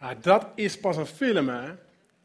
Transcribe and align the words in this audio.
Ja, 0.00 0.14
dat 0.14 0.46
is 0.54 0.80
pas 0.80 0.96
een 0.96 1.06
film, 1.06 1.48
hè? 1.48 1.72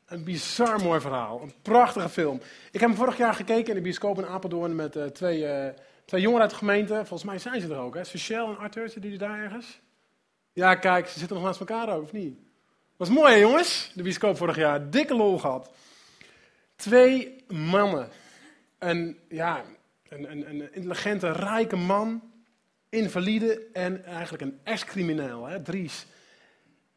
Een 0.05 0.23
bizar 0.23 0.81
mooi 0.81 0.99
verhaal. 0.99 1.41
Een 1.41 1.53
prachtige 1.61 2.09
film. 2.09 2.35
Ik 2.71 2.79
heb 2.79 2.89
hem 2.89 2.95
vorig 2.95 3.17
jaar 3.17 3.33
gekeken 3.33 3.67
in 3.67 3.75
de 3.75 3.81
bioscoop 3.81 4.17
in 4.17 4.25
Apeldoorn 4.25 4.75
met 4.75 4.95
uh, 4.95 5.05
twee, 5.05 5.39
uh, 5.39 5.67
twee 6.05 6.21
jongeren 6.21 6.41
uit 6.41 6.51
de 6.51 6.57
gemeente. 6.57 6.93
Volgens 6.93 7.23
mij 7.23 7.39
zijn 7.39 7.61
ze 7.61 7.67
er 7.67 7.77
ook, 7.77 7.93
hè? 7.93 8.01
Michelle 8.13 8.47
en 8.47 8.57
Arthur, 8.57 8.89
zitten 8.89 9.11
jullie 9.11 9.27
daar 9.27 9.39
ergens? 9.39 9.79
Ja, 10.53 10.75
kijk, 10.75 11.07
ze 11.07 11.19
zitten 11.19 11.37
nog 11.37 11.45
naast 11.45 11.59
elkaar 11.59 11.99
of 11.99 12.11
niet? 12.11 12.39
Was 12.97 13.09
mooi, 13.09 13.33
hè, 13.33 13.39
jongens? 13.39 13.91
De 13.95 14.03
bioscoop 14.03 14.37
vorig 14.37 14.55
jaar. 14.55 14.89
Dikke 14.89 15.15
lol 15.15 15.37
gehad. 15.37 15.71
Twee 16.75 17.43
mannen. 17.47 18.09
Een, 18.79 19.19
ja, 19.29 19.63
een, 20.09 20.31
een, 20.31 20.49
een 20.49 20.73
intelligente, 20.73 21.31
rijke 21.31 21.75
man. 21.75 22.31
Invalide 22.89 23.67
en 23.73 24.05
eigenlijk 24.05 24.43
een 24.43 24.59
ex-crimineel, 24.63 25.45
hè, 25.45 25.61
Dries. 25.61 26.05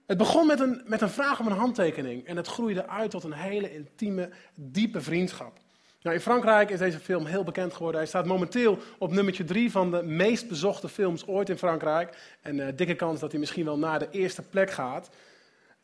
Het 0.08 0.18
begon 0.18 0.46
met 0.46 0.60
een, 0.60 0.82
met 0.84 1.00
een 1.00 1.10
vraag 1.10 1.40
om 1.40 1.46
een 1.46 1.52
handtekening 1.52 2.26
en 2.26 2.36
het 2.36 2.46
groeide 2.46 2.88
uit 2.88 3.10
tot 3.10 3.24
een 3.24 3.32
hele 3.32 3.74
intieme, 3.74 4.30
diepe 4.54 5.00
vriendschap. 5.00 5.58
Nou, 6.02 6.16
in 6.16 6.22
Frankrijk 6.22 6.70
is 6.70 6.78
deze 6.78 6.98
film 6.98 7.26
heel 7.26 7.44
bekend 7.44 7.72
geworden. 7.72 8.00
Hij 8.00 8.08
staat 8.08 8.26
momenteel 8.26 8.78
op 8.98 9.12
nummertje 9.12 9.44
drie 9.44 9.70
van 9.70 9.90
de 9.90 10.02
meest 10.02 10.48
bezochte 10.48 10.88
films 10.88 11.26
ooit 11.26 11.48
in 11.48 11.58
Frankrijk. 11.58 12.36
En 12.42 12.58
uh, 12.58 12.66
dikke 12.76 12.94
kans 12.94 13.20
dat 13.20 13.30
hij 13.30 13.40
misschien 13.40 13.64
wel 13.64 13.78
naar 13.78 13.98
de 13.98 14.08
eerste 14.10 14.42
plek 14.42 14.70
gaat. 14.70 15.10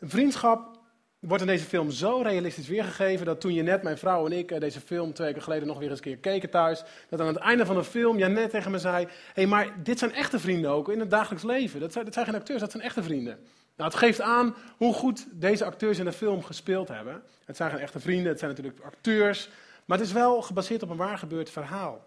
Vriendschap 0.00 0.78
wordt 1.18 1.42
in 1.42 1.48
deze 1.48 1.64
film 1.64 1.90
zo 1.90 2.20
realistisch 2.22 2.68
weergegeven 2.68 3.26
dat 3.26 3.40
toen 3.40 3.54
je 3.54 3.62
net, 3.62 3.82
mijn 3.82 3.98
vrouw 3.98 4.26
en 4.26 4.32
ik, 4.32 4.50
uh, 4.50 4.60
deze 4.60 4.80
film 4.80 5.12
twee 5.12 5.26
weken 5.26 5.42
geleden 5.42 5.66
nog 5.66 5.78
weer 5.78 5.90
eens 5.90 5.98
een 5.98 6.04
keer 6.04 6.16
keken 6.16 6.50
thuis, 6.50 6.82
dat 7.08 7.20
aan 7.20 7.26
het 7.26 7.36
einde 7.36 7.66
van 7.66 7.76
de 7.76 7.84
film 7.84 8.16
net 8.16 8.50
tegen 8.50 8.70
me 8.70 8.78
zei, 8.78 9.04
hé, 9.04 9.10
hey, 9.34 9.46
maar 9.46 9.82
dit 9.82 9.98
zijn 9.98 10.12
echte 10.12 10.38
vrienden 10.38 10.70
ook 10.70 10.88
in 10.88 11.00
het 11.00 11.10
dagelijks 11.10 11.44
leven. 11.44 11.80
Dat 11.80 11.92
zijn, 11.92 12.04
dat 12.04 12.14
zijn 12.14 12.26
geen 12.26 12.34
acteurs, 12.34 12.60
dat 12.60 12.70
zijn 12.70 12.82
echte 12.82 13.02
vrienden. 13.02 13.38
Nou, 13.76 13.90
het 13.90 13.98
geeft 13.98 14.20
aan 14.20 14.54
hoe 14.76 14.94
goed 14.94 15.26
deze 15.30 15.64
acteurs 15.64 15.98
in 15.98 16.04
de 16.04 16.12
film 16.12 16.42
gespeeld 16.42 16.88
hebben. 16.88 17.22
Het 17.44 17.56
zijn 17.56 17.70
geen 17.70 17.80
echte 17.80 18.00
vrienden, 18.00 18.28
het 18.28 18.38
zijn 18.38 18.50
natuurlijk 18.50 18.80
acteurs. 18.80 19.48
Maar 19.84 19.98
het 19.98 20.06
is 20.06 20.12
wel 20.12 20.42
gebaseerd 20.42 20.82
op 20.82 20.90
een 20.90 20.96
waar 20.96 21.18
gebeurd 21.18 21.50
verhaal. 21.50 22.06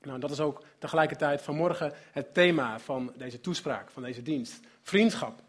Nou, 0.00 0.18
dat 0.18 0.30
is 0.30 0.40
ook 0.40 0.62
tegelijkertijd 0.78 1.42
vanmorgen 1.42 1.92
het 2.12 2.34
thema 2.34 2.78
van 2.78 3.12
deze 3.16 3.40
toespraak, 3.40 3.90
van 3.90 4.02
deze 4.02 4.22
dienst. 4.22 4.60
Vriendschap. 4.82 5.42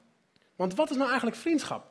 Want 0.56 0.76
wat 0.76 0.90
is 0.90 0.96
nou 0.96 1.08
eigenlijk 1.08 1.38
vriendschap? 1.38 1.90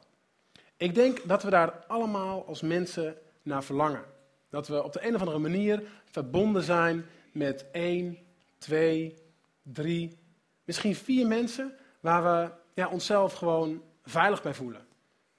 Ik 0.77 0.95
denk 0.95 1.29
dat 1.29 1.43
we 1.43 1.51
daar 1.51 1.85
allemaal 1.87 2.47
als 2.47 2.61
mensen 2.61 3.17
naar 3.43 3.65
verlangen. 3.65 4.05
Dat 4.51 4.69
we 4.69 4.83
op 4.83 4.93
de 4.93 5.07
een 5.07 5.15
of 5.15 5.21
andere 5.21 5.39
manier 5.39 5.83
verbonden 6.05 6.63
zijn 6.63 7.07
met 7.33 7.65
één, 7.73 8.19
twee, 8.59 9.19
drie, 9.63 10.19
misschien 10.65 10.95
vier 10.95 11.27
mensen 11.27 11.77
waar 12.01 12.23
we 12.23 12.51
ja, 12.75 12.89
onszelf 12.89 13.33
gewoon 13.33 13.83
veilig 14.05 14.43
bij 14.43 14.55
voelen. 14.55 14.87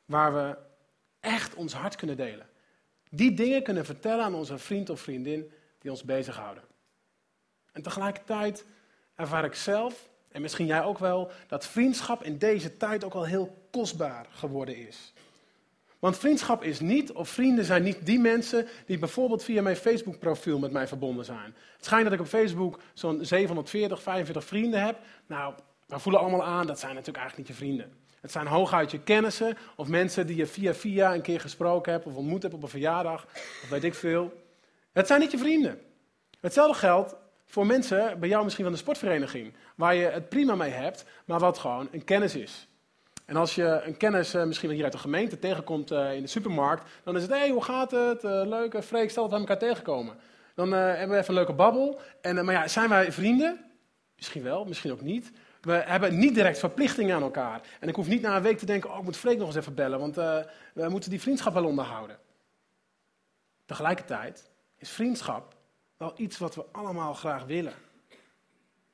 Waar 0.05 0.33
we 0.33 0.57
echt 1.19 1.55
ons 1.55 1.73
hart 1.73 1.95
kunnen 1.95 2.17
delen. 2.17 2.49
Die 3.09 3.33
dingen 3.33 3.63
kunnen 3.63 3.85
vertellen 3.85 4.25
aan 4.25 4.35
onze 4.35 4.57
vriend 4.57 4.89
of 4.89 4.99
vriendin 4.99 5.51
die 5.79 5.91
ons 5.91 6.03
bezighouden. 6.03 6.63
En 7.71 7.81
tegelijkertijd 7.81 8.65
ervaar 9.15 9.45
ik 9.45 9.55
zelf, 9.55 10.09
en 10.31 10.41
misschien 10.41 10.65
jij 10.65 10.83
ook 10.83 10.97
wel, 10.97 11.31
dat 11.47 11.67
vriendschap 11.67 12.23
in 12.23 12.37
deze 12.37 12.77
tijd 12.77 13.03
ook 13.03 13.13
wel 13.13 13.25
heel 13.25 13.67
kostbaar 13.71 14.25
geworden 14.29 14.87
is. 14.87 15.13
Want 15.99 16.17
vriendschap 16.17 16.63
is 16.63 16.79
niet, 16.79 17.11
of 17.11 17.29
vrienden 17.29 17.65
zijn 17.65 17.83
niet 17.83 18.05
die 18.05 18.19
mensen 18.19 18.67
die 18.85 18.97
bijvoorbeeld 18.97 19.43
via 19.43 19.61
mijn 19.61 19.75
Facebook-profiel 19.75 20.59
met 20.59 20.71
mij 20.71 20.87
verbonden 20.87 21.25
zijn. 21.25 21.55
Het 21.75 21.85
schijnt 21.85 22.03
dat 22.03 22.13
ik 22.13 22.19
op 22.19 22.27
Facebook 22.27 22.79
zo'n 22.93 23.25
740, 23.25 24.01
45 24.01 24.45
vrienden 24.45 24.83
heb. 24.83 24.99
Nou, 25.27 25.53
we 25.87 25.99
voelen 25.99 26.21
allemaal 26.21 26.43
aan, 26.43 26.67
dat 26.67 26.79
zijn 26.79 26.95
natuurlijk 26.95 27.17
eigenlijk 27.17 27.49
niet 27.49 27.57
je 27.57 27.65
vrienden. 27.65 27.93
Het 28.21 28.31
zijn 28.31 28.47
hooguit 28.47 28.91
je 28.91 28.99
kennissen 28.99 29.57
of 29.75 29.87
mensen 29.87 30.27
die 30.27 30.35
je 30.35 30.45
via 30.45 30.73
via 30.73 31.13
een 31.13 31.21
keer 31.21 31.39
gesproken 31.39 31.91
hebt 31.91 32.05
of 32.05 32.15
ontmoet 32.15 32.41
hebt 32.41 32.53
op 32.53 32.63
een 32.63 32.69
verjaardag 32.69 33.25
of 33.63 33.67
weet 33.69 33.83
ik 33.83 33.93
veel. 33.93 34.33
Het 34.91 35.07
zijn 35.07 35.19
niet 35.19 35.31
je 35.31 35.37
vrienden. 35.37 35.81
Hetzelfde 36.39 36.77
geldt 36.77 37.15
voor 37.45 37.65
mensen 37.65 38.19
bij 38.19 38.29
jou 38.29 38.43
misschien 38.43 38.63
van 38.63 38.73
de 38.73 38.79
sportvereniging, 38.79 39.53
waar 39.75 39.95
je 39.95 40.05
het 40.05 40.29
prima 40.29 40.55
mee 40.55 40.71
hebt, 40.71 41.05
maar 41.25 41.39
wat 41.39 41.57
gewoon 41.57 41.87
een 41.91 42.03
kennis 42.03 42.35
is. 42.35 42.67
En 43.25 43.35
als 43.35 43.55
je 43.55 43.81
een 43.85 43.97
kennis 43.97 44.35
uh, 44.35 44.43
misschien 44.43 44.69
hier 44.69 44.83
uit 44.83 44.91
de 44.91 44.97
gemeente 44.97 45.39
tegenkomt 45.39 45.91
uh, 45.91 46.13
in 46.13 46.21
de 46.21 46.27
supermarkt, 46.27 46.89
dan 47.03 47.15
is 47.15 47.21
het, 47.21 47.31
hé, 47.31 47.37
hey, 47.37 47.49
hoe 47.49 47.63
gaat 47.63 47.91
het? 47.91 48.23
Uh, 48.23 48.41
leuk, 48.45 48.83
Freek, 48.83 49.09
stel 49.09 49.23
dat 49.23 49.31
we 49.31 49.47
elkaar 49.47 49.67
tegenkomen. 49.67 50.15
Dan 50.55 50.71
hebben 50.71 51.09
we 51.09 51.15
even 51.15 51.29
een 51.29 51.35
leuke 51.35 51.53
babbel. 51.53 51.99
En, 52.21 52.45
maar 52.45 52.53
ja, 52.53 52.67
zijn 52.67 52.89
wij 52.89 53.11
vrienden? 53.11 53.65
Misschien 54.15 54.43
wel, 54.43 54.65
misschien 54.65 54.91
ook 54.91 55.01
niet. 55.01 55.31
We 55.63 55.73
hebben 55.73 56.17
niet 56.17 56.35
direct 56.35 56.59
verplichtingen 56.59 57.15
aan 57.15 57.21
elkaar. 57.21 57.61
En 57.79 57.87
ik 57.87 57.95
hoef 57.95 58.07
niet 58.07 58.21
na 58.21 58.35
een 58.35 58.41
week 58.41 58.57
te 58.57 58.65
denken, 58.65 58.91
oh, 58.91 58.97
ik 58.97 59.03
moet 59.03 59.17
Freek 59.17 59.37
nog 59.37 59.47
eens 59.47 59.55
even 59.55 59.73
bellen, 59.73 59.99
want 59.99 60.17
uh, 60.17 60.37
we 60.73 60.89
moeten 60.89 61.09
die 61.09 61.21
vriendschap 61.21 61.53
wel 61.53 61.65
onderhouden. 61.65 62.17
Tegelijkertijd 63.65 64.49
is 64.77 64.89
vriendschap 64.89 65.55
wel 65.97 66.13
iets 66.15 66.37
wat 66.37 66.55
we 66.55 66.65
allemaal 66.71 67.13
graag 67.13 67.45
willen. 67.45 67.73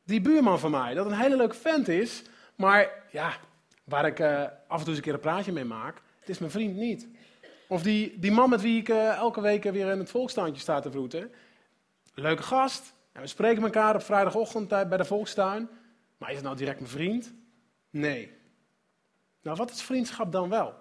Die 0.04 0.22
buurman 0.22 0.60
van 0.60 0.72
mij, 0.72 0.94
dat 0.94 1.06
een 1.06 1.20
hele 1.20 1.38
leuke 1.38 1.56
vent 1.56 1.88
is, 1.88 2.24
maar 2.56 2.90
ja, 3.12 3.34
waar 3.84 4.06
ik 4.06 4.20
uh, 4.20 4.42
af 4.68 4.78
en 4.78 4.80
toe 4.80 4.88
eens 4.88 4.98
een 4.98 5.02
keer 5.02 5.14
een 5.14 5.20
praatje 5.20 5.52
mee 5.52 5.64
maak, 5.64 6.02
het 6.20 6.30
is 6.30 6.38
mijn 6.38 6.52
vriend 6.52 6.76
niet. 6.76 7.08
Of 7.68 7.82
die, 7.82 8.20
die 8.20 8.32
man 8.32 8.50
met 8.50 8.62
wie 8.62 8.80
ik 8.80 8.90
uh, 8.90 9.14
elke 9.14 9.42
week 9.42 9.64
weer 9.64 9.92
in 9.92 10.00
het 10.00 10.10
volkstuintje 10.10 10.62
sta 10.62 10.80
te 10.80 10.92
vroeten. 10.92 11.32
Leuke 12.14 12.44
gast. 12.44 12.94
En 13.12 13.22
we 13.22 13.28
spreken 13.28 13.64
elkaar 13.64 13.96
op 13.96 14.04
vrijdagochtend 14.04 14.68
bij 14.68 14.98
de 14.98 15.06
volkstuin. 15.06 15.70
Maar 16.20 16.30
is 16.30 16.36
het 16.36 16.46
nou 16.46 16.58
direct 16.58 16.80
mijn 16.80 16.92
vriend? 16.92 17.34
Nee. 17.90 18.32
Nou, 19.42 19.58
wat 19.58 19.72
is 19.72 19.82
vriendschap 19.82 20.32
dan 20.32 20.50
wel? 20.50 20.74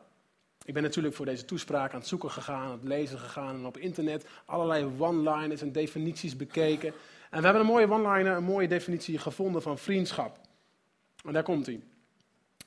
Ik 0.64 0.74
ben 0.74 0.82
natuurlijk 0.82 1.14
voor 1.14 1.26
deze 1.26 1.44
toespraak 1.44 1.92
aan 1.92 1.98
het 1.98 2.08
zoeken 2.08 2.30
gegaan, 2.30 2.64
aan 2.64 2.70
het 2.70 2.84
lezen 2.84 3.18
gegaan 3.18 3.54
en 3.54 3.66
op 3.66 3.76
internet 3.76 4.26
allerlei 4.44 4.90
one-liners 4.98 5.60
en 5.60 5.72
definities 5.72 6.36
bekeken. 6.36 6.92
En 7.30 7.38
we 7.38 7.44
hebben 7.44 7.60
een 7.60 7.72
mooie 7.72 7.90
one-liner, 7.90 8.36
een 8.36 8.44
mooie 8.44 8.68
definitie 8.68 9.18
gevonden 9.18 9.62
van 9.62 9.78
vriendschap. 9.78 10.40
En 11.24 11.32
daar 11.32 11.42
komt 11.42 11.66
hij. 11.66 11.80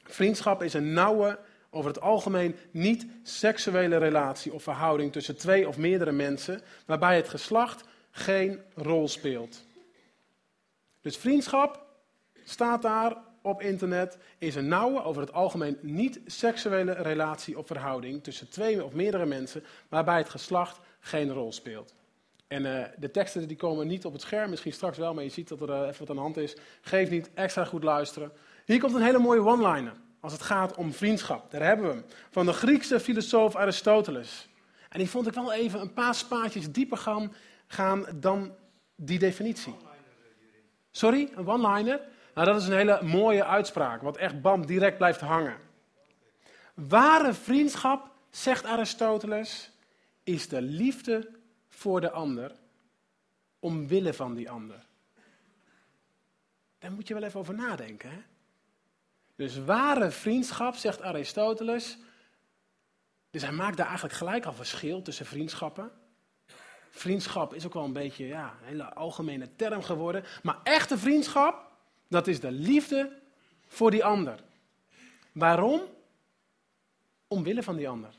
Vriendschap 0.03 0.63
is 0.63 0.73
een 0.73 0.93
nauwe, 0.93 1.39
over 1.69 1.89
het 1.89 2.01
algemeen 2.01 2.55
niet 2.71 3.05
seksuele 3.23 3.97
relatie 3.97 4.53
of 4.53 4.63
verhouding 4.63 5.11
tussen 5.11 5.37
twee 5.37 5.67
of 5.67 5.77
meerdere 5.77 6.11
mensen, 6.11 6.61
waarbij 6.85 7.15
het 7.15 7.29
geslacht 7.29 7.83
geen 8.11 8.61
rol 8.75 9.07
speelt. 9.07 9.65
Dus 11.01 11.17
vriendschap 11.17 11.90
staat 12.43 12.81
daar 12.81 13.17
op 13.41 13.61
internet, 13.61 14.17
is 14.37 14.55
een 14.55 14.67
nauwe, 14.67 15.03
over 15.03 15.21
het 15.21 15.33
algemeen 15.33 15.77
niet 15.81 16.19
seksuele 16.25 16.91
relatie 16.91 17.57
of 17.57 17.67
verhouding 17.67 18.23
tussen 18.23 18.49
twee 18.49 18.83
of 18.83 18.93
meerdere 18.93 19.25
mensen, 19.25 19.63
waarbij 19.89 20.17
het 20.17 20.29
geslacht 20.29 20.79
geen 20.99 21.33
rol 21.33 21.51
speelt. 21.51 21.93
En 22.47 22.65
uh, 22.65 22.83
de 22.97 23.11
teksten 23.11 23.47
die 23.47 23.57
komen 23.57 23.87
niet 23.87 24.05
op 24.05 24.13
het 24.13 24.21
scherm, 24.21 24.49
misschien 24.49 24.73
straks 24.73 24.97
wel, 24.97 25.13
maar 25.13 25.23
je 25.23 25.29
ziet 25.29 25.47
dat 25.47 25.61
er 25.61 25.69
uh, 25.69 25.87
even 25.87 25.99
wat 25.99 26.09
aan 26.09 26.15
de 26.15 26.21
hand 26.21 26.37
is. 26.37 26.55
Geef 26.81 27.09
niet, 27.09 27.29
extra 27.33 27.65
goed 27.65 27.83
luisteren. 27.83 28.31
Hier 28.65 28.79
komt 28.79 28.95
een 28.95 29.01
hele 29.01 29.19
mooie 29.19 29.45
one-liner 29.45 29.93
als 30.19 30.33
het 30.33 30.41
gaat 30.41 30.75
om 30.75 30.93
vriendschap. 30.93 31.51
Daar 31.51 31.63
hebben 31.63 31.87
we 31.87 31.93
hem. 31.93 32.05
Van 32.29 32.45
de 32.45 32.53
Griekse 32.53 32.99
filosoof 32.99 33.55
Aristoteles. 33.55 34.49
En 34.89 34.99
die 34.99 35.09
vond 35.09 35.27
ik 35.27 35.33
wel 35.33 35.53
even 35.53 35.81
een 35.81 35.93
paar 35.93 36.15
spaatjes 36.15 36.71
dieper 36.71 36.97
gaan, 36.97 37.33
gaan 37.67 38.05
dan 38.15 38.55
die 38.95 39.19
definitie. 39.19 39.75
Sorry, 40.91 41.31
een 41.35 41.47
one-liner? 41.47 42.01
Nou, 42.33 42.47
dat 42.47 42.61
is 42.61 42.67
een 42.67 42.77
hele 42.77 43.01
mooie 43.01 43.45
uitspraak, 43.45 44.01
wat 44.01 44.17
echt 44.17 44.41
bam 44.41 44.65
direct 44.65 44.97
blijft 44.97 45.19
hangen. 45.19 45.57
Ware 46.73 47.33
vriendschap, 47.33 48.11
zegt 48.29 48.65
Aristoteles, 48.65 49.71
is 50.23 50.47
de 50.47 50.61
liefde 50.61 51.29
voor 51.67 52.01
de 52.01 52.11
ander 52.11 52.51
omwille 53.59 54.13
van 54.13 54.33
die 54.33 54.49
ander. 54.49 54.85
Daar 56.79 56.91
moet 56.91 57.07
je 57.07 57.13
wel 57.13 57.23
even 57.23 57.39
over 57.39 57.53
nadenken. 57.53 58.09
Hè? 58.09 58.21
Dus 59.35 59.57
ware 59.57 60.11
vriendschap, 60.11 60.75
zegt 60.75 61.01
Aristoteles. 61.01 61.97
Dus 63.31 63.41
hij 63.41 63.51
maakt 63.51 63.77
daar 63.77 63.85
eigenlijk 63.85 64.15
gelijk 64.15 64.45
al 64.45 64.53
verschil 64.53 65.01
tussen 65.01 65.25
vriendschappen. 65.25 65.91
Vriendschap 66.89 67.53
is 67.53 67.65
ook 67.65 67.73
wel 67.73 67.83
een 67.83 67.93
beetje 67.93 68.27
ja, 68.27 68.55
een 68.61 68.67
hele 68.67 68.93
algemene 68.93 69.55
term 69.55 69.83
geworden. 69.83 70.23
Maar 70.43 70.59
echte 70.63 70.97
vriendschap, 70.97 71.70
dat 72.11 72.27
is 72.27 72.39
de 72.39 72.51
liefde 72.51 73.19
voor 73.67 73.91
die 73.91 74.03
ander. 74.03 74.43
Waarom? 75.31 75.81
Omwille 77.27 77.63
van 77.63 77.75
die 77.75 77.89
ander. 77.89 78.13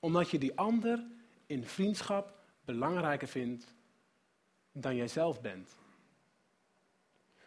Omdat 0.00 0.30
je 0.30 0.38
die 0.38 0.56
ander 0.56 1.04
in 1.46 1.66
vriendschap 1.66 2.34
belangrijker 2.64 3.28
vindt 3.28 3.66
dan 4.72 4.96
jijzelf 4.96 5.40
bent. 5.40 5.76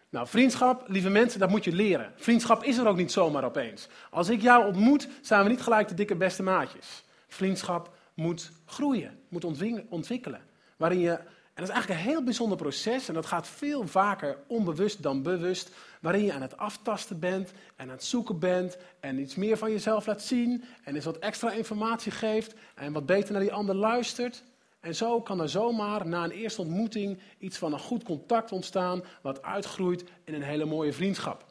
Nou, 0.09 0.27
vriendschap, 0.27 0.87
lieve 0.87 1.09
mensen, 1.09 1.39
dat 1.39 1.49
moet 1.49 1.63
je 1.63 1.71
leren. 1.71 2.13
Vriendschap 2.15 2.63
is 2.63 2.77
er 2.77 2.87
ook 2.87 2.97
niet 2.97 3.11
zomaar 3.11 3.43
opeens. 3.43 3.87
Als 4.09 4.29
ik 4.29 4.41
jou 4.41 4.65
ontmoet, 4.65 5.07
zijn 5.21 5.43
we 5.43 5.49
niet 5.49 5.61
gelijk 5.61 5.87
de 5.87 5.93
dikke 5.93 6.15
beste 6.15 6.43
maatjes. 6.43 7.03
Vriendschap 7.27 7.97
moet 8.13 8.51
groeien, 8.65 9.19
moet 9.27 9.45
ontwikkelen. 9.89 10.41
Waarin 10.77 10.99
je 10.99 11.19
dat 11.53 11.67
is 11.67 11.69
eigenlijk 11.69 12.01
een 12.01 12.11
heel 12.11 12.23
bijzonder 12.23 12.57
proces 12.57 13.07
en 13.07 13.13
dat 13.13 13.25
gaat 13.25 13.47
veel 13.47 13.87
vaker 13.87 14.37
onbewust 14.47 15.03
dan 15.03 15.21
bewust, 15.21 15.71
waarin 16.01 16.23
je 16.23 16.33
aan 16.33 16.41
het 16.41 16.57
aftasten 16.57 17.19
bent 17.19 17.51
en 17.75 17.85
aan 17.85 17.89
het 17.89 18.03
zoeken 18.03 18.39
bent 18.39 18.77
en 18.99 19.19
iets 19.19 19.35
meer 19.35 19.57
van 19.57 19.71
jezelf 19.71 20.05
laat 20.05 20.21
zien 20.21 20.63
en 20.83 20.95
eens 20.95 21.05
wat 21.05 21.19
extra 21.19 21.51
informatie 21.51 22.11
geeft 22.11 22.53
en 22.75 22.93
wat 22.93 23.05
beter 23.05 23.31
naar 23.31 23.41
die 23.41 23.53
ander 23.53 23.75
luistert. 23.75 24.43
En 24.79 24.95
zo 24.95 25.21
kan 25.21 25.41
er 25.41 25.49
zomaar 25.49 26.07
na 26.07 26.23
een 26.23 26.31
eerste 26.31 26.61
ontmoeting 26.61 27.19
iets 27.37 27.57
van 27.57 27.73
een 27.73 27.79
goed 27.79 28.03
contact 28.03 28.51
ontstaan, 28.51 29.03
wat 29.21 29.41
uitgroeit 29.41 30.03
in 30.23 30.33
een 30.33 30.41
hele 30.41 30.65
mooie 30.65 30.93
vriendschap. 30.93 31.45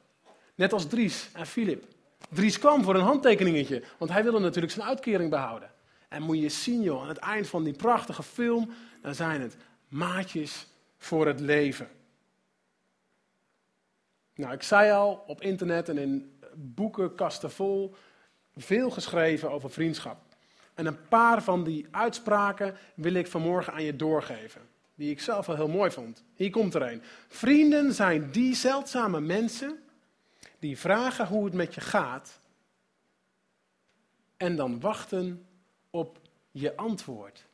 Net 0.55 0.73
als 0.73 0.87
Dries 0.87 1.29
en 1.32 1.46
Filip. 1.46 1.85
Dries 2.31 2.58
kwam 2.58 2.82
voor 2.82 2.94
een 2.94 3.00
handtekeningetje, 3.00 3.82
want 3.99 4.11
hij 4.11 4.23
wilde 4.23 4.38
natuurlijk 4.38 4.73
zijn 4.73 4.87
uitkering 4.87 5.31
behouden. 5.31 5.70
En 6.08 6.23
moet 6.23 6.38
je 6.38 6.49
zien, 6.49 6.82
joh, 6.82 7.03
aan 7.03 7.08
het 7.08 7.19
eind 7.19 7.49
van 7.49 7.64
die 7.64 7.73
prachtige 7.73 8.23
film, 8.23 8.70
dan 9.03 9.14
zijn 9.14 9.41
het 9.41 9.56
maatjes 9.90 10.66
voor 10.96 11.26
het 11.26 11.40
leven. 11.40 11.88
Nou, 14.34 14.52
ik 14.52 14.62
zei 14.62 14.90
al, 14.90 15.25
op 15.26 15.42
internet 15.42 15.88
en 15.88 15.98
in 15.98 16.38
boekenkasten 16.54 17.50
vol, 17.50 17.94
veel 18.56 18.90
geschreven 18.90 19.50
over 19.50 19.70
vriendschap. 19.70 20.19
En 20.75 20.87
een 20.87 21.08
paar 21.08 21.42
van 21.42 21.64
die 21.64 21.87
uitspraken 21.90 22.76
wil 22.94 23.14
ik 23.14 23.26
vanmorgen 23.26 23.72
aan 23.72 23.82
je 23.82 23.96
doorgeven. 23.96 24.69
Die 24.94 25.10
ik 25.10 25.20
zelf 25.20 25.46
wel 25.46 25.56
heel 25.56 25.69
mooi 25.69 25.90
vond. 25.90 26.25
Hier 26.34 26.50
komt 26.50 26.75
er 26.75 26.82
een. 26.82 27.02
Vrienden 27.28 27.93
zijn 27.94 28.31
die 28.31 28.54
zeldzame 28.54 29.20
mensen 29.20 29.82
die 30.58 30.78
vragen 30.78 31.26
hoe 31.26 31.44
het 31.44 31.54
met 31.54 31.75
je 31.75 31.81
gaat. 31.81 32.40
En 34.36 34.56
dan 34.56 34.81
wachten 34.81 35.46
op 35.90 36.19
je 36.50 36.76
antwoord. 36.76 37.46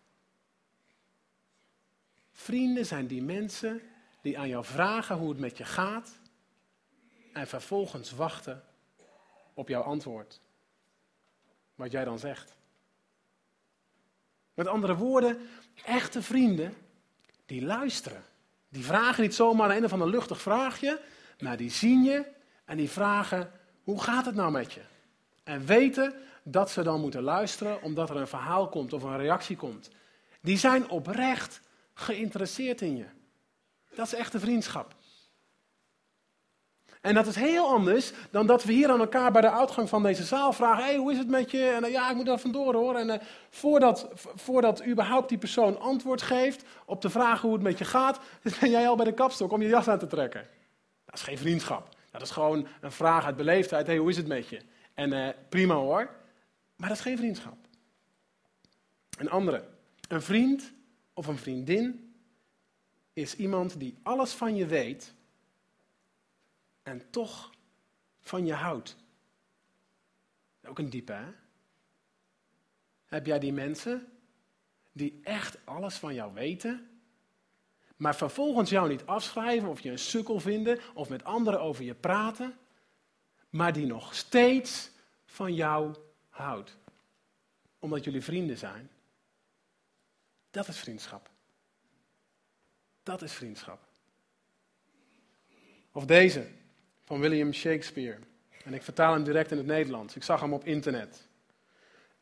Vrienden 2.39 2.87
zijn 2.87 3.07
die 3.07 3.23
mensen 3.23 3.83
die 4.21 4.39
aan 4.39 4.49
jou 4.49 4.65
vragen 4.65 5.17
hoe 5.17 5.29
het 5.29 5.39
met 5.39 5.59
je 5.59 5.65
gaat 5.65 6.19
en 7.33 7.47
vervolgens 7.47 8.11
wachten 8.11 8.65
op 9.55 9.69
jouw 9.69 9.83
antwoord. 9.83 10.41
Wat 11.75 11.91
jij 11.91 12.05
dan 12.05 12.19
zegt. 12.19 12.57
Met 14.55 14.67
andere 14.67 14.97
woorden, 14.97 15.49
echte 15.85 16.23
vrienden 16.23 16.75
die 17.47 17.63
luisteren. 17.63 18.25
Die 18.69 18.85
vragen 18.85 19.23
niet 19.23 19.35
zomaar 19.35 19.71
een 19.71 19.85
of 19.85 19.93
ander 19.93 20.09
luchtig 20.09 20.41
vraagje, 20.41 21.01
maar 21.41 21.57
die 21.57 21.71
zien 21.71 22.03
je 22.03 22.25
en 22.65 22.77
die 22.77 22.91
vragen: 22.91 23.53
hoe 23.83 24.03
gaat 24.03 24.27
het 24.27 24.35
nou 24.35 24.51
met 24.51 24.73
je? 24.73 24.83
En 25.45 25.67
weten 25.67 26.15
dat 26.43 26.71
ze 26.71 26.83
dan 26.83 27.01
moeten 27.01 27.23
luisteren 27.23 27.83
omdat 27.83 28.11
er 28.11 28.17
een 28.17 28.29
verhaal 28.29 28.69
komt 28.69 28.93
of 28.93 29.03
een 29.03 29.19
reactie 29.19 29.57
komt. 29.57 29.91
Die 30.41 30.59
zijn 30.59 30.89
oprecht 30.89 31.65
geïnteresseerd 31.99 32.81
in 32.81 32.97
je. 32.97 33.07
Dat 33.95 34.07
is 34.07 34.15
echte 34.15 34.41
vriendschap. 34.41 34.95
En 37.01 37.15
dat 37.15 37.27
is 37.27 37.37
heel 37.37 37.69
anders 37.69 38.13
dan 38.31 38.47
dat 38.47 38.65
we 38.65 38.73
hier 38.73 38.91
aan 38.91 39.01
elkaar 39.01 39.33
bij 39.33 39.41
de 39.41 39.51
uitgang 39.51 39.89
van 39.89 40.03
deze 40.03 40.25
zaal 40.25 40.53
vragen: 40.53 40.85
hey, 40.85 40.97
hoe 40.97 41.13
is 41.13 41.19
het 41.19 41.29
met 41.29 41.51
je? 41.51 41.69
En 41.69 41.91
ja, 41.91 42.11
ik 42.11 42.17
moet 42.17 42.29
er 42.29 42.39
vandoor 42.39 42.75
hoor. 42.75 42.95
En 42.95 43.09
uh, 43.09 43.15
voordat, 43.51 44.09
voordat 44.15 44.87
überhaupt 44.87 45.29
die 45.29 45.39
persoon 45.39 45.81
antwoord 45.81 46.23
geeft 46.23 46.65
op 46.85 47.03
de 47.03 47.11
vraag 47.11 47.41
hoe 47.41 47.53
het 47.53 47.63
met 47.63 47.79
je 47.79 47.85
gaat, 47.85 48.21
ben 48.61 48.71
jij 48.71 48.89
al 48.89 48.97
bij 48.97 49.05
de 49.05 49.15
kapstok 49.15 49.53
om 49.53 49.63
je 49.63 49.69
jas 49.69 49.89
aan 49.89 49.99
te 49.99 50.07
trekken. 50.07 50.47
Dat 51.05 51.15
is 51.15 51.23
geen 51.23 51.39
vriendschap. 51.39 51.89
Dat 52.11 52.23
is 52.23 52.31
gewoon 52.31 52.67
een 52.81 52.93
vraag 52.93 53.25
uit 53.25 53.37
beleefdheid: 53.37 53.87
hey, 53.87 53.97
hoe 53.97 54.11
is 54.11 54.17
het 54.17 54.27
met 54.27 54.49
je? 54.49 54.61
En 54.95 55.13
uh, 55.13 55.29
prima 55.49 55.75
hoor. 55.75 56.11
Maar 56.77 56.89
dat 56.89 56.97
is 56.97 57.03
geen 57.03 57.19
vriendschap. 57.19 57.57
Een 59.19 59.31
andere. 59.31 59.65
Een 60.09 60.23
vriend 60.23 60.73
of 61.17 61.27
een 61.27 61.39
vriendin 61.39 62.15
is 63.13 63.37
iemand 63.37 63.79
die 63.79 63.97
alles 64.03 64.33
van 64.33 64.57
je 64.57 64.67
weet 64.67 65.15
en 66.83 67.11
toch 67.11 67.51
van 68.21 68.47
je 68.47 68.53
houdt. 68.53 68.97
Ook 70.65 70.79
een 70.79 70.91
diepe, 70.91 71.13
hè? 71.13 71.33
Heb 73.07 73.27
jij 73.27 73.39
die 73.39 73.53
mensen 73.53 74.13
die 74.93 75.21
echt 75.23 75.59
alles 75.65 75.97
van 75.97 76.15
jou 76.15 76.35
weten, 76.35 77.01
maar 77.97 78.17
vervolgens 78.17 78.71
jou 78.71 78.89
niet 78.89 79.07
afschrijven 79.07 79.69
of 79.69 79.81
je 79.81 79.91
een 79.91 79.99
sukkel 79.99 80.41
vinden 80.41 80.79
of 80.95 81.09
met 81.09 81.25
anderen 81.25 81.61
over 81.61 81.85
je 81.85 81.95
praten, 81.95 82.59
maar 83.51 83.73
die 83.73 83.87
nog 83.87 84.15
steeds 84.15 84.91
van 85.25 85.55
jou 85.55 85.95
houdt, 86.29 86.77
omdat 87.79 88.05
jullie 88.05 88.23
vrienden 88.23 88.59
zijn? 88.59 88.91
Dat 90.57 90.69
is 90.69 90.79
vriendschap. 90.79 91.31
Dat 93.03 93.23
is 93.23 93.33
vriendschap. 93.33 93.81
Of 95.93 96.05
deze 96.05 96.47
van 97.05 97.21
William 97.21 97.53
Shakespeare. 97.53 98.19
En 98.65 98.75
ik 98.75 98.83
vertaal 98.83 99.13
hem 99.13 99.25
direct 99.25 99.51
in 99.51 99.57
het 99.57 99.67
Nederlands. 99.67 100.17
Ik 100.17 100.23
zag 100.23 100.41
hem 100.41 100.53
op 100.53 100.65
internet. 100.65 101.29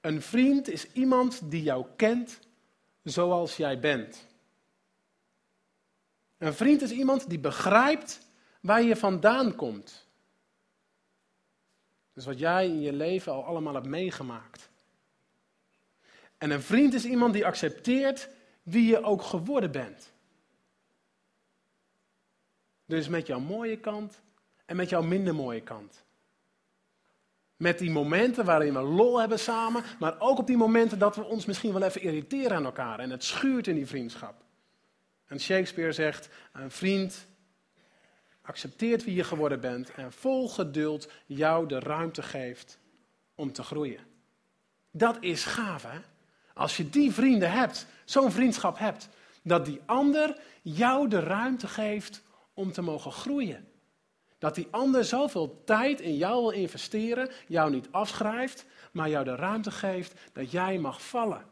Een 0.00 0.22
vriend 0.22 0.68
is 0.68 0.92
iemand 0.92 1.50
die 1.50 1.62
jou 1.62 1.86
kent 1.96 2.38
zoals 3.02 3.56
jij 3.56 3.78
bent. 3.78 4.26
Een 6.38 6.54
vriend 6.54 6.82
is 6.82 6.90
iemand 6.90 7.28
die 7.28 7.38
begrijpt 7.38 8.20
waar 8.60 8.82
je 8.82 8.96
vandaan 8.96 9.54
komt. 9.54 10.06
Dus 12.12 12.24
wat 12.24 12.38
jij 12.38 12.66
in 12.66 12.80
je 12.80 12.92
leven 12.92 13.32
al 13.32 13.44
allemaal 13.44 13.74
hebt 13.74 13.86
meegemaakt. 13.86 14.72
En 16.44 16.50
een 16.50 16.62
vriend 16.62 16.94
is 16.94 17.04
iemand 17.04 17.32
die 17.32 17.46
accepteert 17.46 18.28
wie 18.62 18.86
je 18.86 19.02
ook 19.02 19.22
geworden 19.22 19.70
bent. 19.70 20.12
Dus 22.86 23.08
met 23.08 23.26
jouw 23.26 23.40
mooie 23.40 23.78
kant 23.78 24.20
en 24.64 24.76
met 24.76 24.88
jouw 24.88 25.02
minder 25.02 25.34
mooie 25.34 25.60
kant. 25.60 26.04
Met 27.56 27.78
die 27.78 27.90
momenten 27.90 28.44
waarin 28.44 28.72
we 28.72 28.80
lol 28.80 29.20
hebben 29.20 29.38
samen, 29.38 29.82
maar 29.98 30.20
ook 30.20 30.38
op 30.38 30.46
die 30.46 30.56
momenten 30.56 30.98
dat 30.98 31.16
we 31.16 31.24
ons 31.24 31.44
misschien 31.44 31.72
wel 31.72 31.82
even 31.82 32.00
irriteren 32.00 32.56
aan 32.56 32.64
elkaar 32.64 32.98
en 32.98 33.10
het 33.10 33.24
schuurt 33.24 33.66
in 33.66 33.74
die 33.74 33.86
vriendschap. 33.86 34.34
En 35.26 35.40
Shakespeare 35.40 35.92
zegt: 35.92 36.28
een 36.52 36.70
vriend 36.70 37.26
accepteert 38.42 39.04
wie 39.04 39.14
je 39.14 39.24
geworden 39.24 39.60
bent 39.60 39.90
en 39.90 40.12
vol 40.12 40.48
geduld 40.48 41.10
jou 41.26 41.68
de 41.68 41.78
ruimte 41.78 42.22
geeft 42.22 42.78
om 43.34 43.52
te 43.52 43.62
groeien. 43.62 44.00
Dat 44.90 45.16
is 45.20 45.44
gaaf, 45.44 45.82
hè? 45.82 45.98
Als 46.54 46.76
je 46.76 46.90
die 46.90 47.12
vrienden 47.12 47.52
hebt, 47.52 47.86
zo'n 48.04 48.32
vriendschap 48.32 48.78
hebt, 48.78 49.08
dat 49.42 49.64
die 49.64 49.80
ander 49.86 50.36
jou 50.62 51.08
de 51.08 51.20
ruimte 51.20 51.68
geeft 51.68 52.22
om 52.54 52.72
te 52.72 52.82
mogen 52.82 53.12
groeien. 53.12 53.68
Dat 54.38 54.54
die 54.54 54.68
ander 54.70 55.04
zoveel 55.04 55.62
tijd 55.64 56.00
in 56.00 56.16
jou 56.16 56.40
wil 56.40 56.50
investeren, 56.50 57.30
jou 57.48 57.70
niet 57.70 57.88
afschrijft, 57.90 58.66
maar 58.92 59.08
jou 59.08 59.24
de 59.24 59.34
ruimte 59.34 59.70
geeft 59.70 60.20
dat 60.32 60.50
jij 60.50 60.78
mag 60.78 61.02
vallen. 61.02 61.44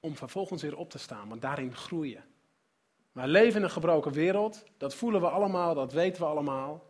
Om 0.00 0.16
vervolgens 0.16 0.62
weer 0.62 0.76
op 0.76 0.90
te 0.90 0.98
staan, 0.98 1.28
want 1.28 1.42
daarin 1.42 1.76
groeien. 1.76 2.24
Wij 3.12 3.26
leven 3.26 3.56
in 3.56 3.62
een 3.62 3.70
gebroken 3.70 4.12
wereld, 4.12 4.64
dat 4.76 4.94
voelen 4.94 5.20
we 5.20 5.28
allemaal, 5.28 5.74
dat 5.74 5.92
weten 5.92 6.22
we 6.22 6.28
allemaal. 6.28 6.86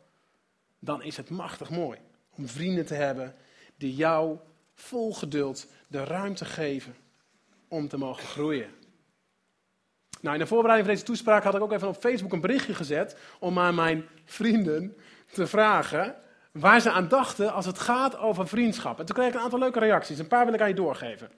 Dan 0.78 1.02
is 1.02 1.16
het 1.16 1.30
machtig 1.30 1.70
mooi 1.70 1.98
om 2.30 2.48
vrienden 2.48 2.86
te 2.86 2.94
hebben 2.94 3.34
die 3.76 3.94
jou 3.94 4.38
vol 4.74 5.14
geduld 5.14 5.66
de 5.86 6.04
ruimte 6.04 6.44
geven 6.44 6.94
om 7.70 7.88
te 7.88 7.96
mogen 7.96 8.26
groeien. 8.26 8.68
Nou, 10.20 10.34
in 10.34 10.40
de 10.40 10.46
voorbereiding 10.46 10.88
van 10.88 10.96
deze 10.96 11.12
toespraak 11.12 11.42
had 11.42 11.54
ik 11.54 11.60
ook 11.60 11.72
even 11.72 11.88
op 11.88 11.96
Facebook 11.96 12.32
een 12.32 12.40
berichtje 12.40 12.74
gezet 12.74 13.16
om 13.38 13.58
aan 13.58 13.74
mijn 13.74 14.08
vrienden 14.24 14.96
te 15.32 15.46
vragen 15.46 16.14
waar 16.52 16.80
ze 16.80 16.90
aan 16.90 17.08
dachten 17.08 17.52
als 17.52 17.66
het 17.66 17.78
gaat 17.78 18.18
over 18.18 18.48
vriendschap. 18.48 18.98
En 18.98 19.06
toen 19.06 19.14
kreeg 19.14 19.28
ik 19.28 19.34
een 19.34 19.40
aantal 19.40 19.58
leuke 19.58 19.78
reacties. 19.78 20.18
Een 20.18 20.28
paar 20.28 20.44
wil 20.44 20.54
ik 20.54 20.60
aan 20.60 20.68
je 20.68 20.74
doorgeven. 20.74 21.30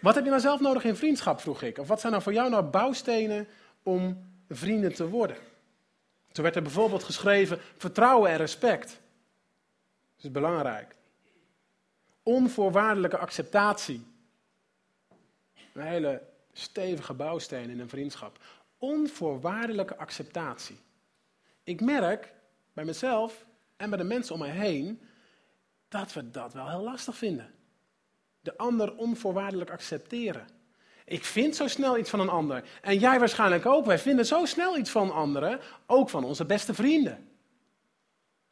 Wat 0.00 0.14
heb 0.14 0.24
je 0.24 0.30
nou 0.30 0.42
zelf 0.42 0.60
nodig 0.60 0.84
in 0.84 0.96
vriendschap, 0.96 1.40
vroeg 1.40 1.62
ik. 1.62 1.78
Of 1.78 1.88
wat 1.88 2.00
zijn 2.00 2.12
nou 2.12 2.24
voor 2.24 2.32
jou 2.32 2.50
nou 2.50 2.62
bouwstenen 2.62 3.48
om 3.82 4.30
vrienden 4.48 4.94
te 4.94 5.08
worden? 5.08 5.36
Toen 6.32 6.44
werd 6.44 6.56
er 6.56 6.62
bijvoorbeeld 6.62 7.04
geschreven 7.04 7.58
vertrouwen 7.76 8.30
en 8.30 8.36
respect. 8.36 8.86
Dat 10.16 10.24
is 10.24 10.30
belangrijk. 10.30 10.94
Onvoorwaardelijke 12.22 13.18
acceptatie. 13.18 14.11
Een 15.72 15.86
hele 15.86 16.22
stevige 16.52 17.14
bouwsteen 17.14 17.70
in 17.70 17.80
een 17.80 17.88
vriendschap. 17.88 18.38
Onvoorwaardelijke 18.78 19.96
acceptatie. 19.96 20.78
Ik 21.64 21.80
merk 21.80 22.32
bij 22.72 22.84
mezelf 22.84 23.46
en 23.76 23.88
bij 23.90 23.98
de 23.98 24.04
mensen 24.04 24.34
om 24.34 24.40
mij 24.40 24.50
heen 24.50 25.00
dat 25.88 26.12
we 26.12 26.30
dat 26.30 26.52
wel 26.52 26.68
heel 26.68 26.82
lastig 26.82 27.16
vinden. 27.16 27.54
De 28.40 28.56
ander 28.56 28.96
onvoorwaardelijk 28.96 29.70
accepteren. 29.70 30.46
Ik 31.04 31.24
vind 31.24 31.56
zo 31.56 31.66
snel 31.66 31.98
iets 31.98 32.10
van 32.10 32.20
een 32.20 32.28
ander. 32.28 32.64
En 32.82 32.98
jij 32.98 33.18
waarschijnlijk 33.18 33.66
ook. 33.66 33.84
Wij 33.84 33.98
vinden 33.98 34.26
zo 34.26 34.44
snel 34.44 34.78
iets 34.78 34.90
van 34.90 35.12
anderen, 35.12 35.60
ook 35.86 36.10
van 36.10 36.24
onze 36.24 36.44
beste 36.44 36.74
vrienden. 36.74 37.28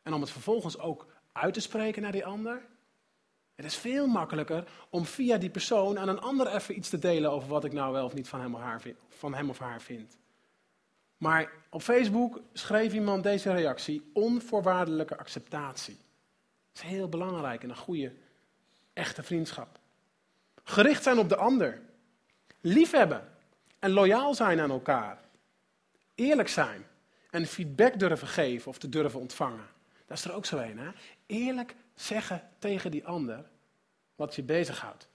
En 0.02 0.12
om 0.12 0.20
het 0.20 0.30
vervolgens 0.30 0.78
ook 0.78 1.06
uit 1.32 1.54
te 1.54 1.60
spreken 1.60 2.02
naar 2.02 2.12
die 2.12 2.24
ander. 2.24 2.62
Het 3.60 3.68
is 3.70 3.76
veel 3.76 4.06
makkelijker 4.06 4.64
om 4.90 5.04
via 5.04 5.36
die 5.36 5.50
persoon 5.50 5.98
aan 5.98 6.08
een 6.08 6.20
ander 6.20 6.54
even 6.54 6.76
iets 6.76 6.88
te 6.88 6.98
delen 6.98 7.30
over 7.30 7.48
wat 7.48 7.64
ik 7.64 7.72
nou 7.72 7.92
wel 7.92 8.04
of 8.04 8.14
niet 8.14 8.28
van 8.28 8.40
hem 8.40 8.54
of 8.54 8.60
haar 8.60 8.80
vind. 8.80 8.98
Van 9.08 9.34
hem 9.34 9.50
of 9.50 9.58
haar 9.58 9.80
vind. 9.80 10.16
Maar 11.16 11.52
op 11.70 11.82
Facebook 11.82 12.40
schreef 12.52 12.92
iemand 12.92 13.22
deze 13.22 13.52
reactie: 13.52 14.10
onvoorwaardelijke 14.12 15.18
acceptatie. 15.18 15.98
Dat 16.72 16.82
is 16.82 16.88
heel 16.90 17.08
belangrijk 17.08 17.62
in 17.62 17.70
een 17.70 17.76
goede, 17.76 18.12
echte 18.92 19.22
vriendschap. 19.22 19.78
Gericht 20.64 21.02
zijn 21.02 21.18
op 21.18 21.28
de 21.28 21.36
ander. 21.36 21.80
Liefhebben 22.60 23.28
en 23.78 23.90
loyaal 23.90 24.34
zijn 24.34 24.60
aan 24.60 24.70
elkaar. 24.70 25.18
Eerlijk 26.14 26.48
zijn 26.48 26.86
en 27.30 27.46
feedback 27.46 27.98
durven 27.98 28.28
geven 28.28 28.68
of 28.68 28.78
te 28.78 28.88
durven 28.88 29.20
ontvangen. 29.20 29.66
Dat 30.06 30.18
is 30.18 30.24
er 30.24 30.32
ook 30.32 30.46
zo 30.46 30.58
een, 30.58 30.78
hè? 30.78 30.90
Eerlijk 31.26 31.74
zeggen 32.00 32.42
tegen 32.58 32.90
die 32.90 33.06
ander 33.06 33.44
wat 34.14 34.34
je 34.34 34.42
bezighoudt. 34.42 35.08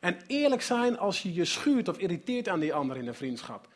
En 0.00 0.16
eerlijk 0.26 0.62
zijn 0.62 0.98
als 0.98 1.22
je 1.22 1.34
je 1.34 1.44
schuurt 1.44 1.88
of 1.88 1.98
irriteert 1.98 2.48
aan 2.48 2.60
die 2.60 2.74
ander 2.74 2.96
in 2.96 3.04
de 3.04 3.14
vriendschap. 3.14 3.68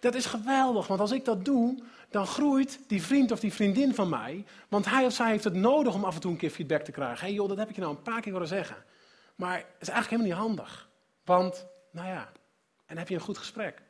Dat 0.00 0.14
is 0.14 0.26
geweldig, 0.26 0.86
want 0.86 1.00
als 1.00 1.12
ik 1.12 1.24
dat 1.24 1.44
doe, 1.44 1.82
dan 2.10 2.26
groeit 2.26 2.78
die 2.86 3.02
vriend 3.02 3.32
of 3.32 3.40
die 3.40 3.52
vriendin 3.52 3.94
van 3.94 4.08
mij. 4.08 4.44
Want 4.68 4.86
hij 4.86 5.04
of 5.04 5.12
zij 5.12 5.30
heeft 5.30 5.44
het 5.44 5.54
nodig 5.54 5.94
om 5.94 6.04
af 6.04 6.14
en 6.14 6.20
toe 6.20 6.30
een 6.30 6.36
keer 6.36 6.50
feedback 6.50 6.82
te 6.82 6.92
krijgen. 6.92 7.18
Hé 7.18 7.26
hey 7.26 7.32
joh, 7.32 7.48
dat 7.48 7.58
heb 7.58 7.68
ik 7.68 7.74
je 7.74 7.80
nou 7.80 7.96
een 7.96 8.02
paar 8.02 8.20
keer 8.20 8.32
horen 8.32 8.48
zeggen. 8.48 8.76
Maar 9.34 9.56
het 9.56 9.66
is 9.80 9.88
eigenlijk 9.88 10.22
helemaal 10.22 10.44
niet 10.44 10.56
handig. 10.56 10.88
Want, 11.24 11.66
nou 11.90 12.08
ja, 12.08 12.32
en 12.86 12.98
heb 12.98 13.08
je 13.08 13.14
een 13.14 13.20
goed 13.20 13.38
gesprek. 13.38 13.82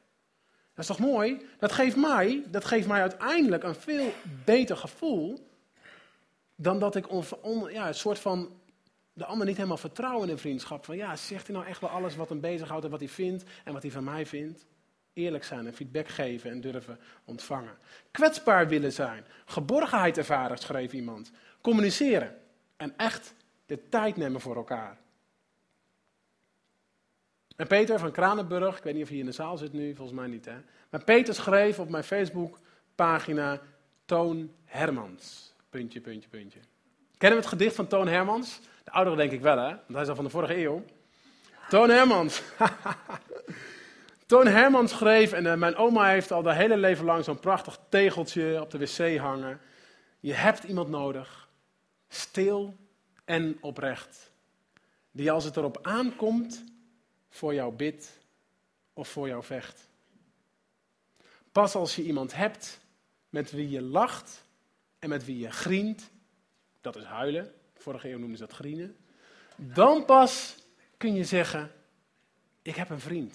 Dat 0.75 0.85
is 0.85 0.87
toch 0.87 0.99
mooi? 0.99 1.47
Dat 1.59 1.73
geeft 1.73 1.97
mij, 1.97 2.43
dat 2.49 2.65
geeft 2.65 2.89
mij 2.89 3.01
uiteindelijk 3.01 3.63
een 3.63 3.75
veel 3.75 4.13
beter 4.45 4.77
gevoel 4.77 5.46
dan 6.57 6.79
dat 6.79 6.97
ik 6.97 7.11
on, 7.43 7.71
ja, 7.71 7.89
een 7.89 7.95
soort 7.95 8.19
van 8.19 8.61
de 9.13 9.25
ander 9.25 9.47
niet 9.47 9.57
helemaal 9.57 9.77
vertrouw 9.77 10.23
in 10.23 10.29
een 10.29 10.39
vriendschap. 10.39 10.85
Van 10.85 10.97
ja, 10.97 11.17
zegt 11.17 11.47
hij 11.47 11.57
nou 11.57 11.69
echt 11.69 11.81
wel 11.81 11.91
alles 11.91 12.17
wat 12.17 12.29
hem 12.29 12.41
bezighoudt 12.41 12.85
en 12.85 12.91
wat 12.91 13.01
hij 13.01 13.09
vindt 13.09 13.45
en 13.65 13.73
wat 13.73 13.83
hij 13.83 13.91
van 13.91 14.05
mij 14.05 14.27
vindt? 14.27 14.67
Eerlijk 15.13 15.45
zijn 15.45 15.67
en 15.67 15.75
feedback 15.75 16.09
geven 16.09 16.51
en 16.51 16.61
durven 16.61 16.99
ontvangen. 17.25 17.79
Kwetsbaar 18.11 18.69
willen 18.69 18.93
zijn. 18.93 19.25
Geborgenheid 19.45 20.19
ervaren, 20.19 20.59
schreef 20.59 20.93
iemand. 20.93 21.31
Communiceren. 21.61 22.37
En 22.77 22.95
echt 22.97 23.35
de 23.67 23.89
tijd 23.89 24.17
nemen 24.17 24.41
voor 24.41 24.57
elkaar. 24.57 24.99
En 27.57 27.67
Peter 27.67 27.99
van 27.99 28.13
Kranenburg, 28.13 28.77
ik 28.77 28.83
weet 28.83 28.95
niet 28.95 29.03
of 29.03 29.09
hij 29.09 29.19
in 29.19 29.27
de 29.27 29.33
zaal 29.33 29.57
zit 29.57 29.73
nu, 29.73 29.95
volgens 29.95 30.19
mij 30.19 30.27
niet 30.27 30.45
hè. 30.45 30.57
Maar 30.91 31.05
Peter 31.05 31.35
schreef 31.35 31.79
op 31.79 31.89
mijn 31.89 32.05
Facebook-pagina 32.05 33.61
Toon 34.05 34.53
Hermans. 34.65 35.55
Puntje, 35.77 36.01
puntje, 36.01 36.29
puntje. 36.29 36.61
Kennen 37.19 37.39
we 37.39 37.45
het 37.45 37.55
gedicht 37.55 37.75
van 37.75 37.87
Toon 37.87 38.09
Hermans? 38.09 38.61
De 38.85 38.91
ouderen 38.91 39.19
denk 39.19 39.33
ik 39.33 39.41
wel 39.41 39.57
hè, 39.57 39.69
want 39.69 39.93
hij 39.93 40.03
is 40.03 40.09
al 40.09 40.15
van 40.15 40.25
de 40.25 40.31
vorige 40.31 40.57
eeuw. 40.57 40.85
Toon 41.69 41.89
Hermans. 41.89 42.43
Toon 44.27 44.47
Hermans 44.47 44.93
schreef, 44.93 45.33
en 45.33 45.47
eh, 45.47 45.55
mijn 45.55 45.77
oma 45.77 46.09
heeft 46.09 46.33
al 46.33 46.43
de 46.43 46.55
hele 46.55 46.77
leven 46.77 47.05
lang 47.05 47.25
zo'n 47.25 47.41
prachtig 47.41 47.79
tegeltje 47.89 48.61
op 48.61 48.71
de 48.71 48.79
wc 48.79 49.17
hangen. 49.19 49.61
Je 50.21 50.33
hebt 50.33 50.65
iemand 50.65 50.89
nodig, 50.89 51.49
stil 52.09 52.77
en 53.25 53.59
oprecht, 53.61 54.33
die 55.11 55.31
als 55.31 55.45
het 55.45 55.57
erop 55.57 55.79
aankomt 55.83 56.65
voor 57.29 57.55
jou 57.55 57.73
bidt 57.73 58.21
of 58.93 59.09
voor 59.09 59.29
jou 59.29 59.45
vecht. 59.45 59.89
Pas 61.53 61.75
als 61.75 61.97
je 61.97 62.03
iemand 62.03 62.35
hebt 62.35 62.81
met 63.29 63.51
wie 63.51 63.71
je 63.71 63.83
lacht 63.83 64.45
en 65.07 65.13
met 65.13 65.25
wie 65.25 65.39
je 65.39 65.51
grient, 65.51 66.11
dat 66.81 66.97
is 66.97 67.05
huilen, 67.05 67.53
vorige 67.75 68.11
eeuw 68.11 68.19
noemden 68.19 68.39
ze 68.39 68.47
dat 68.47 68.55
grienen, 68.55 68.97
dan 69.57 70.05
pas 70.05 70.57
kun 70.97 71.15
je 71.15 71.25
zeggen, 71.25 71.73
ik 72.63 72.77
heb 72.77 72.91
een 72.91 73.01
vriend. 73.01 73.35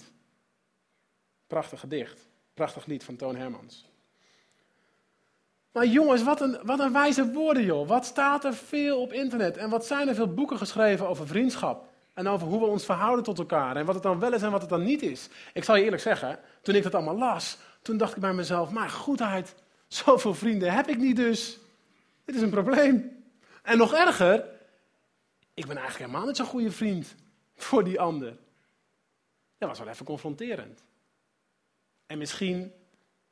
Prachtig 1.46 1.80
gedicht, 1.80 2.28
prachtig 2.54 2.86
lied 2.86 3.04
van 3.04 3.16
Toon 3.16 3.36
Hermans. 3.36 3.90
Maar 5.72 5.86
jongens, 5.86 6.22
wat 6.22 6.40
een, 6.40 6.58
wat 6.62 6.80
een 6.80 6.92
wijze 6.92 7.32
woorden 7.32 7.64
joh. 7.64 7.88
Wat 7.88 8.06
staat 8.06 8.44
er 8.44 8.54
veel 8.54 9.00
op 9.00 9.12
internet 9.12 9.56
en 9.56 9.70
wat 9.70 9.86
zijn 9.86 10.08
er 10.08 10.14
veel 10.14 10.34
boeken 10.34 10.58
geschreven 10.58 11.08
over 11.08 11.26
vriendschap. 11.26 11.88
En 12.14 12.28
over 12.28 12.46
hoe 12.46 12.60
we 12.60 12.66
ons 12.66 12.84
verhouden 12.84 13.24
tot 13.24 13.38
elkaar. 13.38 13.76
En 13.76 13.84
wat 13.84 13.94
het 13.94 14.04
dan 14.04 14.18
wel 14.18 14.32
is 14.32 14.42
en 14.42 14.50
wat 14.50 14.60
het 14.60 14.70
dan 14.70 14.82
niet 14.82 15.02
is. 15.02 15.28
Ik 15.52 15.64
zal 15.64 15.76
je 15.76 15.84
eerlijk 15.84 16.02
zeggen, 16.02 16.38
toen 16.62 16.74
ik 16.74 16.82
dat 16.82 16.94
allemaal 16.94 17.18
las, 17.18 17.58
toen 17.82 17.96
dacht 17.96 18.14
ik 18.14 18.20
bij 18.20 18.32
mezelf, 18.32 18.70
maar 18.70 18.90
goedheid, 18.90 19.54
zoveel 19.88 20.34
vrienden 20.34 20.72
heb 20.72 20.88
ik 20.88 20.98
niet 20.98 21.16
dus. 21.16 21.60
Dit 22.24 22.34
is 22.34 22.42
een 22.42 22.50
probleem. 22.50 23.24
En 23.62 23.78
nog 23.78 23.94
erger, 23.94 24.48
ik 25.54 25.66
ben 25.66 25.76
eigenlijk 25.76 25.98
helemaal 25.98 26.26
niet 26.26 26.36
zo'n 26.36 26.46
goede 26.46 26.70
vriend 26.70 27.14
voor 27.54 27.84
die 27.84 28.00
ander. 28.00 28.36
Dat 29.58 29.68
was 29.68 29.78
wel 29.78 29.88
even 29.88 30.04
confronterend. 30.04 30.84
En 32.06 32.18
misschien 32.18 32.72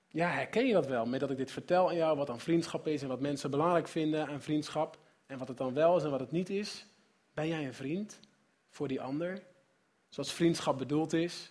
ja, 0.08 0.28
herken 0.28 0.66
je 0.66 0.72
dat 0.72 0.86
wel, 0.86 1.06
met 1.06 1.20
dat 1.20 1.30
ik 1.30 1.36
dit 1.36 1.50
vertel 1.50 1.88
aan 1.88 1.96
jou, 1.96 2.16
wat 2.16 2.26
dan 2.26 2.40
vriendschap 2.40 2.86
is 2.86 3.02
en 3.02 3.08
wat 3.08 3.20
mensen 3.20 3.50
belangrijk 3.50 3.88
vinden 3.88 4.26
aan 4.26 4.42
vriendschap. 4.42 4.98
En 5.26 5.38
wat 5.38 5.48
het 5.48 5.56
dan 5.56 5.74
wel 5.74 5.96
is 5.96 6.02
en 6.02 6.10
wat 6.10 6.20
het 6.20 6.30
niet 6.30 6.50
is. 6.50 6.86
Ben 7.34 7.48
jij 7.48 7.66
een 7.66 7.74
vriend? 7.74 8.20
voor 8.70 8.88
die 8.88 9.00
ander, 9.00 9.42
zoals 10.08 10.32
vriendschap 10.32 10.78
bedoeld 10.78 11.12
is. 11.12 11.50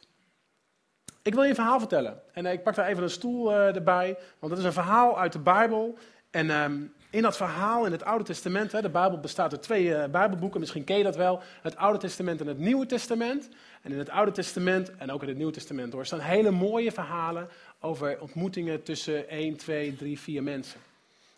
Ik 1.21 1.33
wil 1.33 1.43
je 1.43 1.49
een 1.49 1.55
verhaal 1.55 1.79
vertellen. 1.79 2.21
En 2.33 2.45
eh, 2.45 2.53
ik 2.53 2.63
pak 2.63 2.75
daar 2.75 2.87
even 2.87 3.03
een 3.03 3.09
stoel 3.09 3.51
uh, 3.51 3.75
erbij, 3.75 4.17
want 4.39 4.51
het 4.51 4.61
is 4.61 4.67
een 4.67 4.73
verhaal 4.73 5.19
uit 5.19 5.31
de 5.31 5.39
Bijbel. 5.39 5.97
En 6.29 6.49
um, 6.49 6.93
in 7.09 7.21
dat 7.21 7.37
verhaal 7.37 7.85
in 7.85 7.91
het 7.91 8.03
Oude 8.03 8.23
Testament, 8.23 8.71
de 8.71 8.89
Bijbel 8.89 9.19
bestaat 9.19 9.51
uit 9.51 9.61
twee 9.61 9.85
uh, 9.85 10.05
Bijbelboeken, 10.05 10.59
misschien 10.59 10.83
ken 10.83 10.97
je 10.97 11.03
dat 11.03 11.15
wel. 11.15 11.41
Het 11.61 11.75
Oude 11.75 11.99
Testament 11.99 12.41
en 12.41 12.47
het 12.47 12.59
Nieuwe 12.59 12.85
Testament. 12.85 13.49
En 13.81 13.91
in 13.91 13.97
het 13.97 14.09
Oude 14.09 14.31
Testament, 14.31 14.95
en 14.97 15.11
ook 15.11 15.21
in 15.21 15.27
het 15.27 15.37
Nieuwe 15.37 15.53
Testament 15.53 15.93
hoor, 15.93 16.05
staan 16.05 16.19
hele 16.19 16.51
mooie 16.51 16.91
verhalen 16.91 17.49
over 17.79 18.21
ontmoetingen 18.21 18.83
tussen 18.83 19.29
1, 19.29 19.55
2, 19.55 19.95
3, 19.95 20.19
4 20.19 20.43
mensen. 20.43 20.79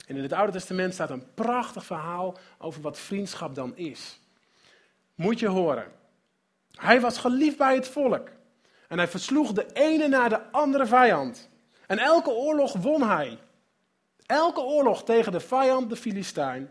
En 0.08 0.16
in 0.16 0.24
het 0.24 0.34
Oude 0.34 0.52
Testament 0.52 0.94
staat 0.94 1.10
een 1.10 1.26
prachtig 1.34 1.86
verhaal 1.86 2.38
over 2.58 2.82
wat 2.82 3.00
vriendschap 3.00 3.56
dan 3.56 3.76
is 3.76 4.20
moet 5.22 5.40
je 5.40 5.48
horen. 5.48 5.92
Hij 6.72 7.02
was 7.02 7.18
geliefd 7.18 7.58
bij 7.58 7.76
het 7.76 7.88
volk. 7.88 8.30
En 8.88 8.98
hij 8.98 9.08
versloeg 9.08 9.52
de 9.52 9.66
ene 9.74 10.08
na 10.08 10.28
de 10.28 10.52
andere 10.52 10.86
vijand. 10.86 11.50
En 11.88 11.98
elke 11.98 12.30
oorlog 12.30 12.74
won 12.74 13.02
hij. 13.02 13.40
Elke 14.32 14.62
oorlog 14.62 15.04
tegen 15.04 15.32
de 15.32 15.40
vijand, 15.40 15.90
de 15.90 15.96
Filistijn, 15.96 16.70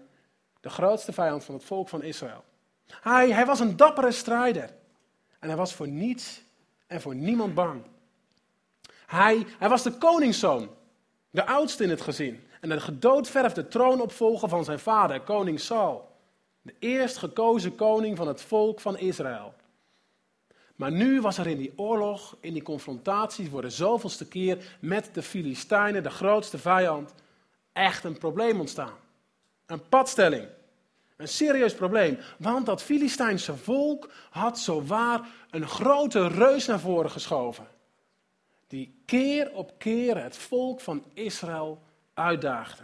de 0.60 0.70
grootste 0.70 1.12
vijand 1.12 1.44
van 1.44 1.54
het 1.54 1.64
volk 1.64 1.88
van 1.88 2.02
Israël. 2.02 2.44
Hij, 2.86 3.30
hij 3.30 3.46
was 3.46 3.60
een 3.60 3.76
dappere 3.76 4.12
strijder. 4.12 4.70
En 5.38 5.48
hij 5.48 5.56
was 5.56 5.74
voor 5.74 5.88
niets 5.88 6.42
en 6.86 7.00
voor 7.00 7.14
niemand 7.14 7.54
bang. 7.54 7.82
Hij, 9.06 9.46
hij 9.58 9.68
was 9.68 9.82
de 9.82 9.90
koningszoon, 9.90 10.68
de 11.30 11.46
oudste 11.46 11.84
in 11.84 11.90
het 11.90 12.00
gezin. 12.00 12.46
En 12.60 12.68
de 12.68 12.80
gedoodverfde 12.80 13.68
troonopvolger 13.68 14.48
van 14.48 14.64
zijn 14.64 14.78
vader, 14.78 15.20
koning 15.20 15.60
Saul. 15.60 16.16
De 16.62 16.74
eerst 16.78 17.16
gekozen 17.16 17.74
koning 17.74 18.16
van 18.16 18.28
het 18.28 18.42
volk 18.42 18.80
van 18.80 18.98
Israël. 18.98 19.54
Maar 20.76 20.92
nu 20.92 21.20
was 21.20 21.38
er 21.38 21.46
in 21.46 21.58
die 21.58 21.72
oorlog, 21.76 22.36
in 22.40 22.52
die 22.52 22.62
confrontatie 22.62 23.50
voor 23.50 23.62
de 23.62 23.70
zoveelste 23.70 24.28
keer 24.28 24.76
met 24.80 25.10
de 25.12 25.22
Filistijnen, 25.22 26.02
de 26.02 26.10
grootste 26.10 26.58
vijand, 26.58 27.14
echt 27.72 28.04
een 28.04 28.18
probleem 28.18 28.60
ontstaan. 28.60 28.98
Een 29.66 29.88
padstelling. 29.88 30.48
Een 31.16 31.28
serieus 31.28 31.74
probleem. 31.74 32.18
Want 32.38 32.66
dat 32.66 32.82
Filistijnse 32.82 33.56
volk 33.56 34.10
had 34.30 34.58
zowaar 34.58 35.28
een 35.50 35.68
grote 35.68 36.28
reus 36.28 36.66
naar 36.66 36.80
voren 36.80 37.10
geschoven. 37.10 37.68
Die 38.66 39.02
keer 39.06 39.52
op 39.52 39.72
keer 39.78 40.22
het 40.22 40.36
volk 40.36 40.80
van 40.80 41.04
Israël 41.14 41.82
uitdaagde. 42.14 42.82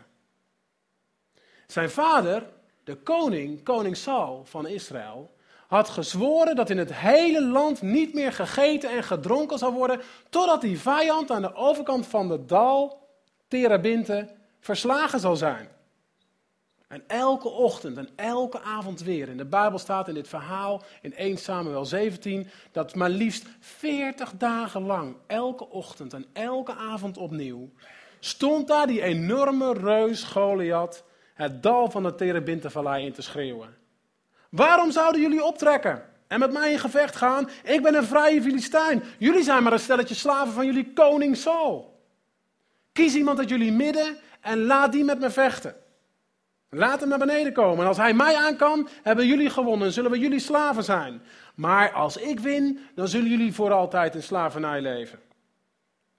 Zijn 1.66 1.90
vader 1.90 2.42
de 2.84 2.96
koning, 2.96 3.62
koning 3.62 3.96
Saul 3.96 4.44
van 4.44 4.66
Israël, 4.66 5.34
had 5.66 5.88
gezworen 5.88 6.56
dat 6.56 6.70
in 6.70 6.78
het 6.78 6.94
hele 6.94 7.42
land 7.42 7.82
niet 7.82 8.14
meer 8.14 8.32
gegeten 8.32 8.90
en 8.90 9.02
gedronken 9.02 9.58
zou 9.58 9.72
worden, 9.72 10.00
totdat 10.30 10.60
die 10.60 10.80
vijand 10.80 11.30
aan 11.30 11.42
de 11.42 11.54
overkant 11.54 12.06
van 12.06 12.28
de 12.28 12.44
dal, 12.44 13.08
Terabinte, 13.48 14.28
verslagen 14.66 15.20
zal 15.20 15.36
zijn. 15.36 15.68
En 16.88 17.02
elke 17.06 17.48
ochtend 17.48 17.96
en 17.96 18.08
elke 18.16 18.60
avond 18.60 19.02
weer. 19.02 19.28
In 19.28 19.36
de 19.36 19.44
Bijbel 19.44 19.78
staat 19.78 20.08
in 20.08 20.14
dit 20.14 20.28
verhaal 20.28 20.82
in 21.02 21.14
1 21.14 21.36
Samuel 21.36 21.84
17 21.84 22.48
dat 22.72 22.94
maar 22.94 23.10
liefst 23.10 23.46
40 23.60 24.32
dagen 24.36 24.82
lang, 24.82 25.16
elke 25.26 25.68
ochtend 25.68 26.12
en 26.12 26.26
elke 26.32 26.74
avond 26.74 27.16
opnieuw, 27.16 27.70
stond 28.20 28.68
daar 28.68 28.86
die 28.86 29.02
enorme 29.02 29.72
reus 29.72 30.22
Goliath 30.22 31.04
het 31.34 31.62
dal 31.62 31.90
van 31.90 32.02
de 32.02 32.14
Terebintenvallei 32.14 33.06
in 33.06 33.12
te 33.12 33.22
schreeuwen. 33.22 33.76
Waarom 34.50 34.90
zouden 34.90 35.20
jullie 35.20 35.44
optrekken 35.44 36.02
en 36.26 36.38
met 36.38 36.52
mij 36.52 36.72
in 36.72 36.78
gevecht 36.78 37.16
gaan? 37.16 37.48
Ik 37.64 37.82
ben 37.82 37.94
een 37.94 38.04
vrije 38.04 38.42
Filistijn. 38.42 39.02
Jullie 39.18 39.42
zijn 39.42 39.62
maar 39.62 39.72
een 39.72 39.78
stelletje 39.78 40.14
slaven 40.14 40.52
van 40.52 40.66
jullie 40.66 40.92
koning 40.92 41.36
Saul. 41.36 41.94
Kies 42.92 43.14
iemand 43.14 43.38
uit 43.38 43.48
jullie 43.48 43.72
midden 43.72 44.16
en 44.46 44.64
laat 44.64 44.92
die 44.92 45.04
met 45.04 45.18
me 45.18 45.30
vechten. 45.30 45.74
Laat 46.68 47.00
hem 47.00 47.08
naar 47.08 47.18
beneden 47.18 47.52
komen. 47.52 47.80
En 47.80 47.86
als 47.86 47.96
hij 47.96 48.14
mij 48.14 48.36
aan 48.36 48.56
kan, 48.56 48.88
hebben 49.02 49.26
jullie 49.26 49.50
gewonnen. 49.50 49.92
Zullen 49.92 50.10
we 50.10 50.18
jullie 50.18 50.38
slaven 50.38 50.84
zijn. 50.84 51.22
Maar 51.54 51.92
als 51.92 52.16
ik 52.16 52.40
win, 52.40 52.78
dan 52.94 53.08
zullen 53.08 53.30
jullie 53.30 53.54
voor 53.54 53.72
altijd 53.72 54.14
in 54.14 54.22
slavernij 54.22 54.80
leven. 54.80 55.18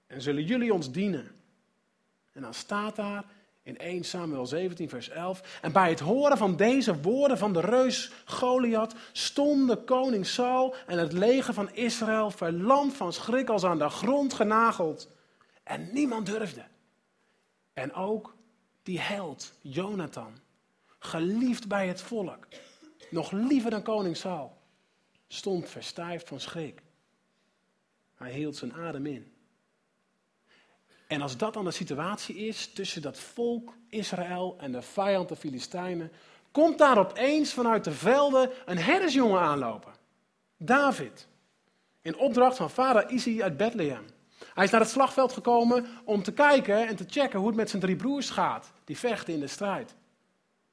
En 0.07 0.21
zullen 0.21 0.43
jullie 0.43 0.73
ons 0.73 0.91
dienen. 0.91 1.31
En 2.33 2.41
dan 2.41 2.53
staat 2.53 2.95
daar 2.95 3.23
in 3.63 3.77
1 3.77 4.03
Samuel 4.03 4.45
17, 4.45 4.89
vers 4.89 5.09
11. 5.09 5.59
En 5.61 5.71
bij 5.71 5.89
het 5.89 5.99
horen 5.99 6.37
van 6.37 6.55
deze 6.55 7.01
woorden 7.01 7.37
van 7.37 7.53
de 7.53 7.61
reus 7.61 8.11
Goliath 8.25 8.95
stonden 9.11 9.83
koning 9.83 10.25
Saul 10.25 10.75
en 10.87 10.97
het 10.97 11.13
leger 11.13 11.53
van 11.53 11.69
Israël 11.73 12.31
verlamd 12.31 12.93
van 12.93 13.13
schrik 13.13 13.49
als 13.49 13.63
aan 13.63 13.77
de 13.77 13.89
grond 13.89 14.33
genageld. 14.33 15.09
En 15.63 15.89
niemand 15.93 16.25
durfde. 16.25 16.63
En 17.77 17.93
ook 17.93 18.35
die 18.83 18.99
held, 18.99 19.53
Jonathan, 19.61 20.37
geliefd 20.99 21.67
bij 21.67 21.87
het 21.87 22.01
volk, 22.01 22.47
nog 23.09 23.31
liever 23.31 23.69
dan 23.69 23.83
koning 23.83 24.17
Saul, 24.17 24.57
stond 25.27 25.69
verstijfd 25.69 26.27
van 26.27 26.39
schrik. 26.39 26.81
Hij 28.15 28.31
hield 28.31 28.55
zijn 28.55 28.73
adem 28.73 29.05
in. 29.05 29.33
En 31.07 31.21
als 31.21 31.37
dat 31.37 31.53
dan 31.53 31.65
de 31.65 31.71
situatie 31.71 32.35
is 32.35 32.73
tussen 32.73 33.01
dat 33.01 33.19
volk 33.19 33.73
Israël 33.89 34.55
en 34.59 34.71
de 34.71 34.81
vijand 34.81 35.29
de 35.29 35.35
Filistijnen, 35.35 36.11
komt 36.51 36.77
daar 36.77 36.97
opeens 36.97 37.53
vanuit 37.53 37.83
de 37.83 37.91
velden 37.91 38.51
een 38.65 38.77
herdersjongen 38.77 39.39
aanlopen. 39.39 39.93
David. 40.57 41.27
In 42.01 42.17
opdracht 42.17 42.57
van 42.57 42.69
vader 42.69 43.09
Isi 43.09 43.43
uit 43.43 43.57
Bethlehem. 43.57 44.05
Hij 44.53 44.63
is 44.63 44.71
naar 44.71 44.81
het 44.81 44.89
slagveld 44.89 45.33
gekomen 45.33 45.85
om 46.03 46.23
te 46.23 46.33
kijken 46.33 46.87
en 46.87 46.95
te 46.95 47.05
checken 47.07 47.39
hoe 47.39 47.47
het 47.47 47.57
met 47.57 47.69
zijn 47.69 47.81
drie 47.81 47.95
broers 47.95 48.29
gaat. 48.29 48.71
Die 48.85 48.97
vechten 48.97 49.33
in 49.33 49.39
de 49.39 49.47
strijd. 49.47 49.95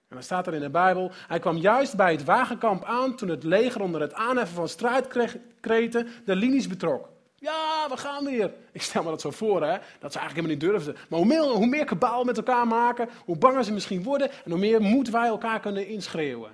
En 0.08 0.16
dan 0.16 0.22
staat 0.22 0.46
er 0.46 0.54
in 0.54 0.60
de 0.60 0.70
Bijbel, 0.70 1.10
hij 1.28 1.38
kwam 1.38 1.56
juist 1.56 1.96
bij 1.96 2.12
het 2.12 2.24
wagenkamp 2.24 2.84
aan 2.84 3.16
toen 3.16 3.28
het 3.28 3.42
leger 3.42 3.82
onder 3.82 4.00
het 4.00 4.12
aanheffen 4.12 4.56
van 4.56 4.68
strijdkreten 4.68 6.08
de 6.24 6.36
linies 6.36 6.68
betrok. 6.68 7.08
Ja, 7.36 7.86
we 7.88 7.96
gaan 7.96 8.24
weer. 8.24 8.52
Ik 8.72 8.82
stel 8.82 9.02
me 9.02 9.10
dat 9.10 9.20
zo 9.20 9.30
voor, 9.30 9.62
hè, 9.62 9.78
dat 9.98 10.12
ze 10.12 10.18
eigenlijk 10.18 10.48
helemaal 10.48 10.50
niet 10.50 10.60
durfden. 10.60 10.96
Maar 11.08 11.18
hoe 11.18 11.28
meer, 11.28 11.42
hoe 11.42 11.66
meer 11.66 11.84
kabaal 11.84 12.24
met 12.24 12.36
elkaar 12.36 12.66
maken, 12.66 13.08
hoe 13.24 13.36
banger 13.36 13.64
ze 13.64 13.72
misschien 13.72 14.02
worden 14.02 14.30
en 14.30 14.50
hoe 14.50 14.60
meer 14.60 14.80
moed 14.80 15.10
wij 15.10 15.26
elkaar 15.26 15.60
kunnen 15.60 15.86
inschreeuwen. 15.86 16.50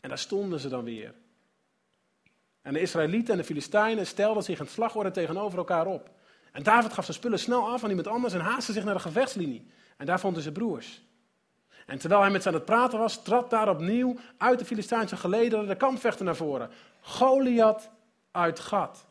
En 0.00 0.08
daar 0.08 0.18
stonden 0.18 0.60
ze 0.60 0.68
dan 0.68 0.84
weer. 0.84 1.14
En 2.62 2.72
de 2.72 2.80
Israëlieten 2.80 3.32
en 3.32 3.38
de 3.38 3.44
Filistijnen 3.44 4.06
stelden 4.06 4.42
zich 4.42 4.60
in 4.60 4.66
slagorde 4.66 5.10
tegenover 5.10 5.58
elkaar 5.58 5.86
op. 5.86 6.10
En 6.52 6.62
David 6.62 6.92
gaf 6.92 7.04
zijn 7.04 7.16
spullen 7.16 7.38
snel 7.38 7.68
af 7.68 7.84
aan 7.84 7.88
iemand 7.88 8.08
anders 8.08 8.34
en 8.34 8.40
haastte 8.40 8.72
zich 8.72 8.84
naar 8.84 8.94
de 8.94 9.00
gevechtslinie. 9.00 9.66
En 9.96 10.06
daar 10.06 10.20
vonden 10.20 10.42
ze 10.42 10.52
broers. 10.52 11.02
En 11.86 11.98
terwijl 11.98 12.20
hij 12.20 12.30
met 12.30 12.42
ze 12.42 12.48
aan 12.48 12.54
het 12.54 12.64
praten 12.64 12.98
was, 12.98 13.22
trad 13.22 13.50
daar 13.50 13.68
opnieuw 13.68 14.16
uit 14.36 14.58
de 14.58 14.64
Filistijnse 14.64 15.16
gelederen 15.16 15.66
de 15.66 15.76
kampvechter 15.76 16.24
naar 16.24 16.36
voren. 16.36 16.70
Goliath 17.00 17.90
uit 18.30 18.60
Gat. 18.60 19.06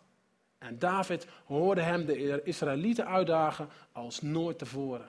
En 0.58 0.80
David 0.80 1.28
hoorde 1.46 1.82
hem 1.82 2.06
de 2.06 2.44
Israëlieten 2.44 3.08
uitdagen 3.08 3.70
als 3.92 4.22
nooit 4.22 4.58
tevoren. 4.58 5.08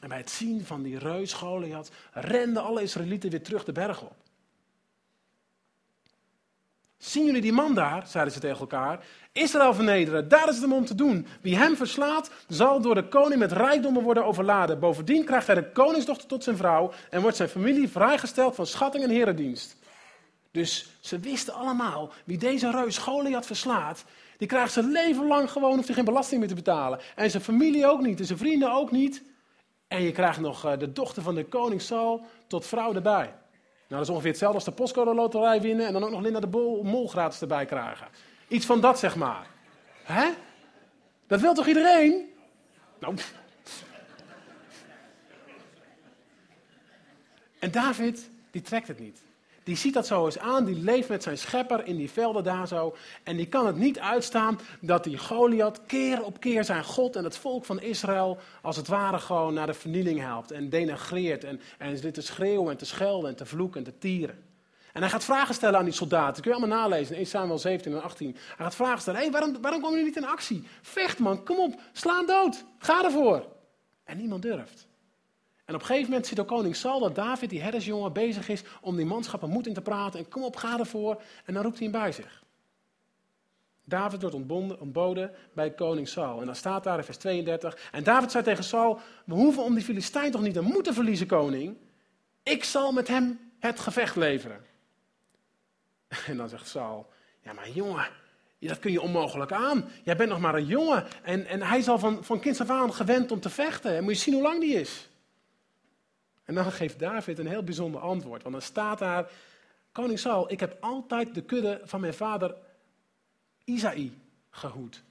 En 0.00 0.08
bij 0.08 0.18
het 0.18 0.30
zien 0.30 0.64
van 0.64 0.82
die 0.82 0.98
reus 0.98 1.32
Goliath 1.32 1.90
renden 2.12 2.62
alle 2.62 2.82
Israëlieten 2.82 3.30
weer 3.30 3.42
terug 3.42 3.64
de 3.64 3.72
berg 3.72 4.02
op. 4.02 4.16
Zien 6.98 7.24
jullie 7.24 7.40
die 7.40 7.52
man 7.52 7.74
daar, 7.74 8.06
zeiden 8.06 8.32
ze 8.32 8.40
tegen 8.40 8.58
elkaar. 8.58 9.04
Israël 9.32 9.74
vernederen, 9.74 10.28
daar 10.28 10.48
is 10.48 10.54
het 10.54 10.62
hem 10.62 10.72
om 10.72 10.84
te 10.84 10.94
doen. 10.94 11.26
Wie 11.40 11.56
hem 11.56 11.76
verslaat, 11.76 12.30
zal 12.48 12.80
door 12.80 12.94
de 12.94 13.08
koning 13.08 13.40
met 13.40 13.52
rijkdommen 13.52 14.02
worden 14.02 14.24
overladen. 14.24 14.78
Bovendien 14.78 15.24
krijgt 15.24 15.46
hij 15.46 15.56
de 15.56 15.72
koningsdochter 15.72 16.28
tot 16.28 16.44
zijn 16.44 16.56
vrouw 16.56 16.92
en 17.10 17.20
wordt 17.20 17.36
zijn 17.36 17.48
familie 17.48 17.88
vrijgesteld 17.88 18.54
van 18.54 18.66
schatting 18.66 19.04
en 19.04 19.10
herendienst. 19.10 19.76
Dus 20.50 20.96
ze 21.00 21.18
wisten 21.18 21.54
allemaal, 21.54 22.12
wie 22.24 22.38
deze 22.38 22.70
reus 22.70 22.98
Goliath 22.98 23.46
verslaat, 23.46 24.04
die 24.38 24.48
krijgt 24.48 24.72
zijn 24.72 24.92
leven 24.92 25.26
lang 25.26 25.50
gewoon, 25.50 25.74
hoeft 25.74 25.86
hij 25.86 25.96
geen 25.96 26.04
belasting 26.04 26.40
meer 26.40 26.48
te 26.48 26.54
betalen. 26.54 27.00
En 27.16 27.30
zijn 27.30 27.42
familie 27.42 27.86
ook 27.86 28.00
niet, 28.00 28.20
en 28.20 28.26
zijn 28.26 28.38
vrienden 28.38 28.72
ook 28.72 28.90
niet. 28.90 29.22
En 29.88 30.02
je 30.02 30.12
krijgt 30.12 30.40
nog 30.40 30.64
eh, 30.64 30.78
de 30.78 30.92
dochter 30.92 31.22
van 31.22 31.34
de 31.34 31.44
koning 31.44 31.82
Saul 31.82 32.26
tot 32.46 32.66
vrouw 32.66 32.94
erbij. 32.94 33.34
Nou, 33.88 34.00
dat 34.00 34.02
is 34.02 34.08
ongeveer 34.08 34.30
hetzelfde 34.30 34.56
als 34.56 34.64
de 34.64 34.72
postcode 34.72 35.14
loterij 35.14 35.60
winnen 35.60 35.86
en 35.86 35.92
dan 35.92 36.04
ook 36.04 36.10
nog 36.10 36.20
Linda 36.20 36.40
de 36.40 36.46
Bol, 36.46 36.82
Mol 36.82 37.08
gratis 37.08 37.40
erbij 37.40 37.64
krijgen. 37.66 38.08
Iets 38.48 38.66
van 38.66 38.80
dat, 38.80 38.98
zeg 38.98 39.16
maar. 39.16 39.46
Hè? 40.02 40.30
Dat 41.26 41.40
wil 41.40 41.54
toch 41.54 41.66
iedereen? 41.66 42.32
Nou. 42.98 43.16
En 47.58 47.70
David, 47.70 48.30
die 48.50 48.62
trekt 48.62 48.88
het 48.88 48.98
niet. 48.98 49.20
Die 49.68 49.76
ziet 49.76 49.94
dat 49.94 50.06
zo 50.06 50.24
eens 50.24 50.38
aan, 50.38 50.64
die 50.64 50.82
leeft 50.82 51.08
met 51.08 51.22
zijn 51.22 51.38
schepper 51.38 51.86
in 51.86 51.96
die 51.96 52.10
velden 52.10 52.44
daar 52.44 52.68
zo. 52.68 52.96
En 53.22 53.36
die 53.36 53.46
kan 53.46 53.66
het 53.66 53.76
niet 53.76 53.98
uitstaan 53.98 54.60
dat 54.80 55.04
die 55.04 55.18
Goliath 55.18 55.80
keer 55.86 56.22
op 56.22 56.40
keer 56.40 56.64
zijn 56.64 56.84
God 56.84 57.16
en 57.16 57.24
het 57.24 57.36
volk 57.36 57.64
van 57.64 57.80
Israël 57.80 58.38
als 58.62 58.76
het 58.76 58.88
ware 58.88 59.18
gewoon 59.18 59.54
naar 59.54 59.66
de 59.66 59.74
vernieling 59.74 60.20
helpt. 60.20 60.50
En 60.50 60.68
denigreert 60.68 61.44
en, 61.44 61.60
en 61.78 61.98
zit 61.98 62.14
te 62.14 62.20
schreeuwen 62.20 62.70
en 62.70 62.76
te 62.76 62.86
schelden 62.86 63.30
en 63.30 63.36
te 63.36 63.46
vloeken 63.46 63.84
en 63.84 63.92
te 63.92 63.98
tieren. 63.98 64.44
En 64.92 65.00
hij 65.00 65.10
gaat 65.10 65.24
vragen 65.24 65.54
stellen 65.54 65.78
aan 65.78 65.84
die 65.84 65.94
soldaten. 65.94 66.32
Dat 66.32 66.42
kun 66.42 66.50
je 66.50 66.56
allemaal 66.56 66.78
nalezen 66.78 67.12
in 67.12 67.20
1 67.20 67.26
Samuel 67.26 67.58
17 67.58 67.92
en 67.92 68.02
18. 68.02 68.32
Hij 68.32 68.64
gaat 68.64 68.74
vragen 68.74 69.00
stellen. 69.00 69.20
Hey, 69.20 69.30
waarom, 69.30 69.60
waarom 69.60 69.80
komen 69.80 69.98
jullie 69.98 70.14
niet 70.14 70.22
in 70.22 70.28
actie? 70.28 70.66
Vecht 70.82 71.18
man, 71.18 71.44
kom 71.44 71.58
op, 71.58 71.80
sla 71.92 72.24
dood. 72.24 72.64
Ga 72.78 73.04
ervoor. 73.04 73.46
En 74.04 74.16
niemand 74.16 74.42
durft. 74.42 74.87
En 75.68 75.74
op 75.74 75.80
een 75.80 75.86
gegeven 75.86 76.08
moment 76.10 76.26
ziet 76.26 76.40
ook 76.40 76.48
koning 76.48 76.76
Saul 76.76 77.00
dat 77.00 77.14
David, 77.14 77.50
die 77.50 77.62
herdersjongen, 77.62 78.12
bezig 78.12 78.48
is 78.48 78.62
om 78.80 78.96
die 78.96 79.06
manschappen 79.06 79.50
moed 79.50 79.66
in 79.66 79.74
te 79.74 79.80
praten. 79.80 80.18
En 80.18 80.28
kom 80.28 80.42
op, 80.42 80.56
ga 80.56 80.78
ervoor. 80.78 81.22
En 81.44 81.54
dan 81.54 81.62
roept 81.62 81.78
hij 81.78 81.88
hem 81.88 82.00
bij 82.00 82.12
zich. 82.12 82.42
David 83.84 84.20
wordt 84.20 84.36
ontbonden, 84.36 84.80
ontboden 84.80 85.30
bij 85.54 85.70
koning 85.70 86.08
Saul. 86.08 86.40
En 86.40 86.46
dan 86.46 86.54
staat 86.54 86.84
daar 86.84 86.98
in 86.98 87.04
vers 87.04 87.16
32. 87.16 87.88
En 87.92 88.04
David 88.04 88.30
zei 88.30 88.44
tegen 88.44 88.64
Saul, 88.64 89.00
we 89.24 89.34
hoeven 89.34 89.62
om 89.62 89.74
die 89.74 89.84
Filistijn 89.84 90.30
toch 90.30 90.40
niet 90.40 90.54
te 90.54 90.60
moeten 90.60 90.94
verliezen, 90.94 91.26
koning. 91.26 91.76
Ik 92.42 92.64
zal 92.64 92.92
met 92.92 93.08
hem 93.08 93.52
het 93.58 93.80
gevecht 93.80 94.16
leveren. 94.16 94.64
En 96.26 96.36
dan 96.36 96.48
zegt 96.48 96.68
Saul, 96.68 97.06
ja 97.40 97.52
maar 97.52 97.70
jongen, 97.70 98.08
dat 98.58 98.78
kun 98.78 98.92
je 98.92 99.00
onmogelijk 99.00 99.52
aan. 99.52 99.88
Jij 100.04 100.16
bent 100.16 100.30
nog 100.30 100.40
maar 100.40 100.54
een 100.54 100.66
jongen. 100.66 101.04
En, 101.22 101.46
en 101.46 101.62
hij 101.62 101.78
is 101.78 101.88
al 101.88 101.98
van, 101.98 102.24
van 102.24 102.40
kinds 102.40 102.60
af 102.60 102.70
aan 102.70 102.92
gewend 102.92 103.32
om 103.32 103.40
te 103.40 103.50
vechten. 103.50 103.96
En 103.96 104.04
moet 104.04 104.16
je 104.16 104.22
zien 104.22 104.34
hoe 104.34 104.42
lang 104.42 104.60
die 104.60 104.74
is. 104.74 105.07
En 106.48 106.54
dan 106.54 106.72
geeft 106.72 106.98
David 106.98 107.38
een 107.38 107.46
heel 107.46 107.62
bijzonder 107.62 108.00
antwoord. 108.00 108.42
Want 108.42 108.54
dan 108.54 108.64
staat 108.64 108.98
daar, 108.98 109.30
koning 109.92 110.18
Saul, 110.18 110.52
ik 110.52 110.60
heb 110.60 110.76
altijd 110.80 111.34
de 111.34 111.42
kudde 111.42 111.80
van 111.84 112.00
mijn 112.00 112.14
vader 112.14 112.54
Isaï 113.64 114.12
gehoed. 114.50 115.02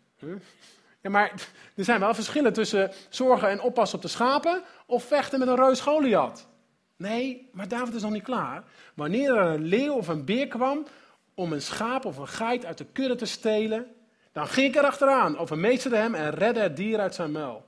Ja, 1.02 1.10
maar 1.10 1.32
er 1.76 1.84
zijn 1.84 2.00
wel 2.00 2.14
verschillen 2.14 2.54
tussen 2.54 2.92
zorgen 3.10 3.50
en 3.50 3.62
oppassen 3.62 3.98
op 3.98 4.04
de 4.04 4.10
schapen 4.10 4.64
of 4.86 5.04
vechten 5.04 5.40
met 5.40 5.48
een 5.48 5.56
reus 5.56 5.80
Goliath. 5.80 6.48
Nee, 6.96 7.50
maar 7.54 7.68
David 7.68 7.94
is 7.94 8.02
nog 8.02 8.12
niet 8.12 8.24
klaar. 8.24 8.64
Wanneer 8.94 9.36
er 9.36 9.46
een 9.46 9.64
leeuw 9.64 9.94
of 9.94 10.08
een 10.08 10.26
beer 10.26 10.48
kwam 10.48 10.86
om 11.34 11.54
een 11.54 11.62
schaap 11.62 12.06
of 12.06 12.18
een 12.18 12.28
geit 12.28 12.66
uit 12.66 12.78
de 12.78 12.86
kudde 12.86 13.16
te 13.16 13.26
stelen, 13.26 13.88
dan 14.32 14.48
ging 14.48 14.68
ik 14.68 14.76
er 14.76 14.86
achteraan, 14.86 15.38
overmeesterde 15.38 15.98
hem 15.98 16.16
en 16.16 16.30
redde 16.30 16.60
het 16.60 16.76
dier 16.76 17.00
uit 17.00 17.16
zijn 17.16 17.32
muil. 17.32 17.67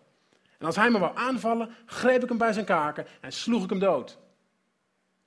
En 0.59 0.65
als 0.65 0.75
hij 0.75 0.89
me 0.89 0.99
wou 0.99 1.17
aanvallen, 1.17 1.69
greep 1.85 2.23
ik 2.23 2.29
hem 2.29 2.37
bij 2.37 2.53
zijn 2.53 2.65
kaken 2.65 3.05
en 3.21 3.31
sloeg 3.31 3.63
ik 3.63 3.69
hem 3.69 3.79
dood. 3.79 4.17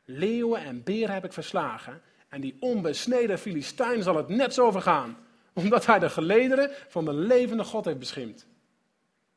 Leeuwen 0.05 0.65
en 0.65 0.83
beren 0.83 1.15
heb 1.15 1.25
ik 1.25 1.33
verslagen 1.33 2.03
en 2.29 2.41
die 2.41 2.57
onbesneden 2.61 3.39
Filistijn 3.39 4.03
zal 4.03 4.17
het 4.17 4.29
net 4.29 4.55
zo 4.55 4.71
vergaan, 4.71 5.17
omdat 5.53 5.87
hij 5.87 5.99
de 5.99 6.11
gelederen 6.11 6.71
van 6.89 7.05
de 7.05 7.13
levende 7.13 7.65
God 7.65 7.85
heeft 7.85 7.99
beschimd. 7.99 8.47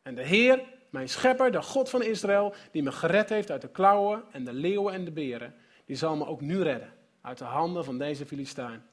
En 0.01 0.15
de 0.15 0.23
Heer, 0.23 0.61
mijn 0.89 1.09
schepper, 1.09 1.51
de 1.51 1.61
God 1.61 1.89
van 1.89 2.03
Israël, 2.03 2.53
die 2.71 2.83
me 2.83 2.91
gered 2.91 3.29
heeft 3.29 3.51
uit 3.51 3.61
de 3.61 3.69
klauwen 3.69 4.23
en 4.31 4.43
de 4.43 4.53
leeuwen 4.53 4.93
en 4.93 5.05
de 5.05 5.11
beren, 5.11 5.55
die 5.85 5.95
zal 5.95 6.15
me 6.15 6.25
ook 6.25 6.41
nu 6.41 6.61
redden 6.61 6.93
uit 7.21 7.37
de 7.37 7.43
handen 7.43 7.85
van 7.85 7.97
deze 7.97 8.25
Filistijn. 8.25 8.85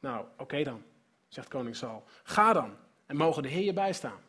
Nou, 0.00 0.24
oké 0.36 0.62
dan, 0.62 0.82
zegt 1.28 1.48
koning 1.48 1.76
Saul. 1.76 2.04
Ga 2.22 2.52
dan 2.52 2.76
en 3.06 3.16
mogen 3.16 3.42
de 3.42 3.48
Heer 3.48 3.64
je 3.64 3.72
bijstaan. 3.72 4.20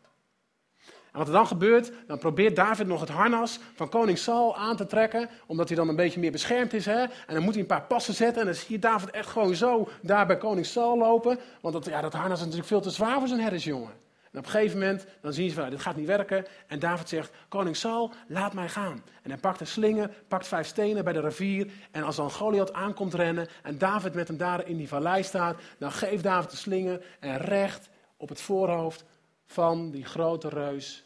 En 1.12 1.18
wat 1.18 1.28
er 1.28 1.34
dan 1.34 1.48
gebeurt, 1.48 1.92
dan 2.08 2.18
probeert 2.18 2.56
David 2.56 2.88
nog 2.88 3.00
het 3.00 3.10
harnas 3.10 3.60
van 3.76 3.90
koning 3.90 4.18
Saul 4.18 4.58
aan 4.58 4.76
te 4.76 4.86
trekken, 4.86 5.30
omdat 5.46 5.68
hij 5.68 5.78
dan 5.78 5.88
een 5.88 5.96
beetje 5.96 6.20
meer 6.20 6.32
beschermd 6.32 6.74
is. 6.74 6.86
Hè? 6.86 7.00
En 7.02 7.34
dan 7.34 7.44
moet 7.44 7.54
hij 7.54 7.62
een 7.62 7.68
paar 7.68 7.84
passen 7.84 8.14
zetten 8.14 8.42
en 8.42 8.48
dan 8.48 8.56
zie 8.56 8.72
je 8.72 8.80
David 8.80 9.10
echt 9.10 9.30
gewoon 9.30 9.56
zo 9.56 9.90
daar 10.02 10.26
bij 10.26 10.38
koning 10.38 10.66
Saul 10.66 10.98
lopen. 10.98 11.40
Want 11.62 11.74
dat, 11.74 11.86
ja, 11.86 12.02
dat 12.02 12.14
harnas 12.14 12.38
is 12.38 12.40
natuurlijk 12.40 12.68
veel 12.68 12.82
te 12.82 12.90
zwaar 12.90 13.20
voor 13.20 13.28
zijn 13.28 13.40
herdersjongen. 13.42 13.92
En 14.32 14.40
op 14.40 14.46
een 14.46 14.52
gegeven 14.52 14.80
moment, 14.80 15.06
dan 15.22 15.34
zien 15.34 15.48
ze 15.48 15.54
van, 15.54 15.64
nou, 15.64 15.76
dit 15.76 15.84
gaat 15.86 15.96
niet 15.96 16.08
werken. 16.08 16.46
En 16.68 16.80
David 16.80 17.10
zegt, 17.10 17.32
koning 17.48 17.76
Saul, 17.76 18.12
laat 18.28 18.54
mij 18.54 18.70
gaan. 18.70 19.04
En 19.22 19.30
hij 19.30 19.40
pakt 19.40 19.60
een 19.60 19.68
slinger, 19.68 20.10
pakt 20.28 20.48
vijf 20.48 20.68
stenen 20.68 21.04
bij 21.04 21.14
de 21.14 21.22
rivier. 21.22 21.72
En 21.92 22.04
als 22.04 22.16
dan 22.16 22.32
Goliath 22.32 22.74
aankomt 22.74 23.14
rennen 23.14 23.48
en 23.64 23.78
David 23.78 24.14
met 24.14 24.28
hem 24.28 24.38
daar 24.38 24.68
in 24.68 24.78
die 24.78 24.88
vallei 24.88 25.24
staat, 25.24 25.58
dan 25.78 25.92
geeft 25.92 26.24
David 26.24 26.50
de 26.50 26.58
slinger 26.58 27.06
en 27.20 27.38
recht 27.38 27.90
op 28.18 28.30
het 28.30 28.42
voorhoofd 28.42 29.04
van 29.52 29.92
die 29.92 30.06
grote 30.06 30.50
reus 30.50 31.04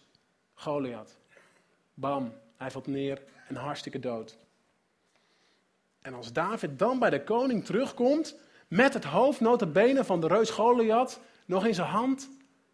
Goliath. 0.53 1.17
Bam, 1.93 2.33
hij 2.57 2.71
valt 2.71 2.87
neer 2.87 3.21
en 3.47 3.55
hartstikke 3.55 3.99
dood. 3.99 4.37
En 6.01 6.13
als 6.13 6.33
David 6.33 6.79
dan 6.79 6.99
bij 6.99 7.09
de 7.09 7.23
koning 7.23 7.65
terugkomt, 7.65 8.35
met 8.67 8.93
het 8.93 9.03
hoofd 9.03 9.39
notabene 9.39 10.03
van 10.03 10.21
de 10.21 10.27
reus 10.27 10.49
Goliath 10.49 11.19
nog 11.45 11.65
in 11.65 11.73
zijn 11.75 11.87
hand, 11.87 12.29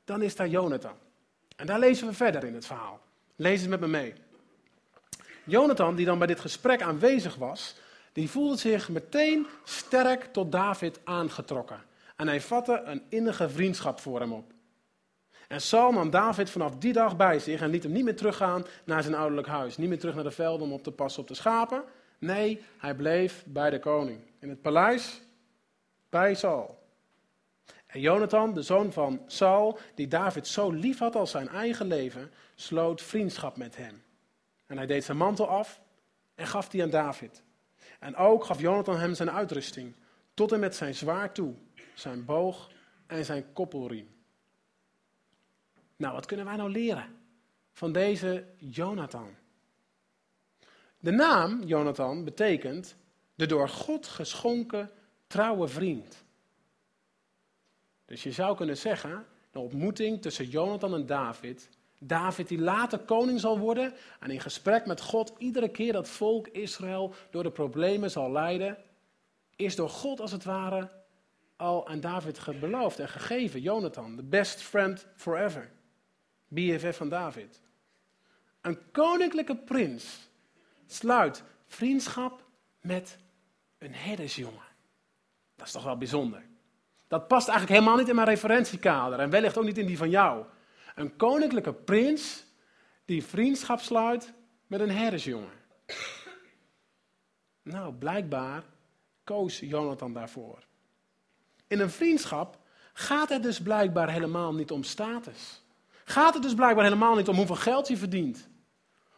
dan 0.05 0.21
is 0.21 0.35
daar 0.35 0.47
Jonathan. 0.47 0.95
En 1.55 1.65
daar 1.65 1.79
lezen 1.79 2.07
we 2.07 2.13
verder 2.13 2.43
in 2.43 2.53
het 2.53 2.65
verhaal. 2.65 2.99
Lees 3.35 3.61
het 3.61 3.69
met 3.69 3.79
me 3.79 3.87
mee. 3.87 4.13
Jonathan, 5.43 5.95
die 5.95 6.05
dan 6.05 6.17
bij 6.17 6.27
dit 6.27 6.39
gesprek 6.39 6.81
aanwezig 6.81 7.35
was, 7.35 7.75
die 8.13 8.29
voelde 8.29 8.57
zich 8.57 8.89
meteen 8.89 9.47
sterk 9.63 10.23
tot 10.23 10.51
David 10.51 10.99
aangetrokken. 11.03 11.83
En 12.15 12.27
hij 12.27 12.41
vatte 12.41 12.81
een 12.85 13.03
innige 13.09 13.49
vriendschap 13.49 13.99
voor 13.99 14.19
hem 14.19 14.33
op. 14.33 14.53
En 15.51 15.61
Saul 15.61 15.91
nam 15.91 16.09
David 16.09 16.49
vanaf 16.49 16.75
die 16.75 16.93
dag 16.93 17.15
bij 17.15 17.39
zich 17.39 17.61
en 17.61 17.69
liet 17.69 17.83
hem 17.83 17.91
niet 17.91 18.03
meer 18.03 18.15
teruggaan 18.15 18.65
naar 18.83 19.03
zijn 19.03 19.15
ouderlijk 19.15 19.47
huis. 19.47 19.77
Niet 19.77 19.89
meer 19.89 19.99
terug 19.99 20.15
naar 20.15 20.23
de 20.23 20.31
velden 20.31 20.67
om 20.67 20.73
op 20.73 20.83
te 20.83 20.91
passen 20.91 21.21
op 21.21 21.27
de 21.27 21.33
schapen. 21.33 21.83
Nee, 22.19 22.61
hij 22.77 22.95
bleef 22.95 23.43
bij 23.45 23.69
de 23.69 23.79
koning. 23.79 24.19
In 24.39 24.49
het 24.49 24.61
paleis 24.61 25.21
bij 26.09 26.33
Saul. 26.33 26.83
En 27.85 27.99
Jonathan, 27.99 28.53
de 28.53 28.61
zoon 28.61 28.91
van 28.91 29.21
Saul, 29.27 29.79
die 29.95 30.07
David 30.07 30.47
zo 30.47 30.69
lief 30.69 30.99
had 30.99 31.15
als 31.15 31.31
zijn 31.31 31.49
eigen 31.49 31.87
leven, 31.87 32.31
sloot 32.55 33.01
vriendschap 33.01 33.57
met 33.57 33.77
hem. 33.77 34.03
En 34.65 34.77
hij 34.77 34.85
deed 34.85 35.03
zijn 35.03 35.17
mantel 35.17 35.47
af 35.47 35.81
en 36.35 36.47
gaf 36.47 36.69
die 36.69 36.83
aan 36.83 36.89
David. 36.89 37.43
En 37.99 38.15
ook 38.15 38.43
gaf 38.43 38.59
Jonathan 38.59 38.97
hem 38.97 39.13
zijn 39.13 39.31
uitrusting, 39.31 39.95
tot 40.33 40.51
en 40.51 40.59
met 40.59 40.75
zijn 40.75 40.95
zwaard 40.95 41.35
toe, 41.35 41.53
zijn 41.93 42.25
boog 42.25 42.69
en 43.07 43.25
zijn 43.25 43.53
koppelriem. 43.53 44.20
Nou, 46.01 46.13
wat 46.13 46.25
kunnen 46.25 46.45
wij 46.45 46.55
nou 46.55 46.69
leren 46.69 47.15
van 47.71 47.91
deze 47.91 48.45
Jonathan? 48.57 49.35
De 50.99 51.11
naam 51.11 51.63
Jonathan 51.63 52.23
betekent 52.23 52.95
de 53.35 53.45
door 53.45 53.69
God 53.69 54.07
geschonken 54.07 54.91
trouwe 55.27 55.67
vriend. 55.67 56.23
Dus 58.05 58.23
je 58.23 58.31
zou 58.31 58.55
kunnen 58.55 58.77
zeggen, 58.77 59.25
de 59.51 59.59
ontmoeting 59.59 60.21
tussen 60.21 60.49
Jonathan 60.49 60.93
en 60.93 61.05
David, 61.05 61.69
David 61.97 62.47
die 62.47 62.61
later 62.61 62.99
koning 62.99 63.39
zal 63.39 63.59
worden 63.59 63.93
en 64.19 64.31
in 64.31 64.41
gesprek 64.41 64.85
met 64.85 65.01
God 65.01 65.33
iedere 65.37 65.69
keer 65.69 65.93
dat 65.93 66.09
volk 66.09 66.47
Israël 66.47 67.13
door 67.29 67.43
de 67.43 67.51
problemen 67.51 68.11
zal 68.11 68.31
leiden, 68.31 68.77
is 69.55 69.75
door 69.75 69.89
God 69.89 70.19
als 70.19 70.31
het 70.31 70.43
ware 70.43 70.89
al 71.55 71.87
aan 71.87 71.99
David 71.99 72.59
beloofd 72.59 72.99
en 72.99 73.09
gegeven. 73.09 73.61
Jonathan, 73.61 74.15
the 74.15 74.23
best 74.23 74.61
friend 74.61 75.07
forever. 75.15 75.71
BFF 76.51 76.97
van 76.97 77.09
David. 77.09 77.61
Een 78.61 78.91
koninklijke 78.91 79.55
prins 79.55 80.29
sluit 80.87 81.43
vriendschap 81.67 82.45
met 82.81 83.17
een 83.77 83.93
herdersjongen. 83.93 84.65
Dat 85.55 85.65
is 85.65 85.71
toch 85.71 85.83
wel 85.83 85.97
bijzonder. 85.97 86.43
Dat 87.07 87.27
past 87.27 87.47
eigenlijk 87.47 87.79
helemaal 87.79 87.99
niet 87.99 88.09
in 88.09 88.15
mijn 88.15 88.27
referentiekader 88.27 89.19
en 89.19 89.29
wellicht 89.29 89.57
ook 89.57 89.63
niet 89.63 89.77
in 89.77 89.85
die 89.85 89.97
van 89.97 90.09
jou. 90.09 90.45
Een 90.95 91.15
koninklijke 91.15 91.73
prins 91.73 92.45
die 93.05 93.23
vriendschap 93.23 93.79
sluit 93.79 94.33
met 94.67 94.79
een 94.79 94.91
herdersjongen. 94.91 95.59
Nou, 97.61 97.93
blijkbaar 97.93 98.63
koos 99.23 99.59
Jonathan 99.59 100.13
daarvoor. 100.13 100.63
In 101.67 101.79
een 101.79 101.89
vriendschap 101.89 102.57
gaat 102.93 103.29
het 103.29 103.43
dus 103.43 103.61
blijkbaar 103.61 104.09
helemaal 104.09 104.53
niet 104.53 104.71
om 104.71 104.83
status. 104.83 105.60
Gaat 106.11 106.33
het 106.33 106.43
dus 106.43 106.53
blijkbaar 106.53 106.83
helemaal 106.83 107.15
niet 107.15 107.27
om 107.27 107.35
hoeveel 107.35 107.55
geld 107.55 107.87
je 107.87 107.97
verdient. 107.97 108.49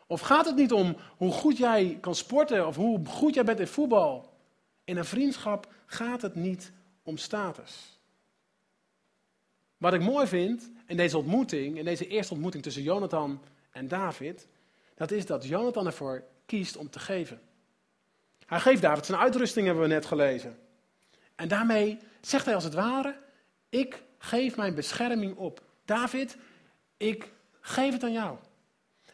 Of 0.08 0.21
gaat 0.21 0.45
het 0.45 0.56
niet 0.56 0.71
om 0.71 0.95
hoe 1.17 1.32
goed 1.32 1.58
jij 1.58 1.97
kan 2.01 2.15
sporten 2.15 2.67
of 2.67 2.75
hoe 2.75 3.06
goed 3.06 3.34
jij 3.34 3.43
bent 3.43 3.60
in 3.60 3.67
voetbal. 3.67 4.34
In 4.84 4.97
een 4.97 5.06
vriendschap 5.06 5.73
gaat 5.86 6.21
het 6.21 6.36
niet 6.36 6.71
om 7.03 7.17
status. 7.17 7.99
Wat 9.77 9.93
ik 9.93 10.01
mooi 10.01 10.27
vind 10.27 10.71
in 10.88 10.97
deze 10.97 11.17
ontmoeting, 11.17 11.77
in 11.77 11.86
deze 11.86 12.08
eerste 12.08 12.34
ontmoeting 12.34 12.63
tussen 12.63 12.84
Jonathan 12.84 13.41
en 13.71 13.88
David, 13.88 14.47
dat 14.95 15.12
is 15.12 15.25
dat 15.25 15.47
Jonathan 15.47 15.86
ervoor 15.86 16.23
kiest 16.45 16.77
om 16.77 16.89
te 16.89 16.99
geven. 16.99 17.41
Hij 18.45 18.60
geeft 18.60 18.82
David 18.82 19.06
zijn 19.06 19.19
uitrusting, 19.19 19.65
hebben 19.65 19.84
we 19.84 19.89
net 19.89 20.06
gelezen. 20.06 20.58
En 21.36 21.47
daarmee 21.47 21.99
zegt 22.21 22.45
hij 22.45 22.56
als 22.56 22.63
het 22.63 22.73
ware: 22.73 23.15
Ik 23.69 24.03
geef 24.17 24.56
mijn 24.56 24.75
bescherming 24.75 25.36
op. 25.36 25.62
David, 25.86 26.38
ik 26.97 27.32
geef 27.60 27.93
het 27.93 28.03
aan 28.03 28.12
jou. 28.12 28.38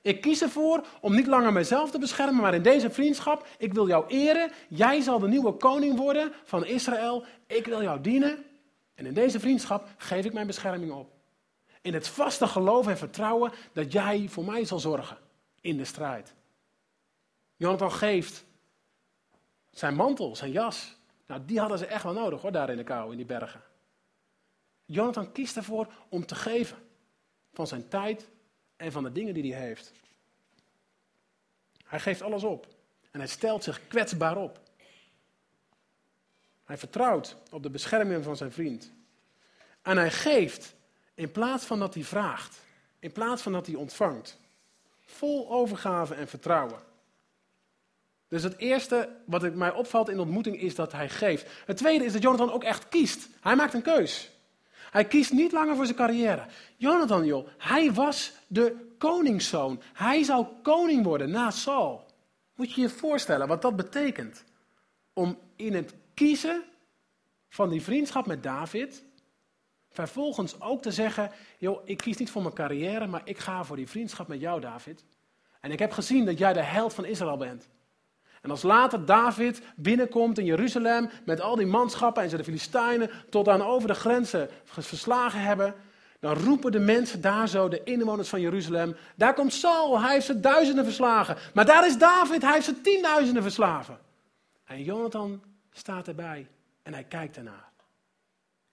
Ik 0.02 0.22
kies 0.22 0.42
ervoor 0.42 0.86
om 1.02 1.15
niet 1.15 1.28
langer 1.28 1.54
mezelf 1.54 1.92
te 1.92 2.00
beschermen, 2.00 2.42
maar 2.42 2.54
in 2.54 2.62
deze 2.62 2.89
vriendschap, 2.89 3.48
ik 3.58 3.74
wil 3.74 3.88
jou 3.88 4.08
eren. 4.08 4.52
Jij 4.70 5.02
zal 5.02 5.20
de 5.20 5.28
nieuwe 5.28 5.54
koning 5.54 5.98
worden 5.98 6.34
van 6.44 6.65
Israël. 6.65 7.26
Ik 7.48 7.65
wil 7.65 7.82
jou 7.82 8.02
dienen. 8.02 8.46
En 8.96 9.06
in 9.06 9.13
deze 9.13 9.39
vriendschap 9.39 9.88
geef 9.98 10.26
ik 10.26 10.34
mijn 10.34 10.48
bescherming 10.48 10.92
op. 10.92 11.12
In 11.82 11.94
het 11.94 12.08
vaste 12.08 12.48
geloof 12.48 12.88
en 12.88 12.98
vertrouwen 12.98 13.52
dat 13.74 13.92
jij 13.92 14.28
voor 14.30 14.46
mij 14.46 14.65
zal 14.65 14.80
zorgen 14.80 15.18
in 15.62 15.78
de 15.78 15.86
strijd. 15.86 16.34
Jonathan 17.56 17.92
geeft 17.92 18.46
zijn 19.72 19.96
mantel, 19.96 20.36
zijn 20.36 20.52
jas. 20.52 20.98
Nou, 21.28 21.42
die 21.46 21.60
hadden 21.60 21.78
ze 21.78 21.86
echt 21.86 22.04
wel 22.04 22.13
nodig 22.13 22.42
hoor, 22.42 22.52
daar 22.52 22.70
in 22.70 22.78
de 22.78 22.84
kou, 22.84 23.12
in 23.12 23.18
die 23.18 23.26
bergen. 23.26 23.62
Jonathan 24.86 25.32
kiest 25.32 25.58
ervoor 25.58 25.88
om 26.10 26.26
te 26.26 26.36
geven 26.36 26.78
van 27.54 27.68
zijn 27.68 27.88
tijd 27.88 28.28
en 28.76 28.92
van 28.92 29.04
de 29.04 29.12
dingen 29.12 29.34
die 29.34 29.54
hij 29.54 29.62
heeft. 29.62 29.92
Hij 31.86 32.00
geeft 32.00 32.22
alles 32.22 32.44
op 32.44 32.68
en 33.12 33.20
hij 33.20 33.30
stelt 33.30 33.64
zich 33.64 33.88
kwetsbaar 33.88 34.38
op. 34.38 34.60
Hij 36.64 36.78
vertrouwt 36.78 37.36
op 37.52 37.64
de 37.64 37.70
bescherming 37.70 38.24
van 38.24 38.38
zijn 38.38 38.52
vriend. 38.52 38.92
En 39.82 39.98
hij 39.98 40.12
geeft 40.12 40.76
in 41.14 41.32
plaats 41.32 41.66
van 41.66 41.80
dat 41.80 41.94
hij 41.94 42.04
vraagt, 42.04 42.62
in 43.00 43.12
plaats 43.12 43.42
van 43.42 43.52
dat 43.52 43.66
hij 43.66 43.76
ontvangt. 43.76 44.40
Vol 45.06 45.52
overgave 45.52 46.16
en 46.16 46.28
vertrouwen. 46.28 46.80
Dus 48.28 48.44
het 48.44 48.58
eerste 48.58 49.10
wat 49.26 49.54
mij 49.56 49.72
opvalt 49.72 50.10
in 50.10 50.16
de 50.16 50.22
ontmoeting 50.22 50.62
is 50.62 50.76
dat 50.76 50.92
hij 50.92 51.10
geeft. 51.10 51.46
Het 51.66 51.78
tweede 51.78 52.06
is 52.06 52.14
dat 52.14 52.22
Jonathan 52.22 52.52
ook 52.52 52.64
echt 52.64 52.90
kiest. 52.90 53.28
Hij 53.42 53.56
maakt 53.56 53.74
een 53.74 53.82
keus. 53.82 54.30
Hij 54.91 55.06
kiest 55.06 55.32
niet 55.32 55.52
langer 55.52 55.75
voor 55.75 55.86
zijn 55.86 55.97
carrière. 55.97 56.45
Jonathan, 56.78 57.25
joh, 57.25 57.47
hij 57.58 57.93
was 57.93 58.32
de 58.47 58.93
koningszoon. 58.97 59.82
Hij 59.93 60.23
zou 60.23 60.45
koning 60.62 61.04
worden 61.04 61.30
na 61.30 61.52
Saul. 61.52 62.06
Moet 62.56 62.73
je 62.73 62.82
je 62.82 62.89
voorstellen 62.89 63.47
wat 63.47 63.62
dat 63.62 63.75
betekent? 63.75 64.43
Om 65.13 65.38
in 65.56 65.73
het 65.73 65.93
kiezen 66.13 66.63
van 67.49 67.69
die 67.69 67.82
vriendschap 67.82 68.25
met 68.25 68.43
David, 68.43 69.04
vervolgens 69.89 70.62
ook 70.62 70.82
te 70.82 70.91
zeggen: 70.91 71.32
joh, 71.58 71.82
ik 71.84 71.97
kies 71.97 72.17
niet 72.17 72.32
voor 72.32 72.41
mijn 72.41 72.54
carrière, 72.54 73.08
maar 73.08 73.21
ik 73.23 73.38
ga 73.38 73.63
voor 73.63 73.75
die 73.75 73.89
vriendschap 73.89 74.28
met 74.28 74.39
jou, 74.39 74.62
David. 74.62 75.04
En 75.60 75.71
ik 75.71 75.80
heb 75.80 75.91
gezien 75.91 76.25
dat 76.25 76.38
jij 76.38 76.54
de 76.54 76.63
held 76.63 76.93
van 76.93 77.06
Israël 77.06 77.38
bent. 77.38 77.67
En 78.41 78.49
als 78.49 78.62
later 78.62 79.06
David 79.06 79.62
binnenkomt 79.75 80.38
in 80.38 80.45
Jeruzalem 80.45 81.10
met 81.25 81.41
al 81.41 81.56
die 81.56 81.65
manschappen 81.65 82.23
en 82.23 82.30
ze 82.30 82.38
de 82.38 82.43
Filistijnen 82.43 83.10
tot 83.30 83.47
aan 83.47 83.62
over 83.62 83.88
de 83.88 83.93
grenzen 83.93 84.49
verslagen 84.63 85.41
hebben, 85.41 85.75
dan 86.19 86.36
roepen 86.36 86.71
de 86.71 86.80
mensen 86.80 87.21
daar 87.21 87.47
zo, 87.47 87.67
de 87.67 87.84
inwoners 87.84 88.30
van 88.30 88.41
Jeruzalem, 88.41 88.95
daar 89.15 89.34
komt 89.34 89.54
Saul, 89.54 90.02
hij 90.02 90.13
heeft 90.13 90.25
ze 90.25 90.39
duizenden 90.39 90.84
verslagen. 90.84 91.38
Maar 91.54 91.65
daar 91.65 91.88
is 91.88 91.97
David, 91.97 92.41
hij 92.41 92.54
heeft 92.54 92.65
ze 92.65 92.82
tienduizenden 92.82 93.43
verslagen. 93.43 93.99
En 94.65 94.84
Jonathan 94.84 95.43
staat 95.71 96.08
erbij 96.08 96.47
en 96.84 96.93
hij 96.93 97.04
kijkt 97.04 97.38
ernaar. 97.38 97.69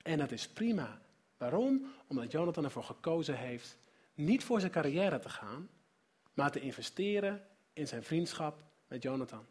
En 0.02 0.18
dat 0.18 0.30
is 0.32 0.48
prima. 0.48 0.98
Waarom? 1.36 1.86
Omdat 2.06 2.32
Jonathan 2.32 2.64
ervoor 2.64 2.84
gekozen 2.84 3.36
heeft 3.36 3.78
niet 4.14 4.44
voor 4.44 4.60
zijn 4.60 4.72
carrière 4.72 5.18
te 5.18 5.28
gaan, 5.28 5.68
maar 6.34 6.50
te 6.50 6.60
investeren 6.60 7.42
in 7.72 7.88
zijn 7.88 8.02
vriendschap 8.02 8.62
met 8.88 9.02
Jonathan 9.02 9.46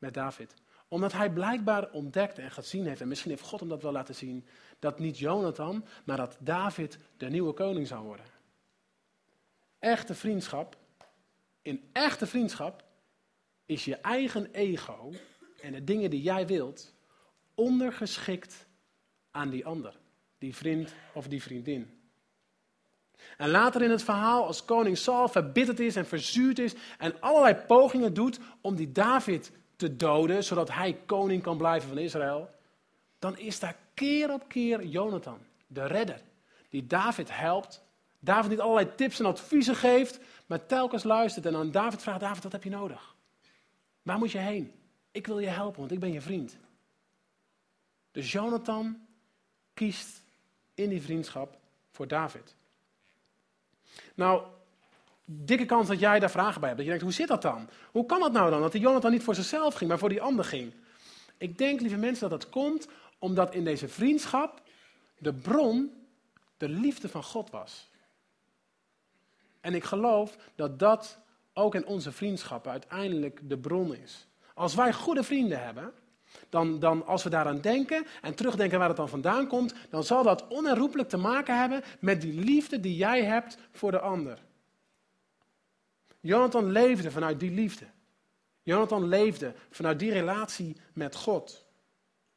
met 0.00 0.14
David. 0.14 0.54
Omdat 0.88 1.12
hij 1.12 1.30
blijkbaar 1.30 1.90
ontdekte 1.90 2.42
en 2.42 2.50
gezien 2.50 2.86
heeft, 2.86 3.00
en 3.00 3.08
misschien 3.08 3.30
heeft 3.30 3.42
God 3.42 3.60
hem 3.60 3.68
dat 3.68 3.82
wel 3.82 3.92
laten 3.92 4.14
zien, 4.14 4.46
dat 4.78 4.98
niet 4.98 5.18
Jonathan, 5.18 5.84
maar 6.04 6.16
dat 6.16 6.36
David 6.40 6.98
de 7.16 7.28
nieuwe 7.28 7.52
koning 7.52 7.86
zou 7.86 8.04
worden. 8.04 8.26
Echte 9.78 10.14
vriendschap, 10.14 10.76
in 11.62 11.88
echte 11.92 12.26
vriendschap, 12.26 12.84
is 13.66 13.84
je 13.84 13.96
eigen 13.96 14.52
ego 14.52 15.12
en 15.60 15.72
de 15.72 15.84
dingen 15.84 16.10
die 16.10 16.22
jij 16.22 16.46
wilt 16.46 16.94
ondergeschikt 17.54 18.66
aan 19.30 19.50
die 19.50 19.66
ander, 19.66 19.94
die 20.38 20.56
vriend 20.56 20.94
of 21.14 21.28
die 21.28 21.42
vriendin. 21.42 22.00
En 23.36 23.50
later 23.50 23.82
in 23.82 23.90
het 23.90 24.02
verhaal, 24.02 24.46
als 24.46 24.64
koning 24.64 24.98
Saul 24.98 25.28
verbitterd 25.28 25.80
is 25.80 25.96
en 25.96 26.06
verzuurd 26.06 26.58
is 26.58 26.74
en 26.98 27.20
allerlei 27.20 27.54
pogingen 27.54 28.14
doet 28.14 28.38
om 28.60 28.74
die 28.74 28.92
David 28.92 29.52
te 29.80 29.96
doden, 29.96 30.44
zodat 30.44 30.70
hij 30.72 31.00
koning 31.06 31.42
kan 31.42 31.56
blijven 31.56 31.88
van 31.88 31.98
Israël, 31.98 32.50
dan 33.18 33.38
is 33.38 33.58
daar 33.58 33.76
keer 33.94 34.32
op 34.32 34.48
keer 34.48 34.84
Jonathan, 34.84 35.38
de 35.66 35.86
redder, 35.86 36.22
die 36.68 36.86
David 36.86 37.36
helpt. 37.36 37.82
David 38.18 38.50
niet 38.50 38.60
allerlei 38.60 38.94
tips 38.94 39.18
en 39.18 39.26
adviezen 39.26 39.76
geeft, 39.76 40.20
maar 40.46 40.66
telkens 40.66 41.02
luistert 41.02 41.46
en 41.46 41.56
aan 41.56 41.70
David 41.70 42.02
vraagt, 42.02 42.20
David, 42.20 42.42
wat 42.42 42.52
heb 42.52 42.64
je 42.64 42.70
nodig? 42.70 43.14
Waar 44.02 44.18
moet 44.18 44.32
je 44.32 44.38
heen? 44.38 44.72
Ik 45.10 45.26
wil 45.26 45.38
je 45.38 45.46
helpen, 45.46 45.80
want 45.80 45.92
ik 45.92 46.00
ben 46.00 46.12
je 46.12 46.20
vriend. 46.20 46.56
Dus 48.10 48.32
Jonathan 48.32 49.06
kiest 49.74 50.22
in 50.74 50.88
die 50.88 51.02
vriendschap 51.02 51.58
voor 51.90 52.08
David. 52.08 52.54
Nou, 54.14 54.46
dikke 55.32 55.64
kans 55.64 55.88
dat 55.88 56.00
jij 56.00 56.18
daar 56.18 56.30
vragen 56.30 56.60
bij 56.60 56.68
hebt. 56.68 56.76
Dat 56.76 56.90
je 56.90 56.98
denkt, 56.98 57.02
hoe 57.02 57.12
zit 57.12 57.28
dat 57.28 57.42
dan? 57.42 57.68
Hoe 57.90 58.06
kan 58.06 58.20
dat 58.20 58.32
nou 58.32 58.50
dan? 58.50 58.60
Dat 58.60 58.72
die 58.72 58.80
Jonathan 58.80 59.10
niet 59.10 59.22
voor 59.22 59.34
zichzelf 59.34 59.74
ging, 59.74 59.90
maar 59.90 59.98
voor 59.98 60.08
die 60.08 60.22
ander 60.22 60.44
ging. 60.44 60.74
Ik 61.38 61.58
denk, 61.58 61.80
lieve 61.80 61.96
mensen, 61.96 62.28
dat 62.28 62.40
dat 62.40 62.50
komt 62.50 62.88
omdat 63.18 63.54
in 63.54 63.64
deze 63.64 63.88
vriendschap 63.88 64.62
de 65.18 65.34
bron 65.34 65.92
de 66.56 66.68
liefde 66.68 67.08
van 67.08 67.22
God 67.22 67.50
was. 67.50 67.90
En 69.60 69.74
ik 69.74 69.84
geloof 69.84 70.36
dat 70.54 70.78
dat 70.78 71.18
ook 71.52 71.74
in 71.74 71.86
onze 71.86 72.12
vriendschappen 72.12 72.70
uiteindelijk 72.70 73.40
de 73.48 73.58
bron 73.58 73.94
is. 73.94 74.26
Als 74.54 74.74
wij 74.74 74.92
goede 74.92 75.22
vrienden 75.22 75.62
hebben, 75.64 75.92
dan, 76.48 76.78
dan 76.78 77.06
als 77.06 77.22
we 77.22 77.30
daaraan 77.30 77.60
denken 77.60 78.06
en 78.22 78.34
terugdenken 78.34 78.78
waar 78.78 78.88
het 78.88 78.96
dan 78.96 79.08
vandaan 79.08 79.46
komt, 79.46 79.74
dan 79.90 80.04
zal 80.04 80.22
dat 80.22 80.48
onherroepelijk 80.48 81.08
te 81.08 81.16
maken 81.16 81.58
hebben 81.58 81.82
met 82.00 82.20
die 82.20 82.44
liefde 82.44 82.80
die 82.80 82.96
jij 82.96 83.24
hebt 83.24 83.58
voor 83.72 83.90
de 83.90 84.00
ander. 84.00 84.38
Jonathan 86.20 86.70
leefde 86.70 87.10
vanuit 87.10 87.40
die 87.40 87.50
liefde. 87.50 87.86
Jonathan 88.62 89.08
leefde 89.08 89.54
vanuit 89.70 89.98
die 89.98 90.12
relatie 90.12 90.76
met 90.92 91.14
God. 91.14 91.66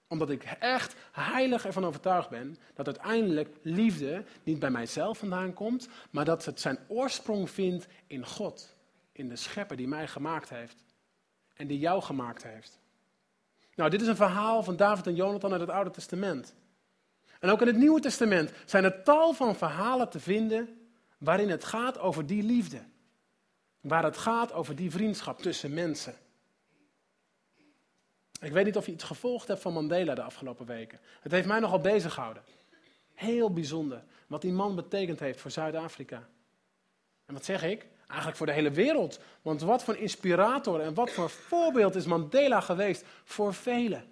Omdat 0.07 0.29
ik 0.29 0.43
echt 0.59 0.95
heilig 1.11 1.65
ervan 1.65 1.85
overtuigd 1.85 2.29
ben 2.29 2.57
dat 2.73 2.85
uiteindelijk 2.85 3.57
liefde 3.61 4.25
niet 4.43 4.59
bij 4.59 4.69
mijzelf 4.69 5.17
vandaan 5.17 5.53
komt, 5.53 5.87
maar 6.09 6.25
dat 6.25 6.45
het 6.45 6.59
zijn 6.59 6.79
oorsprong 6.87 7.49
vindt 7.49 7.87
in 8.07 8.25
God. 8.25 8.75
In 9.11 9.29
de 9.29 9.35
schepper 9.35 9.77
die 9.77 9.87
mij 9.87 10.07
gemaakt 10.07 10.49
heeft 10.49 10.83
en 11.53 11.67
die 11.67 11.79
jou 11.79 12.01
gemaakt 12.01 12.43
heeft. 12.43 12.79
Nou, 13.75 13.89
dit 13.89 14.01
is 14.01 14.07
een 14.07 14.15
verhaal 14.15 14.63
van 14.63 14.75
David 14.75 15.07
en 15.07 15.15
Jonathan 15.15 15.51
uit 15.51 15.61
het 15.61 15.69
Oude 15.69 15.89
Testament. 15.89 16.55
En 17.39 17.49
ook 17.49 17.61
in 17.61 17.67
het 17.67 17.77
Nieuwe 17.77 17.99
Testament 17.99 18.51
zijn 18.65 18.83
er 18.83 19.03
tal 19.03 19.33
van 19.33 19.55
verhalen 19.55 20.09
te 20.09 20.19
vinden 20.19 20.89
waarin 21.17 21.49
het 21.49 21.63
gaat 21.63 21.99
over 21.99 22.25
die 22.25 22.43
liefde. 22.43 22.81
Waar 23.83 24.03
het 24.03 24.17
gaat 24.17 24.53
over 24.53 24.75
die 24.75 24.91
vriendschap 24.91 25.41
tussen 25.41 25.73
mensen. 25.73 26.13
Ik 28.41 28.51
weet 28.51 28.65
niet 28.65 28.77
of 28.77 28.85
je 28.85 28.91
iets 28.91 29.03
gevolgd 29.03 29.47
hebt 29.47 29.61
van 29.61 29.73
Mandela 29.73 30.15
de 30.15 30.23
afgelopen 30.23 30.65
weken. 30.65 30.99
Het 31.21 31.31
heeft 31.31 31.47
mij 31.47 31.59
nogal 31.59 31.79
bezig 31.79 32.13
gehouden. 32.13 32.43
Heel 33.13 33.53
bijzonder 33.53 34.03
wat 34.27 34.41
die 34.41 34.51
man 34.51 34.75
betekend 34.75 35.19
heeft 35.19 35.39
voor 35.39 35.51
Zuid-Afrika. 35.51 36.27
En 37.25 37.33
wat 37.33 37.45
zeg 37.45 37.63
ik? 37.63 37.87
Eigenlijk 38.07 38.37
voor 38.37 38.45
de 38.45 38.53
hele 38.53 38.71
wereld. 38.71 39.19
Want 39.41 39.61
wat 39.61 39.83
voor 39.83 39.95
inspirator 39.95 40.81
en 40.81 40.93
wat 40.93 41.11
voor 41.11 41.29
voorbeeld 41.29 41.95
is 41.95 42.05
Mandela 42.05 42.61
geweest 42.61 43.05
voor 43.23 43.53
velen. 43.53 44.05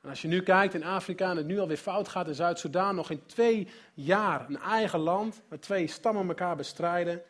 En 0.00 0.08
als 0.08 0.22
je 0.22 0.28
nu 0.28 0.42
kijkt 0.42 0.74
in 0.74 0.84
Afrika 0.84 1.30
en 1.30 1.36
het 1.36 1.46
nu 1.46 1.58
alweer 1.58 1.76
fout 1.76 2.08
gaat 2.08 2.28
in 2.28 2.34
Zuid-Soedan, 2.34 2.94
nog 2.94 3.10
in 3.10 3.26
twee 3.26 3.68
jaar 3.94 4.48
een 4.48 4.58
eigen 4.58 4.98
land, 4.98 5.40
waar 5.48 5.58
twee 5.58 5.86
stammen 5.86 6.28
elkaar 6.28 6.56
bestrijden. 6.56 7.22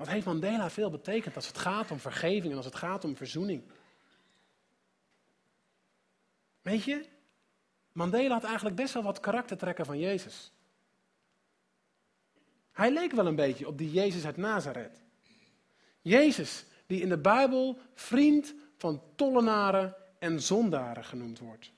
Wat 0.00 0.08
heeft 0.08 0.26
Mandela 0.26 0.70
veel 0.70 0.90
betekend 0.90 1.36
als 1.36 1.46
het 1.46 1.58
gaat 1.58 1.90
om 1.90 1.98
vergeving 1.98 2.50
en 2.50 2.56
als 2.56 2.66
het 2.66 2.74
gaat 2.74 3.04
om 3.04 3.16
verzoening? 3.16 3.62
Weet 6.62 6.84
je, 6.84 7.06
Mandela 7.92 8.34
had 8.34 8.44
eigenlijk 8.44 8.76
best 8.76 8.94
wel 8.94 9.02
wat 9.02 9.20
karaktertrekken 9.20 9.86
van 9.86 9.98
Jezus. 9.98 10.52
Hij 12.72 12.92
leek 12.92 13.12
wel 13.12 13.26
een 13.26 13.34
beetje 13.34 13.66
op 13.66 13.78
die 13.78 13.90
Jezus 13.90 14.24
uit 14.24 14.36
Nazareth. 14.36 15.02
Jezus, 16.00 16.64
die 16.86 17.00
in 17.00 17.08
de 17.08 17.18
Bijbel 17.18 17.78
vriend 17.94 18.54
van 18.76 19.02
tollenaren 19.16 19.96
en 20.18 20.42
zondaren 20.42 21.04
genoemd 21.04 21.38
wordt. 21.38 21.72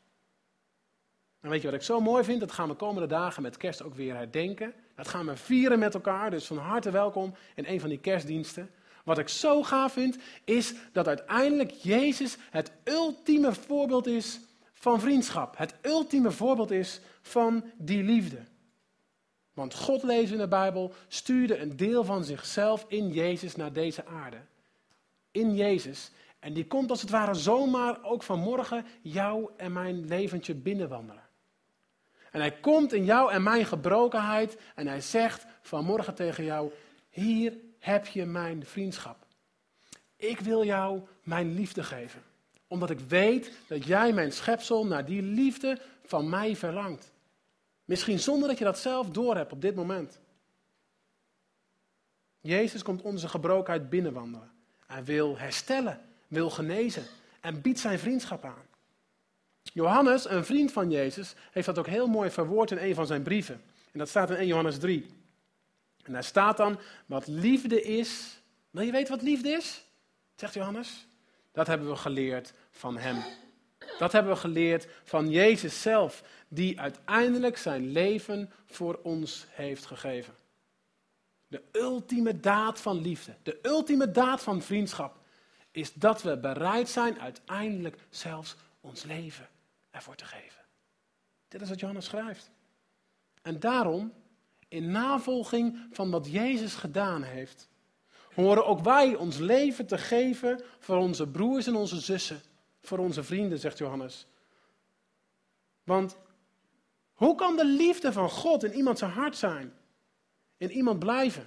En 1.42 1.50
weet 1.50 1.60
je 1.60 1.66
wat 1.66 1.76
ik 1.76 1.82
zo 1.82 2.00
mooi 2.00 2.24
vind? 2.24 2.40
Dat 2.40 2.52
gaan 2.52 2.68
we 2.68 2.74
komende 2.74 3.08
dagen 3.08 3.42
met 3.42 3.56
kerst 3.56 3.82
ook 3.82 3.94
weer 3.94 4.16
herdenken. 4.16 4.74
Dat 4.94 5.08
gaan 5.08 5.26
we 5.26 5.36
vieren 5.36 5.78
met 5.78 5.94
elkaar, 5.94 6.30
dus 6.30 6.46
van 6.46 6.56
harte 6.56 6.90
welkom 6.90 7.34
in 7.54 7.64
een 7.66 7.80
van 7.80 7.88
die 7.88 7.98
kerstdiensten. 7.98 8.70
Wat 9.04 9.18
ik 9.18 9.28
zo 9.28 9.62
gaaf 9.62 9.92
vind, 9.92 10.18
is 10.44 10.74
dat 10.92 11.08
uiteindelijk 11.08 11.70
Jezus 11.70 12.36
het 12.50 12.72
ultieme 12.84 13.52
voorbeeld 13.52 14.06
is 14.06 14.40
van 14.72 15.00
vriendschap. 15.00 15.56
Het 15.56 15.74
ultieme 15.82 16.30
voorbeeld 16.30 16.70
is 16.70 17.00
van 17.20 17.64
die 17.76 18.02
liefde. 18.02 18.38
Want 19.54 19.74
God, 19.74 20.02
lezen 20.02 20.34
in 20.34 20.40
de 20.40 20.48
Bijbel, 20.48 20.92
stuurde 21.08 21.58
een 21.58 21.76
deel 21.76 22.04
van 22.04 22.24
zichzelf 22.24 22.84
in 22.88 23.08
Jezus 23.08 23.56
naar 23.56 23.72
deze 23.72 24.06
aarde. 24.06 24.40
In 25.30 25.54
Jezus. 25.54 26.10
En 26.38 26.52
die 26.52 26.66
komt 26.66 26.90
als 26.90 27.00
het 27.00 27.10
ware 27.10 27.34
zomaar 27.34 28.04
ook 28.04 28.22
vanmorgen 28.22 28.86
jou 29.00 29.50
en 29.56 29.72
mijn 29.72 30.06
leventje 30.06 30.54
binnenwandelen. 30.54 31.30
En 32.32 32.40
hij 32.40 32.52
komt 32.52 32.92
in 32.92 33.04
jou 33.04 33.32
en 33.32 33.42
mijn 33.42 33.66
gebrokenheid 33.66 34.56
en 34.74 34.86
hij 34.86 35.00
zegt 35.00 35.46
vanmorgen 35.60 36.14
tegen 36.14 36.44
jou, 36.44 36.72
hier 37.10 37.54
heb 37.78 38.06
je 38.06 38.24
mijn 38.24 38.66
vriendschap. 38.66 39.16
Ik 40.16 40.40
wil 40.40 40.64
jou 40.64 41.00
mijn 41.22 41.54
liefde 41.54 41.82
geven. 41.82 42.22
Omdat 42.66 42.90
ik 42.90 43.00
weet 43.00 43.52
dat 43.66 43.84
jij 43.84 44.12
mijn 44.12 44.32
schepsel 44.32 44.86
naar 44.86 45.04
die 45.04 45.22
liefde 45.22 45.78
van 46.04 46.28
mij 46.28 46.56
verlangt. 46.56 47.10
Misschien 47.84 48.18
zonder 48.18 48.48
dat 48.48 48.58
je 48.58 48.64
dat 48.64 48.78
zelf 48.78 49.10
doorhebt 49.10 49.52
op 49.52 49.60
dit 49.60 49.74
moment. 49.74 50.20
Jezus 52.40 52.82
komt 52.82 53.02
onze 53.02 53.28
gebrokenheid 53.28 53.90
binnenwandelen. 53.90 54.50
Hij 54.86 55.04
wil 55.04 55.38
herstellen, 55.38 56.00
wil 56.28 56.50
genezen 56.50 57.06
en 57.40 57.60
biedt 57.60 57.78
zijn 57.78 57.98
vriendschap 57.98 58.44
aan. 58.44 58.71
Johannes, 59.62 60.30
een 60.30 60.44
vriend 60.44 60.72
van 60.72 60.90
Jezus, 60.90 61.34
heeft 61.50 61.66
dat 61.66 61.78
ook 61.78 61.86
heel 61.86 62.06
mooi 62.06 62.30
verwoord 62.30 62.70
in 62.70 62.78
een 62.78 62.94
van 62.94 63.06
zijn 63.06 63.22
brieven. 63.22 63.62
En 63.92 63.98
dat 63.98 64.08
staat 64.08 64.30
in 64.30 64.36
1 64.36 64.46
Johannes 64.46 64.78
3. 64.78 65.06
En 66.02 66.12
daar 66.12 66.24
staat 66.24 66.56
dan, 66.56 66.78
wat 67.06 67.26
liefde 67.26 67.82
is. 67.82 68.40
Wil 68.70 68.84
je 68.84 68.92
weten 68.92 69.14
wat 69.14 69.22
liefde 69.22 69.48
is? 69.48 69.84
Zegt 70.36 70.54
Johannes. 70.54 71.06
Dat 71.52 71.66
hebben 71.66 71.88
we 71.88 71.96
geleerd 71.96 72.52
van 72.70 72.98
hem. 72.98 73.22
Dat 73.98 74.12
hebben 74.12 74.32
we 74.32 74.38
geleerd 74.38 74.86
van 75.04 75.30
Jezus 75.30 75.82
zelf, 75.82 76.22
die 76.48 76.80
uiteindelijk 76.80 77.56
zijn 77.56 77.90
leven 77.90 78.50
voor 78.66 79.00
ons 79.02 79.46
heeft 79.48 79.86
gegeven. 79.86 80.34
De 81.48 81.62
ultieme 81.72 82.40
daad 82.40 82.80
van 82.80 83.00
liefde, 83.00 83.34
de 83.42 83.58
ultieme 83.62 84.10
daad 84.10 84.42
van 84.42 84.62
vriendschap, 84.62 85.16
is 85.70 85.92
dat 85.92 86.22
we 86.22 86.38
bereid 86.38 86.88
zijn 86.88 87.20
uiteindelijk 87.20 87.96
zelfs 88.10 88.56
ons 88.80 89.02
leven 89.02 89.48
ervoor 89.92 90.14
te 90.14 90.24
geven. 90.24 90.60
Dit 91.48 91.60
is 91.60 91.68
wat 91.68 91.80
Johannes 91.80 92.04
schrijft. 92.04 92.50
En 93.42 93.60
daarom, 93.60 94.12
in 94.68 94.90
navolging 94.90 95.86
van 95.90 96.10
wat 96.10 96.30
Jezus 96.30 96.74
gedaan 96.74 97.22
heeft, 97.22 97.68
horen 98.34 98.66
ook 98.66 98.80
wij 98.80 99.14
ons 99.14 99.38
leven 99.38 99.86
te 99.86 99.98
geven 99.98 100.62
voor 100.78 100.96
onze 100.96 101.28
broers 101.28 101.66
en 101.66 101.74
onze 101.74 102.00
zussen, 102.00 102.40
voor 102.80 102.98
onze 102.98 103.22
vrienden, 103.22 103.58
zegt 103.58 103.78
Johannes. 103.78 104.26
Want 105.84 106.16
hoe 107.12 107.34
kan 107.34 107.56
de 107.56 107.66
liefde 107.66 108.12
van 108.12 108.30
God 108.30 108.64
in 108.64 108.74
iemand 108.74 108.98
zijn 108.98 109.10
hart 109.10 109.36
zijn? 109.36 109.72
In 110.56 110.70
iemand 110.70 110.98
blijven? 110.98 111.46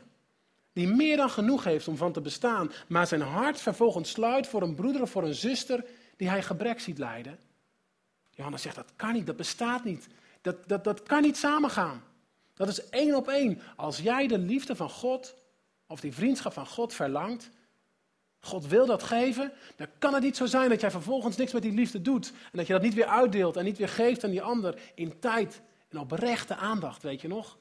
Die 0.73 0.88
meer 0.88 1.17
dan 1.17 1.29
genoeg 1.29 1.63
heeft 1.63 1.88
om 1.88 1.97
van 1.97 2.12
te 2.12 2.21
bestaan, 2.21 2.71
maar 2.88 3.08
zijn 3.08 3.21
hart 3.21 3.62
vervolgens 3.62 4.10
sluit 4.10 4.47
voor 4.47 4.62
een 4.62 4.75
broeder 4.75 5.01
of 5.01 5.12
voor 5.12 5.23
een 5.23 5.36
zuster 5.36 5.86
die 6.17 6.29
hij 6.29 6.43
gebrek 6.43 6.79
ziet 6.79 6.97
lijden. 6.97 7.39
Johannes 8.36 8.62
zegt, 8.62 8.76
dat 8.76 8.93
kan 8.95 9.13
niet, 9.13 9.26
dat 9.26 9.36
bestaat 9.36 9.84
niet. 9.84 10.08
Dat, 10.41 10.67
dat, 10.67 10.84
dat 10.84 11.04
kan 11.04 11.21
niet 11.21 11.38
samengaan. 11.38 12.04
Dat 12.54 12.67
is 12.67 12.89
één 12.89 13.15
op 13.15 13.28
één. 13.28 13.62
Als 13.76 13.98
jij 13.98 14.28
de 14.28 14.38
liefde 14.38 14.76
van 14.76 14.89
God, 14.89 15.36
of 15.88 16.00
die 16.00 16.13
vriendschap 16.13 16.54
van 16.54 16.67
God 16.67 16.93
verlangt, 16.93 17.50
God 18.39 18.67
wil 18.67 18.86
dat 18.86 19.04
geven, 19.04 19.52
dan 19.76 19.88
kan 20.00 20.13
het 20.13 20.24
niet 20.24 20.38
zo 20.38 20.45
zijn 20.45 20.69
dat 20.69 20.82
jij 20.82 20.91
vervolgens 20.91 21.38
niks 21.38 21.54
met 21.54 21.62
die 21.62 21.74
liefde 21.74 22.02
doet. 22.02 22.30
En 22.30 22.58
dat 22.58 22.67
je 22.67 22.74
dat 22.74 22.82
niet 22.82 22.93
weer 22.93 23.08
uitdeelt 23.08 23.58
en 23.58 23.63
niet 23.63 23.78
weer 23.78 23.89
geeft 23.89 24.24
aan 24.24 24.30
die 24.30 24.41
ander 24.41 24.80
in 24.95 25.19
tijd 25.19 25.62
en 25.89 26.00
oprechte 26.00 26.56
aandacht, 26.56 27.04
weet 27.04 27.21
je 27.21 27.28
nog? 27.28 27.58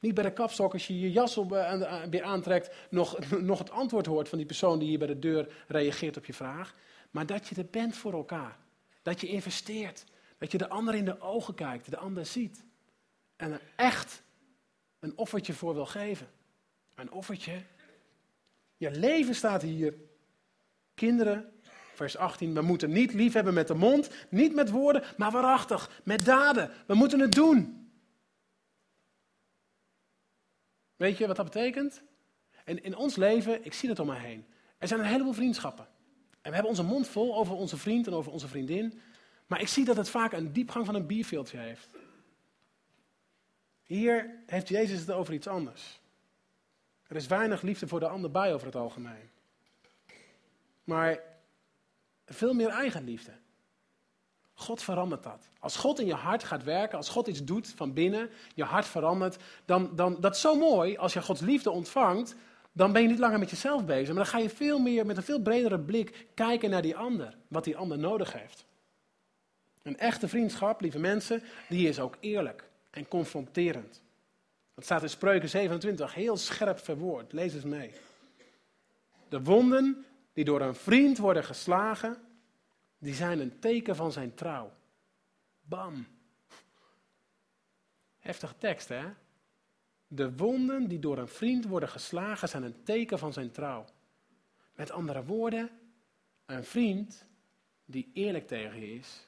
Niet 0.00 0.14
bij 0.14 0.24
de 0.24 0.32
kapstok 0.32 0.72
als 0.72 0.86
je 0.86 1.00
je 1.00 1.12
jas 1.12 1.36
op, 1.36 1.52
uh, 1.52 2.02
weer 2.10 2.22
aantrekt, 2.22 2.74
nog, 2.90 3.18
nog 3.40 3.58
het 3.58 3.70
antwoord 3.70 4.06
hoort 4.06 4.28
van 4.28 4.38
die 4.38 4.46
persoon 4.46 4.78
die 4.78 4.88
hier 4.88 4.98
bij 4.98 5.06
de 5.06 5.18
deur 5.18 5.48
reageert 5.66 6.16
op 6.16 6.24
je 6.24 6.34
vraag. 6.34 6.74
Maar 7.10 7.26
dat 7.26 7.48
je 7.48 7.54
er 7.54 7.66
bent 7.70 7.96
voor 7.96 8.12
elkaar. 8.12 8.56
Dat 9.02 9.20
je 9.20 9.26
investeert. 9.26 10.04
Dat 10.38 10.52
je 10.52 10.58
de 10.58 10.68
ander 10.68 10.94
in 10.94 11.04
de 11.04 11.20
ogen 11.20 11.54
kijkt, 11.54 11.90
de 11.90 11.96
ander 11.96 12.26
ziet. 12.26 12.64
En 13.36 13.52
er 13.52 13.60
echt 13.76 14.22
een 14.98 15.16
offertje 15.16 15.52
voor 15.52 15.74
wil 15.74 15.86
geven. 15.86 16.28
Een 16.94 17.10
offertje. 17.10 17.62
Je 18.76 18.90
leven 18.90 19.34
staat 19.34 19.62
hier. 19.62 19.94
Kinderen, 20.94 21.52
vers 21.94 22.16
18, 22.16 22.54
we 22.54 22.60
moeten 22.60 22.90
niet 22.90 23.12
lief 23.12 23.32
hebben 23.32 23.54
met 23.54 23.68
de 23.68 23.74
mond, 23.74 24.10
niet 24.28 24.54
met 24.54 24.70
woorden, 24.70 25.02
maar 25.16 25.30
waarachtig, 25.30 26.00
met 26.04 26.24
daden. 26.24 26.70
We 26.86 26.94
moeten 26.94 27.20
het 27.20 27.32
doen. 27.32 27.90
Weet 30.96 31.18
je 31.18 31.26
wat 31.26 31.36
dat 31.36 31.44
betekent? 31.44 32.02
En 32.64 32.82
in 32.82 32.96
ons 32.96 33.16
leven, 33.16 33.64
ik 33.64 33.74
zie 33.74 33.88
het 33.88 33.98
om 33.98 34.06
mij 34.06 34.20
heen. 34.20 34.46
Er 34.78 34.88
zijn 34.88 35.00
een 35.00 35.06
heleboel 35.06 35.32
vriendschappen. 35.32 35.86
En 36.30 36.48
we 36.50 36.52
hebben 36.52 36.70
onze 36.70 36.82
mond 36.82 37.08
vol 37.08 37.36
over 37.36 37.54
onze 37.54 37.76
vriend 37.76 38.06
en 38.06 38.12
over 38.12 38.32
onze 38.32 38.48
vriendin. 38.48 39.00
Maar 39.48 39.60
ik 39.60 39.68
zie 39.68 39.84
dat 39.84 39.96
het 39.96 40.10
vaak 40.10 40.32
een 40.32 40.52
diepgang 40.52 40.86
van 40.86 40.94
een 40.94 41.06
bierveeltje 41.06 41.58
heeft. 41.58 41.88
Hier 43.82 44.30
heeft 44.46 44.68
Jezus 44.68 45.00
het 45.00 45.10
over 45.10 45.34
iets 45.34 45.46
anders. 45.46 46.00
Er 47.06 47.16
is 47.16 47.26
weinig 47.26 47.62
liefde 47.62 47.88
voor 47.88 48.00
de 48.00 48.08
ander 48.08 48.30
bij 48.30 48.54
over 48.54 48.66
het 48.66 48.76
algemeen. 48.76 49.30
Maar 50.84 51.20
veel 52.26 52.54
meer 52.54 52.68
eigenliefde. 52.68 53.32
God 54.54 54.82
verandert 54.82 55.22
dat. 55.22 55.48
Als 55.58 55.76
God 55.76 56.00
in 56.00 56.06
je 56.06 56.14
hart 56.14 56.44
gaat 56.44 56.64
werken, 56.64 56.96
als 56.96 57.08
God 57.08 57.26
iets 57.26 57.44
doet 57.44 57.72
van 57.76 57.92
binnen, 57.92 58.30
je 58.54 58.64
hart 58.64 58.86
verandert, 58.86 59.42
dan, 59.64 59.96
dan 59.96 60.20
dat 60.20 60.34
is 60.34 60.40
zo 60.40 60.54
mooi. 60.54 60.96
Als 60.96 61.12
je 61.12 61.22
Gods 61.22 61.40
liefde 61.40 61.70
ontvangt, 61.70 62.34
dan 62.72 62.92
ben 62.92 63.02
je 63.02 63.08
niet 63.08 63.18
langer 63.18 63.38
met 63.38 63.50
jezelf 63.50 63.84
bezig, 63.84 64.06
maar 64.06 64.24
dan 64.24 64.32
ga 64.32 64.38
je 64.38 64.50
veel 64.50 64.78
meer 64.78 65.06
met 65.06 65.16
een 65.16 65.22
veel 65.22 65.40
bredere 65.40 65.80
blik 65.80 66.26
kijken 66.34 66.70
naar 66.70 66.82
die 66.82 66.96
ander, 66.96 67.36
wat 67.48 67.64
die 67.64 67.76
ander 67.76 67.98
nodig 67.98 68.32
heeft. 68.32 68.66
Een 69.88 69.98
echte 69.98 70.28
vriendschap, 70.28 70.80
lieve 70.80 70.98
mensen, 70.98 71.42
die 71.68 71.88
is 71.88 72.00
ook 72.00 72.16
eerlijk 72.20 72.68
en 72.90 73.08
confronterend. 73.08 74.02
Dat 74.74 74.84
staat 74.84 75.02
in 75.02 75.10
Spreuken 75.10 75.48
27, 75.48 76.14
heel 76.14 76.36
scherp 76.36 76.78
verwoord. 76.78 77.32
Lees 77.32 77.54
eens 77.54 77.64
mee. 77.64 77.92
De 79.28 79.42
wonden 79.42 80.04
die 80.32 80.44
door 80.44 80.60
een 80.60 80.74
vriend 80.74 81.18
worden 81.18 81.44
geslagen, 81.44 82.16
die 82.98 83.14
zijn 83.14 83.40
een 83.40 83.58
teken 83.58 83.96
van 83.96 84.12
zijn 84.12 84.34
trouw. 84.34 84.72
Bam. 85.60 86.06
Heftige 88.18 88.58
tekst, 88.58 88.88
hè? 88.88 89.04
De 90.06 90.36
wonden 90.36 90.88
die 90.88 90.98
door 90.98 91.18
een 91.18 91.28
vriend 91.28 91.64
worden 91.64 91.88
geslagen 91.88 92.48
zijn 92.48 92.62
een 92.62 92.82
teken 92.82 93.18
van 93.18 93.32
zijn 93.32 93.50
trouw. 93.50 93.84
Met 94.74 94.90
andere 94.90 95.24
woorden, 95.24 95.70
een 96.46 96.64
vriend 96.64 97.26
die 97.84 98.10
eerlijk 98.12 98.46
tegen 98.46 98.80
je 98.80 98.94
is, 98.94 99.27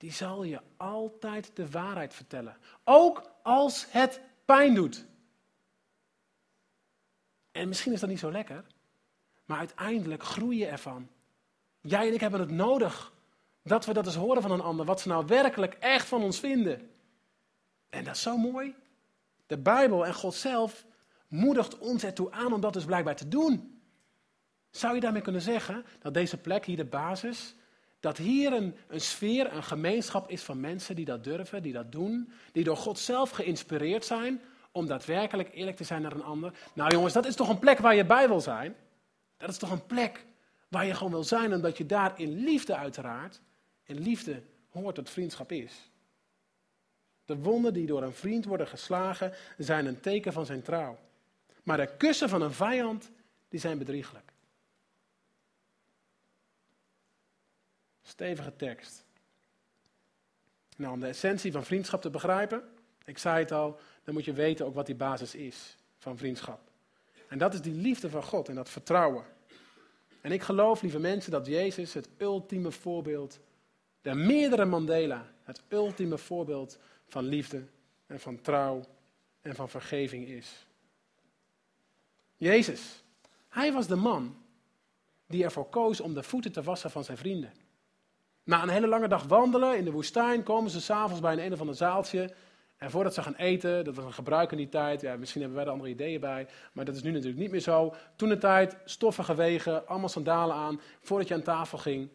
die 0.00 0.12
zal 0.12 0.42
je 0.42 0.60
altijd 0.76 1.50
de 1.54 1.70
waarheid 1.70 2.14
vertellen. 2.14 2.56
Ook 2.84 3.30
als 3.42 3.86
het 3.90 4.20
pijn 4.44 4.74
doet. 4.74 5.06
En 7.52 7.68
misschien 7.68 7.92
is 7.92 8.00
dat 8.00 8.08
niet 8.08 8.18
zo 8.18 8.30
lekker, 8.30 8.64
maar 9.44 9.58
uiteindelijk 9.58 10.22
groei 10.22 10.58
je 10.58 10.66
ervan. 10.66 11.08
Jij 11.80 12.08
en 12.08 12.14
ik 12.14 12.20
hebben 12.20 12.40
het 12.40 12.50
nodig 12.50 13.12
dat 13.62 13.86
we 13.86 13.92
dat 13.92 14.06
eens 14.06 14.14
horen 14.14 14.42
van 14.42 14.50
een 14.50 14.60
ander, 14.60 14.86
wat 14.86 15.00
ze 15.00 15.08
nou 15.08 15.26
werkelijk 15.26 15.74
echt 15.74 16.08
van 16.08 16.22
ons 16.22 16.40
vinden. 16.40 16.90
En 17.88 18.04
dat 18.04 18.14
is 18.14 18.22
zo 18.22 18.36
mooi. 18.36 18.74
De 19.46 19.58
Bijbel 19.58 20.06
en 20.06 20.14
God 20.14 20.34
zelf 20.34 20.86
moedigt 21.28 21.78
ons 21.78 22.04
ertoe 22.04 22.30
aan 22.30 22.52
om 22.52 22.60
dat 22.60 22.72
dus 22.72 22.84
blijkbaar 22.84 23.16
te 23.16 23.28
doen. 23.28 23.82
Zou 24.70 24.94
je 24.94 25.00
daarmee 25.00 25.22
kunnen 25.22 25.42
zeggen 25.42 25.84
dat 25.98 26.14
deze 26.14 26.36
plek 26.36 26.64
hier 26.64 26.76
de 26.76 26.84
basis, 26.84 27.54
dat 28.00 28.16
hier 28.16 28.52
een, 28.52 28.74
een 28.88 29.00
sfeer, 29.00 29.52
een 29.52 29.62
gemeenschap 29.62 30.30
is 30.30 30.42
van 30.42 30.60
mensen 30.60 30.96
die 30.96 31.04
dat 31.04 31.24
durven, 31.24 31.62
die 31.62 31.72
dat 31.72 31.92
doen, 31.92 32.32
die 32.52 32.64
door 32.64 32.76
God 32.76 32.98
zelf 32.98 33.30
geïnspireerd 33.30 34.04
zijn 34.04 34.40
om 34.72 34.86
daadwerkelijk 34.86 35.54
eerlijk 35.54 35.76
te 35.76 35.84
zijn 35.84 36.02
naar 36.02 36.12
een 36.12 36.22
ander? 36.22 36.52
Nou 36.72 36.90
jongens, 36.90 37.12
dat 37.12 37.26
is 37.26 37.34
toch 37.34 37.48
een 37.48 37.58
plek 37.58 37.78
waar 37.78 37.94
je 37.94 38.04
bij 38.04 38.28
wil 38.28 38.40
zijn? 38.40 38.76
Dat 39.36 39.48
is 39.48 39.58
toch 39.58 39.70
een 39.70 39.86
plek 39.86 40.24
waar 40.68 40.86
je 40.86 40.94
gewoon 40.94 41.12
wil 41.12 41.24
zijn, 41.24 41.54
omdat 41.54 41.78
je 41.78 41.86
daar 41.86 42.12
in 42.16 42.44
liefde 42.44 42.76
uiteraard, 42.76 43.40
in 43.84 44.00
liefde 44.00 44.42
hoort 44.70 44.96
dat 44.96 45.10
vriendschap 45.10 45.52
is. 45.52 45.90
De 47.24 47.36
wonden 47.36 47.72
die 47.72 47.86
door 47.86 48.02
een 48.02 48.14
vriend 48.14 48.44
worden 48.44 48.66
geslagen 48.66 49.32
zijn 49.58 49.86
een 49.86 50.00
teken 50.00 50.32
van 50.32 50.46
zijn 50.46 50.62
trouw. 50.62 50.98
Maar 51.62 51.76
de 51.76 51.96
kussen 51.96 52.28
van 52.28 52.42
een 52.42 52.52
vijand, 52.52 53.10
die 53.48 53.60
zijn 53.60 53.78
bedrieglijk. 53.78 54.29
Stevige 58.10 58.56
tekst. 58.56 59.04
Nou, 60.76 60.92
om 60.92 61.00
de 61.00 61.06
essentie 61.06 61.52
van 61.52 61.64
vriendschap 61.64 62.00
te 62.00 62.10
begrijpen, 62.10 62.62
ik 63.04 63.18
zei 63.18 63.38
het 63.38 63.52
al, 63.52 63.78
dan 64.04 64.14
moet 64.14 64.24
je 64.24 64.32
weten 64.32 64.66
ook 64.66 64.74
wat 64.74 64.86
die 64.86 64.94
basis 64.94 65.34
is 65.34 65.76
van 65.98 66.16
vriendschap. 66.16 66.60
En 67.28 67.38
dat 67.38 67.54
is 67.54 67.60
die 67.60 67.74
liefde 67.74 68.10
van 68.10 68.22
God 68.22 68.48
en 68.48 68.54
dat 68.54 68.68
vertrouwen. 68.68 69.24
En 70.20 70.32
ik 70.32 70.42
geloof, 70.42 70.82
lieve 70.82 70.98
mensen, 70.98 71.30
dat 71.30 71.46
Jezus 71.46 71.94
het 71.94 72.08
ultieme 72.18 72.70
voorbeeld, 72.70 73.40
de 74.02 74.14
meerdere 74.14 74.64
Mandela, 74.64 75.32
het 75.42 75.62
ultieme 75.68 76.18
voorbeeld 76.18 76.78
van 77.08 77.24
liefde 77.24 77.64
en 78.06 78.20
van 78.20 78.40
trouw 78.40 78.84
en 79.40 79.54
van 79.54 79.68
vergeving 79.68 80.28
is. 80.28 80.66
Jezus, 82.36 83.02
hij 83.48 83.72
was 83.72 83.86
de 83.86 83.96
man 83.96 84.42
die 85.26 85.44
ervoor 85.44 85.68
koos 85.68 86.00
om 86.00 86.14
de 86.14 86.22
voeten 86.22 86.52
te 86.52 86.62
wassen 86.62 86.90
van 86.90 87.04
zijn 87.04 87.18
vrienden. 87.18 87.59
Na 88.44 88.62
een 88.62 88.68
hele 88.68 88.86
lange 88.86 89.08
dag 89.08 89.22
wandelen 89.22 89.76
in 89.76 89.84
de 89.84 89.90
woestijn 89.90 90.42
komen 90.42 90.70
ze 90.70 90.80
s'avonds 90.80 91.20
bij 91.20 91.32
een 91.32 91.44
een 91.44 91.52
of 91.52 91.60
ander 91.60 91.74
zaaltje. 91.74 92.34
En 92.76 92.90
voordat 92.90 93.14
ze 93.14 93.22
gaan 93.22 93.34
eten, 93.34 93.84
dat 93.84 93.94
was 93.94 94.04
een 94.04 94.12
gebruik 94.12 94.50
in 94.50 94.56
die 94.56 94.68
tijd, 94.68 95.00
ja, 95.00 95.16
misschien 95.16 95.40
hebben 95.40 95.58
wij 95.58 95.66
er 95.66 95.72
andere 95.72 95.90
ideeën 95.90 96.20
bij, 96.20 96.46
maar 96.72 96.84
dat 96.84 96.94
is 96.94 97.02
nu 97.02 97.10
natuurlijk 97.10 97.38
niet 97.38 97.50
meer 97.50 97.60
zo. 97.60 97.94
Toen 98.16 98.28
de 98.28 98.38
tijd, 98.38 98.76
stoffige 98.84 99.34
wegen, 99.34 99.86
allemaal 99.86 100.08
sandalen 100.08 100.56
aan. 100.56 100.80
Voordat 101.00 101.28
je 101.28 101.34
aan 101.34 101.42
tafel 101.42 101.78
ging, 101.78 102.08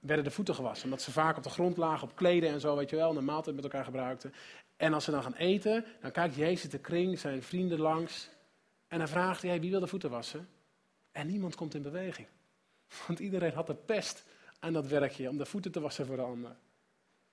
werden 0.00 0.24
de 0.24 0.30
voeten 0.30 0.54
gewassen. 0.54 0.84
Omdat 0.84 1.02
ze 1.02 1.12
vaak 1.12 1.36
op 1.36 1.42
de 1.42 1.50
grond 1.50 1.76
lagen, 1.76 2.08
op 2.08 2.16
kleden 2.16 2.50
en 2.50 2.60
zo, 2.60 2.76
weet 2.76 2.90
je 2.90 2.96
wel, 2.96 3.10
en 3.10 3.16
een 3.16 3.24
maaltijd 3.24 3.54
met 3.54 3.64
elkaar 3.64 3.84
gebruikten. 3.84 4.34
En 4.76 4.94
als 4.94 5.04
ze 5.04 5.10
dan 5.10 5.22
gaan 5.22 5.34
eten, 5.34 5.84
dan 6.00 6.10
kijkt 6.10 6.34
Jezus 6.34 6.70
de 6.70 6.78
kring, 6.78 7.18
zijn 7.18 7.42
vrienden 7.42 7.80
langs. 7.80 8.28
En 8.88 8.98
dan 8.98 9.08
vraagt 9.08 9.42
hij, 9.42 9.60
wie 9.60 9.70
wil 9.70 9.80
de 9.80 9.86
voeten 9.86 10.10
wassen? 10.10 10.48
En 11.12 11.26
niemand 11.26 11.54
komt 11.54 11.74
in 11.74 11.82
beweging. 11.82 12.26
Want 13.06 13.18
iedereen 13.18 13.52
had 13.52 13.66
de 13.66 13.74
pest 13.74 14.24
aan 14.62 14.72
dat 14.72 14.86
werkje 14.86 15.28
om 15.28 15.36
de 15.36 15.46
voeten 15.46 15.72
te 15.72 15.80
wassen 15.80 16.06
voor 16.06 16.16
de 16.16 16.22
ander. 16.22 16.56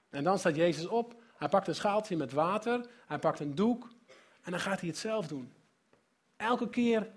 En 0.10 0.24
dan 0.24 0.40
staat 0.40 0.56
Jezus 0.56 0.88
op, 0.88 1.22
hij 1.36 1.50
pakt 1.50 1.68
een 1.68 1.76
schaaltje 1.76 2.18
met 2.18 2.32
water, 2.32 2.86
hij 3.06 3.20
pakt 3.20 3.40
een 3.40 3.56
doek 3.56 3.90
en 4.42 4.52
dan 4.52 4.60
gaat 4.60 4.80
hij 4.80 4.90
het 4.90 4.98
zelf 4.98 5.28
doen. 5.28 5.54
Elke 6.36 6.70
keer 6.70 7.12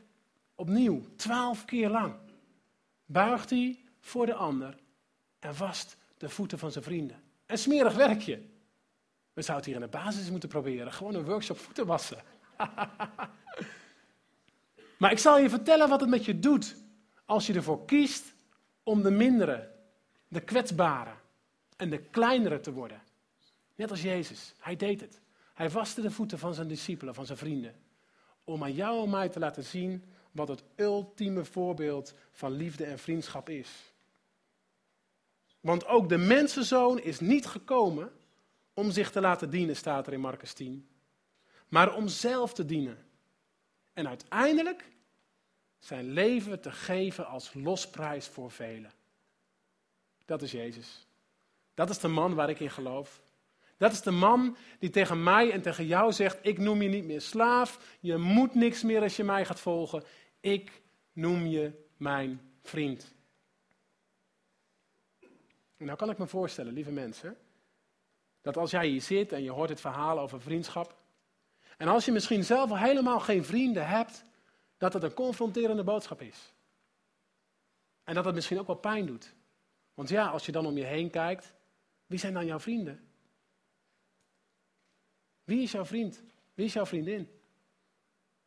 opnieuw, 0.55 1.03
twaalf 1.16 1.64
keer 1.64 1.88
lang, 1.88 2.14
buigt 3.05 3.51
hij 3.51 3.85
voor 4.01 4.27
de 4.27 4.35
ander 4.35 4.77
en 5.38 5.57
wast 5.57 5.96
de 6.16 6.29
voeten 6.29 6.59
van 6.59 6.72
zijn 6.72 6.85
vrienden. 6.85 7.22
Een 7.46 7.59
smerig 7.59 7.94
werkje. 7.94 8.42
We 9.33 9.42
zouden 9.42 9.66
hier 9.66 9.75
in 9.75 9.90
de 9.90 9.96
basis 9.96 10.31
moeten 10.31 10.48
proberen. 10.48 10.92
Gewoon 10.92 11.14
een 11.14 11.25
workshop 11.25 11.59
voeten 11.59 11.87
wassen. 11.87 12.22
maar 14.98 15.12
ik 15.12 15.18
zal 15.18 15.38
je 15.38 15.51
vertellen 15.51 15.88
wat 15.88 16.01
het 16.01 16.11
met 16.11 16.25
je 16.25 16.38
doet 16.38 16.77
als 17.25 17.46
je 17.46 17.55
ervoor 17.55 17.85
kiest 17.85 18.35
om 18.83 19.03
de 19.03 19.11
mindere, 19.11 19.71
de 20.33 20.40
kwetsbare 20.40 21.12
en 21.77 21.90
de 21.90 21.99
kleinere 21.99 22.61
te 22.61 22.73
worden. 22.73 23.03
Net 23.75 23.90
als 23.90 24.03
Jezus. 24.03 24.55
Hij 24.59 24.77
deed 24.77 25.01
het. 25.01 25.21
Hij 25.55 25.71
waste 25.71 26.01
de 26.01 26.11
voeten 26.11 26.38
van 26.38 26.55
zijn 26.55 26.68
discipelen, 26.68 27.14
van 27.14 27.27
zijn 27.27 27.38
vrienden. 27.38 27.75
Om 28.45 28.62
aan 28.62 28.75
jou 28.75 29.05
en 29.05 29.11
mij 29.11 29.29
te 29.29 29.38
laten 29.38 29.64
zien 29.64 30.05
wat 30.31 30.49
het 30.49 30.62
ultieme 30.77 31.45
voorbeeld 31.45 32.14
van 32.31 32.53
liefde 32.53 32.85
en 32.85 32.99
vriendschap 32.99 33.49
is. 33.49 33.71
Want 35.61 35.87
ook 35.87 36.09
de 36.09 36.18
mensenzoon 36.18 37.01
is 37.01 37.21
niet 37.21 37.47
gekomen 37.47 38.12
om 38.75 38.90
zich 38.90 39.11
te 39.11 39.21
laten 39.21 39.51
dienen, 39.51 39.77
staat 39.77 40.07
er 40.07 40.12
in 40.12 40.21
Marcus 40.21 40.53
10. 40.53 40.88
Maar 41.68 41.95
om 41.95 42.09
zelf 42.09 42.55
te 42.55 42.64
dienen. 42.64 43.07
En 43.92 44.09
uiteindelijk 44.09 44.90
zijn 45.79 46.11
leven 46.11 46.61
te 46.61 46.71
geven 46.71 47.27
als 47.27 47.55
losprijs 47.55 48.27
voor 48.27 48.51
velen. 48.51 48.92
Dat 50.24 50.42
is 50.42 50.52
Jezus. 50.52 51.06
Dat 51.74 51.90
is 51.90 51.98
de 51.98 52.08
man 52.08 52.35
waar 52.35 52.50
ik 52.50 52.61
in 52.61 52.70
geloof. 52.70 53.22
Dat 53.76 53.92
is 53.92 54.02
de 54.02 54.11
man 54.11 54.56
die 54.78 54.90
tegen 54.90 55.22
mij 55.22 55.50
en 55.50 55.62
tegen 55.62 55.87
jou 55.87 56.12
zegt: 56.12 56.38
Ik 56.42 56.58
noem 56.58 56.82
je 56.82 56.88
niet 56.88 57.04
meer 57.04 57.20
slaaf. 57.20 57.96
Je 58.00 58.16
moet 58.16 58.54
niks 58.54 58.82
meer 58.82 59.02
als 59.02 59.16
je 59.16 59.24
mij 59.24 59.44
gaat 59.44 59.61
volgen. 59.61 60.04
Ik 60.40 60.82
noem 61.12 61.46
je 61.46 61.72
mijn 61.96 62.40
vriend. 62.62 63.14
Nou 65.76 65.96
kan 65.96 66.11
ik 66.11 66.18
me 66.18 66.26
voorstellen, 66.26 66.72
lieve 66.72 66.90
mensen, 66.90 67.37
dat 68.40 68.56
als 68.56 68.70
jij 68.70 68.87
hier 68.87 69.02
zit 69.02 69.32
en 69.32 69.42
je 69.42 69.50
hoort 69.50 69.68
het 69.68 69.80
verhaal 69.80 70.20
over 70.20 70.40
vriendschap, 70.40 70.96
en 71.76 71.88
als 71.88 72.04
je 72.04 72.12
misschien 72.12 72.44
zelf 72.44 72.70
al 72.70 72.78
helemaal 72.78 73.20
geen 73.20 73.44
vrienden 73.44 73.87
hebt, 73.87 74.24
dat 74.78 74.92
het 74.92 75.02
een 75.02 75.14
confronterende 75.14 75.85
boodschap 75.85 76.20
is. 76.20 76.52
En 78.04 78.14
dat 78.14 78.25
het 78.25 78.35
misschien 78.35 78.58
ook 78.58 78.66
wel 78.66 78.77
pijn 78.77 79.06
doet. 79.06 79.35
Want 79.95 80.09
ja, 80.09 80.27
als 80.27 80.47
je 80.47 80.53
dan 80.53 80.67
om 80.67 80.77
je 80.77 80.85
heen 80.85 81.11
kijkt, 81.11 81.53
wie 82.07 82.19
zijn 82.19 82.35
dan 82.35 82.47
jouw 82.47 82.61
vrienden? 82.61 83.01
Wie 85.45 85.63
is 85.63 85.73
jouw 85.73 85.85
vriend? 85.85 86.23
Wie 86.55 86.65
is 86.65 86.73
jouw 86.73 86.87
vriendin? 86.87 87.31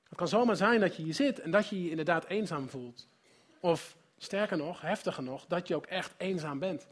Het 0.09 0.17
kan 0.17 0.27
zomaar 0.27 0.55
zijn 0.55 0.79
dat 0.79 0.95
je 0.95 1.03
hier 1.03 1.13
zit 1.13 1.39
en 1.39 1.51
dat 1.51 1.67
je 1.67 1.83
je 1.83 1.89
inderdaad 1.89 2.25
eenzaam 2.25 2.69
voelt. 2.69 3.07
Of 3.59 3.97
sterker 4.17 4.57
nog, 4.57 4.81
heftiger 4.81 5.23
nog, 5.23 5.45
dat 5.45 5.67
je 5.67 5.75
ook 5.75 5.85
echt 5.85 6.13
eenzaam 6.17 6.59
bent. 6.59 6.87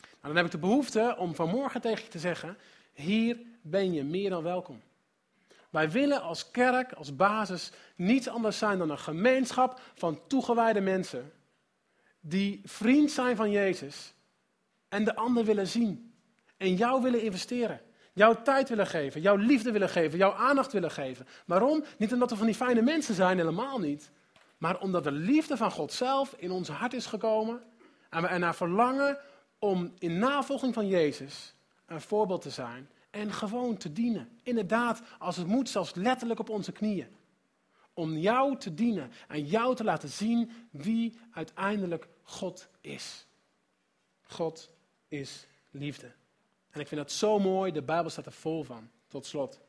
Nou, 0.00 0.08
dan 0.20 0.36
heb 0.36 0.44
ik 0.44 0.50
de 0.50 0.58
behoefte 0.58 1.14
om 1.18 1.34
vanmorgen 1.34 1.80
tegen 1.80 2.04
je 2.04 2.10
te 2.10 2.18
zeggen, 2.18 2.58
hier 2.92 3.40
ben 3.62 3.92
je 3.92 4.04
meer 4.04 4.30
dan 4.30 4.42
welkom. 4.42 4.82
Wij 5.70 5.90
willen 5.90 6.22
als 6.22 6.50
kerk, 6.50 6.92
als 6.92 7.16
basis, 7.16 7.72
niets 7.96 8.28
anders 8.28 8.58
zijn 8.58 8.78
dan 8.78 8.90
een 8.90 8.98
gemeenschap 8.98 9.80
van 9.94 10.26
toegewijde 10.26 10.80
mensen. 10.80 11.32
Die 12.28 12.60
vriend 12.64 13.10
zijn 13.10 13.36
van 13.36 13.50
Jezus 13.50 14.14
en 14.88 15.04
de 15.04 15.16
ander 15.16 15.44
willen 15.44 15.66
zien. 15.66 16.14
En 16.56 16.74
jou 16.74 17.02
willen 17.02 17.22
investeren. 17.22 17.80
Jouw 18.12 18.42
tijd 18.42 18.68
willen 18.68 18.86
geven, 18.86 19.20
jouw 19.20 19.36
liefde 19.36 19.72
willen 19.72 19.88
geven, 19.88 20.18
jouw 20.18 20.32
aandacht 20.32 20.72
willen 20.72 20.90
geven. 20.90 21.26
Waarom? 21.46 21.84
Niet 21.98 22.12
omdat 22.12 22.30
we 22.30 22.36
van 22.36 22.46
die 22.46 22.54
fijne 22.54 22.82
mensen 22.82 23.14
zijn, 23.14 23.38
helemaal 23.38 23.78
niet. 23.78 24.10
Maar 24.58 24.80
omdat 24.80 25.04
de 25.04 25.12
liefde 25.12 25.56
van 25.56 25.70
God 25.70 25.92
zelf 25.92 26.34
in 26.36 26.50
ons 26.50 26.68
hart 26.68 26.92
is 26.92 27.06
gekomen. 27.06 27.62
En 28.10 28.22
we 28.22 28.28
ernaar 28.28 28.54
verlangen 28.54 29.18
om 29.58 29.92
in 29.98 30.18
navolging 30.18 30.74
van 30.74 30.86
Jezus 30.86 31.54
een 31.86 32.00
voorbeeld 32.00 32.42
te 32.42 32.50
zijn. 32.50 32.88
En 33.10 33.32
gewoon 33.32 33.76
te 33.76 33.92
dienen. 33.92 34.28
Inderdaad, 34.42 35.02
als 35.18 35.36
het 35.36 35.46
moet, 35.46 35.68
zelfs 35.68 35.94
letterlijk 35.94 36.40
op 36.40 36.48
onze 36.48 36.72
knieën. 36.72 37.08
Om 37.96 38.16
jou 38.16 38.58
te 38.58 38.74
dienen 38.74 39.12
en 39.28 39.44
jou 39.44 39.74
te 39.74 39.84
laten 39.84 40.08
zien 40.08 40.50
wie 40.70 41.18
uiteindelijk 41.30 42.08
God 42.22 42.68
is. 42.80 43.26
God 44.22 44.70
is 45.08 45.46
liefde. 45.70 46.12
En 46.70 46.80
ik 46.80 46.88
vind 46.88 47.00
dat 47.00 47.12
zo 47.12 47.38
mooi, 47.38 47.72
de 47.72 47.82
Bijbel 47.82 48.10
staat 48.10 48.26
er 48.26 48.32
vol 48.32 48.62
van. 48.62 48.90
Tot 49.08 49.26
slot. 49.26 49.60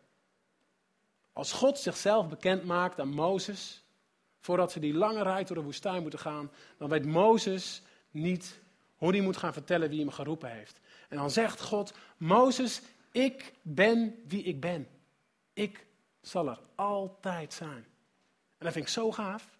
Als 1.33 1.51
God 1.51 1.79
zichzelf 1.79 2.27
bekend 2.27 2.63
maakt 2.63 2.99
aan 2.99 3.09
Mozes, 3.09 3.83
voordat 4.39 4.71
ze 4.71 4.79
die 4.79 4.93
lange 4.93 5.23
reis 5.23 5.47
door 5.47 5.57
de 5.57 5.63
woestijn 5.63 6.01
moeten 6.01 6.19
gaan, 6.19 6.51
dan 6.77 6.89
weet 6.89 7.05
Mozes 7.05 7.81
niet 8.11 8.59
hoe 8.95 9.11
hij 9.11 9.21
moet 9.21 9.37
gaan 9.37 9.53
vertellen 9.53 9.89
wie 9.89 9.99
hem 9.99 10.09
geroepen 10.09 10.51
heeft. 10.51 10.79
En 11.09 11.17
dan 11.17 11.31
zegt 11.31 11.61
God, 11.61 11.93
Mozes, 12.17 12.81
ik 13.11 13.53
ben 13.61 14.23
wie 14.27 14.43
ik 14.43 14.59
ben. 14.59 14.87
Ik 15.53 15.85
zal 16.21 16.47
er 16.47 16.59
altijd 16.75 17.53
zijn. 17.53 17.85
En 18.57 18.65
dat 18.65 18.73
vind 18.73 18.85
ik 18.85 18.91
zo 18.91 19.11
gaaf, 19.11 19.57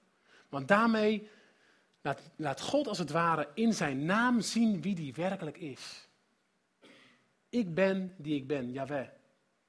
want 0.50 0.68
daarmee 0.68 1.30
laat, 2.02 2.22
laat 2.36 2.62
God 2.62 2.88
als 2.88 2.98
het 2.98 3.10
ware 3.10 3.48
in 3.54 3.74
zijn 3.74 4.06
naam 4.06 4.42
zien 4.42 4.82
wie 4.82 4.96
die 4.96 5.14
werkelijk 5.14 5.58
is. 5.58 6.08
Ik 7.50 7.74
ben 7.74 8.14
die 8.18 8.36
ik 8.36 8.48
ben, 8.48 8.72
Jaweh. 8.72 9.08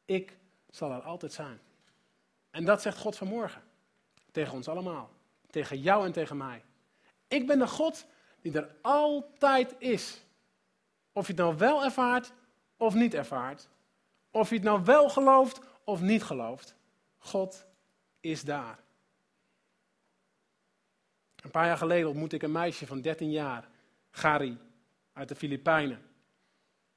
Ik 0.04 0.36
zal 0.70 0.92
er 0.92 1.02
altijd 1.02 1.32
zijn. 1.32 1.60
En 2.50 2.64
dat 2.64 2.82
zegt 2.82 2.98
God 2.98 3.16
vanmorgen. 3.16 3.62
Tegen 4.30 4.54
ons 4.54 4.68
allemaal. 4.68 5.10
Tegen 5.50 5.80
jou 5.80 6.06
en 6.06 6.12
tegen 6.12 6.36
mij. 6.36 6.62
Ik 7.28 7.46
ben 7.46 7.58
de 7.58 7.66
God 7.66 8.06
die 8.40 8.52
er 8.52 8.74
altijd 8.82 9.74
is. 9.78 10.22
Of 11.12 11.26
je 11.26 11.32
het 11.32 11.42
nou 11.42 11.56
wel 11.56 11.84
ervaart 11.84 12.32
of 12.76 12.94
niet 12.94 13.14
ervaart. 13.14 13.68
Of 14.30 14.48
je 14.48 14.54
het 14.54 14.64
nou 14.64 14.84
wel 14.84 15.08
gelooft 15.08 15.60
of 15.84 16.00
niet 16.00 16.22
gelooft. 16.22 16.74
God 17.18 17.66
is 18.20 18.42
daar. 18.42 18.78
Een 21.49 21.55
paar 21.55 21.66
jaar 21.66 21.76
geleden 21.76 22.09
ontmoette 22.09 22.36
ik 22.36 22.42
een 22.42 22.53
meisje 22.53 22.86
van 22.86 23.01
13 23.01 23.30
jaar, 23.30 23.68
Gari, 24.11 24.59
uit 25.12 25.28
de 25.28 25.34
Filipijnen. 25.34 26.03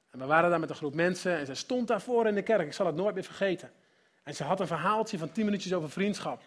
En 0.09 0.19
we 0.19 0.25
waren 0.25 0.49
daar 0.49 0.59
met 0.59 0.69
een 0.69 0.75
groep 0.75 0.93
mensen 0.93 1.37
en 1.37 1.45
zij 1.45 1.55
stond 1.55 1.87
daarvoor 1.87 2.27
in 2.27 2.35
de 2.35 2.41
kerk. 2.43 2.65
Ik 2.65 2.73
zal 2.73 2.85
het 2.85 2.95
nooit 2.95 3.13
meer 3.13 3.23
vergeten. 3.23 3.71
En 4.23 4.35
ze 4.35 4.43
had 4.43 4.59
een 4.59 4.67
verhaaltje 4.67 5.17
van 5.17 5.31
10 5.31 5.45
minuutjes 5.45 5.73
over 5.73 5.89
vriendschap. 5.89 6.43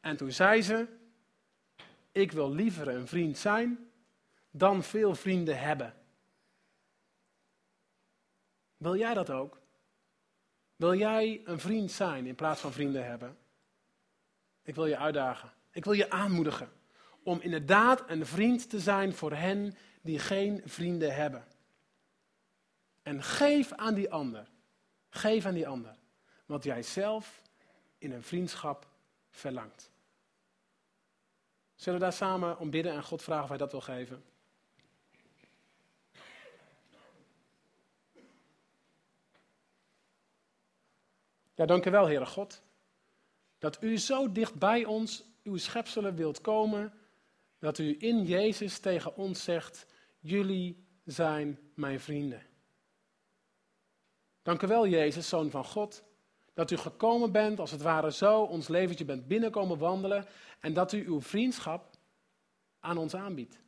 En 0.00 0.16
toen 0.16 0.32
zei 0.32 0.62
ze: 0.62 0.86
Ik 2.12 2.32
wil 2.32 2.52
liever 2.52 2.88
een 2.88 3.06
vriend 3.06 3.38
zijn 3.38 3.90
dan 4.50 4.82
veel 4.82 5.14
vrienden 5.14 5.58
hebben. 5.60 5.94
Wil 8.76 8.96
jij 8.96 9.14
dat 9.14 9.30
ook? 9.30 9.60
Wil 10.76 10.94
jij 10.94 11.40
een 11.44 11.60
vriend 11.60 11.90
zijn 11.90 12.26
in 12.26 12.34
plaats 12.34 12.60
van 12.60 12.72
vrienden 12.72 13.06
hebben? 13.06 13.36
Ik 14.62 14.74
wil 14.74 14.86
je 14.86 14.98
uitdagen. 14.98 15.52
Ik 15.70 15.84
wil 15.84 15.92
je 15.92 16.10
aanmoedigen 16.10 16.76
om 17.28 17.40
inderdaad 17.40 18.10
een 18.10 18.26
vriend 18.26 18.70
te 18.70 18.80
zijn 18.80 19.14
voor 19.14 19.32
hen 19.32 19.76
die 20.02 20.18
geen 20.18 20.62
vrienden 20.64 21.14
hebben. 21.14 21.44
En 23.02 23.22
geef 23.22 23.72
aan 23.72 23.94
die 23.94 24.10
ander. 24.10 24.48
Geef 25.10 25.44
aan 25.44 25.54
die 25.54 25.68
ander. 25.68 25.96
Wat 26.46 26.64
jij 26.64 26.82
zelf 26.82 27.42
in 27.98 28.12
een 28.12 28.22
vriendschap 28.22 28.86
verlangt. 29.30 29.90
Zullen 31.74 31.98
we 31.98 32.04
daar 32.04 32.14
samen 32.14 32.58
om 32.58 32.70
bidden 32.70 32.92
en 32.92 33.02
God 33.02 33.22
vragen 33.22 33.42
of 33.42 33.48
hij 33.48 33.58
dat 33.58 33.70
wil 33.70 33.80
geven? 33.80 34.24
Ja, 41.54 41.66
dank 41.66 41.86
u 41.86 41.90
wel, 41.90 42.06
Heere 42.06 42.26
God. 42.26 42.62
Dat 43.58 43.82
u 43.82 43.98
zo 43.98 44.32
dicht 44.32 44.54
bij 44.54 44.84
ons, 44.84 45.24
uw 45.42 45.56
schepselen, 45.56 46.14
wilt 46.14 46.40
komen. 46.40 46.97
Dat 47.58 47.78
u 47.78 47.96
in 47.98 48.24
Jezus 48.24 48.78
tegen 48.78 49.16
ons 49.16 49.44
zegt: 49.44 49.86
Jullie 50.18 50.86
zijn 51.04 51.58
mijn 51.74 52.00
vrienden. 52.00 52.42
Dank 54.42 54.62
u 54.62 54.66
wel, 54.66 54.86
Jezus, 54.86 55.28
Zoon 55.28 55.50
van 55.50 55.64
God, 55.64 56.04
dat 56.54 56.70
u 56.70 56.76
gekomen 56.76 57.32
bent, 57.32 57.60
als 57.60 57.70
het 57.70 57.82
ware 57.82 58.12
zo, 58.12 58.42
ons 58.42 58.68
leventje 58.68 59.04
bent 59.04 59.26
binnenkomen 59.26 59.78
wandelen 59.78 60.26
en 60.60 60.72
dat 60.72 60.92
u 60.92 61.06
uw 61.06 61.20
vriendschap 61.20 61.96
aan 62.80 62.98
ons 62.98 63.14
aanbiedt. 63.14 63.60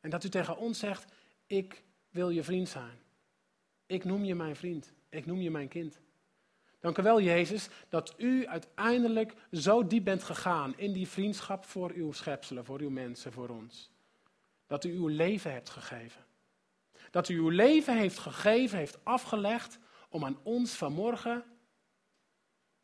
En 0.00 0.10
dat 0.10 0.24
u 0.24 0.28
tegen 0.28 0.56
ons 0.56 0.78
zegt, 0.78 1.12
ik 1.46 1.82
wil 2.10 2.30
je 2.30 2.42
vriend 2.42 2.68
zijn. 2.68 2.98
Ik 3.86 4.04
noem 4.04 4.24
je 4.24 4.34
mijn 4.34 4.56
vriend. 4.56 4.92
Ik 5.08 5.26
noem 5.26 5.40
je 5.40 5.50
mijn 5.50 5.68
kind. 5.68 6.00
Dank 6.84 6.98
u 6.98 7.02
wel, 7.02 7.20
Jezus, 7.20 7.68
dat 7.88 8.14
u 8.16 8.46
uiteindelijk 8.46 9.34
zo 9.52 9.86
diep 9.86 10.04
bent 10.04 10.22
gegaan 10.22 10.78
in 10.78 10.92
die 10.92 11.08
vriendschap 11.08 11.64
voor 11.64 11.90
uw 11.90 12.12
schepselen, 12.12 12.64
voor 12.64 12.80
uw 12.80 12.90
mensen, 12.90 13.32
voor 13.32 13.48
ons. 13.48 13.90
Dat 14.66 14.84
u 14.84 14.92
uw 14.92 15.06
leven 15.06 15.52
hebt 15.52 15.70
gegeven. 15.70 16.24
Dat 17.10 17.28
u 17.28 17.38
uw 17.38 17.48
leven 17.48 17.96
heeft 17.96 18.18
gegeven, 18.18 18.78
heeft 18.78 19.04
afgelegd 19.04 19.78
om 20.08 20.24
aan 20.24 20.38
ons 20.42 20.74
vanmorgen 20.74 21.44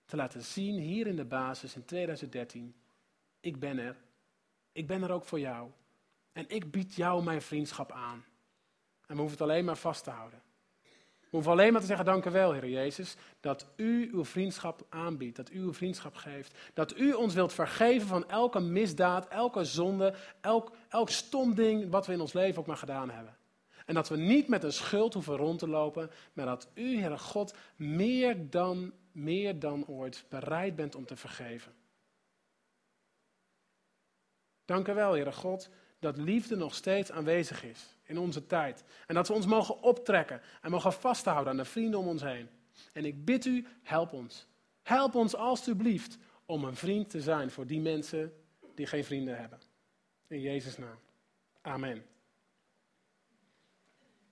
te 0.05 0.17
laten 0.17 0.43
zien, 0.43 0.79
hier 0.79 1.07
in 1.07 1.17
de 1.17 1.25
basis 1.25 1.75
in 1.75 1.85
2013, 1.85 2.75
ik 3.41 3.59
ben 3.59 3.79
er. 3.79 3.97
Ik 4.73 4.87
ben 4.87 5.03
er 5.03 5.11
ook 5.11 5.25
voor 5.25 5.41
jou. 5.41 5.71
En 6.33 6.49
ik 6.49 6.71
bied 6.71 6.95
jou 6.95 7.23
mijn 7.23 7.43
vriendschap 7.43 7.93
aan. 7.93 8.25
En 9.07 9.15
we 9.15 9.21
hoeven 9.21 9.39
het 9.39 9.49
alleen 9.49 9.65
maar 9.65 9.77
vast 9.77 10.05
te 10.05 10.11
houden. 10.11 10.43
We 11.31 11.37
hoeven 11.37 11.53
alleen 11.53 11.73
maar 11.73 11.81
te 11.81 11.87
zeggen, 11.87 12.05
dank 12.05 12.25
u 12.25 12.31
wel, 12.31 12.53
Heer 12.53 12.69
Jezus, 12.69 13.17
dat 13.41 13.67
u 13.77 14.11
uw 14.13 14.25
vriendschap 14.25 14.87
aanbiedt, 14.89 15.37
dat 15.37 15.51
u 15.51 15.61
uw 15.61 15.75
vriendschap 15.75 16.15
geeft. 16.15 16.59
Dat 16.75 16.99
u 16.99 17.13
ons 17.13 17.35
wilt 17.35 17.53
vergeven 17.53 18.09
van 18.09 18.29
elke 18.29 18.61
misdaad, 18.61 19.29
elke 19.29 19.65
zonde, 19.65 20.15
elk, 20.41 20.73
elk 20.89 21.11
stom 21.11 21.55
ding 21.55 21.91
wat 21.91 22.07
we 22.07 22.13
in 22.13 22.21
ons 22.21 22.33
leven 22.33 22.61
ook 22.61 22.67
maar 22.67 22.77
gedaan 22.77 23.11
hebben. 23.11 23.37
En 23.87 23.95
dat 23.95 24.09
we 24.09 24.17
niet 24.17 24.49
met 24.49 24.65
een 24.65 24.73
schuld 24.73 25.15
hoeven 25.15 25.37
rond 25.37 25.59
te 25.59 25.69
lopen, 25.69 26.11
maar 26.33 26.47
dat 26.47 26.69
u, 26.75 26.99
Heere 26.99 27.19
God, 27.19 27.55
meer 27.77 28.51
dan, 28.51 28.93
meer 29.13 29.59
dan 29.59 29.87
ooit 29.87 30.25
bereid 30.29 30.77
bent 30.77 30.95
om 30.95 31.07
te 31.07 31.17
vergeven. 31.17 31.73
Dank 34.65 34.89
u 34.89 34.95
wel, 34.95 35.13
Heere 35.13 35.33
God, 35.33 35.69
dat 36.01 36.17
liefde 36.17 36.57
nog 36.57 36.75
steeds 36.75 37.11
aanwezig 37.11 37.65
is 37.65 37.97
in 38.05 38.19
onze 38.19 38.47
tijd. 38.47 38.85
En 39.07 39.15
dat 39.15 39.29
we 39.29 39.35
ons 39.35 39.47
mogen 39.47 39.83
optrekken 39.83 40.41
en 40.63 40.71
mogen 40.71 40.93
vasthouden 40.93 41.51
aan 41.51 41.57
de 41.57 41.65
vrienden 41.65 42.01
om 42.01 42.07
ons 42.07 42.23
heen. 42.23 42.49
En 42.93 43.05
ik 43.05 43.25
bid 43.25 43.45
u, 43.45 43.67
help 43.83 44.13
ons. 44.13 44.47
Help 44.83 45.15
ons 45.15 45.35
alstublieft 45.35 46.19
om 46.47 46.65
een 46.65 46.77
vriend 46.77 47.11
te 47.11 47.21
zijn 47.21 47.51
voor 47.51 47.67
die 47.67 47.81
mensen 47.81 48.33
die 48.75 48.87
geen 48.87 49.05
vrienden 49.05 49.39
hebben. 49.39 49.59
In 50.27 50.41
Jezus' 50.41 50.79
naam. 50.79 50.99
Amen. 51.61 52.10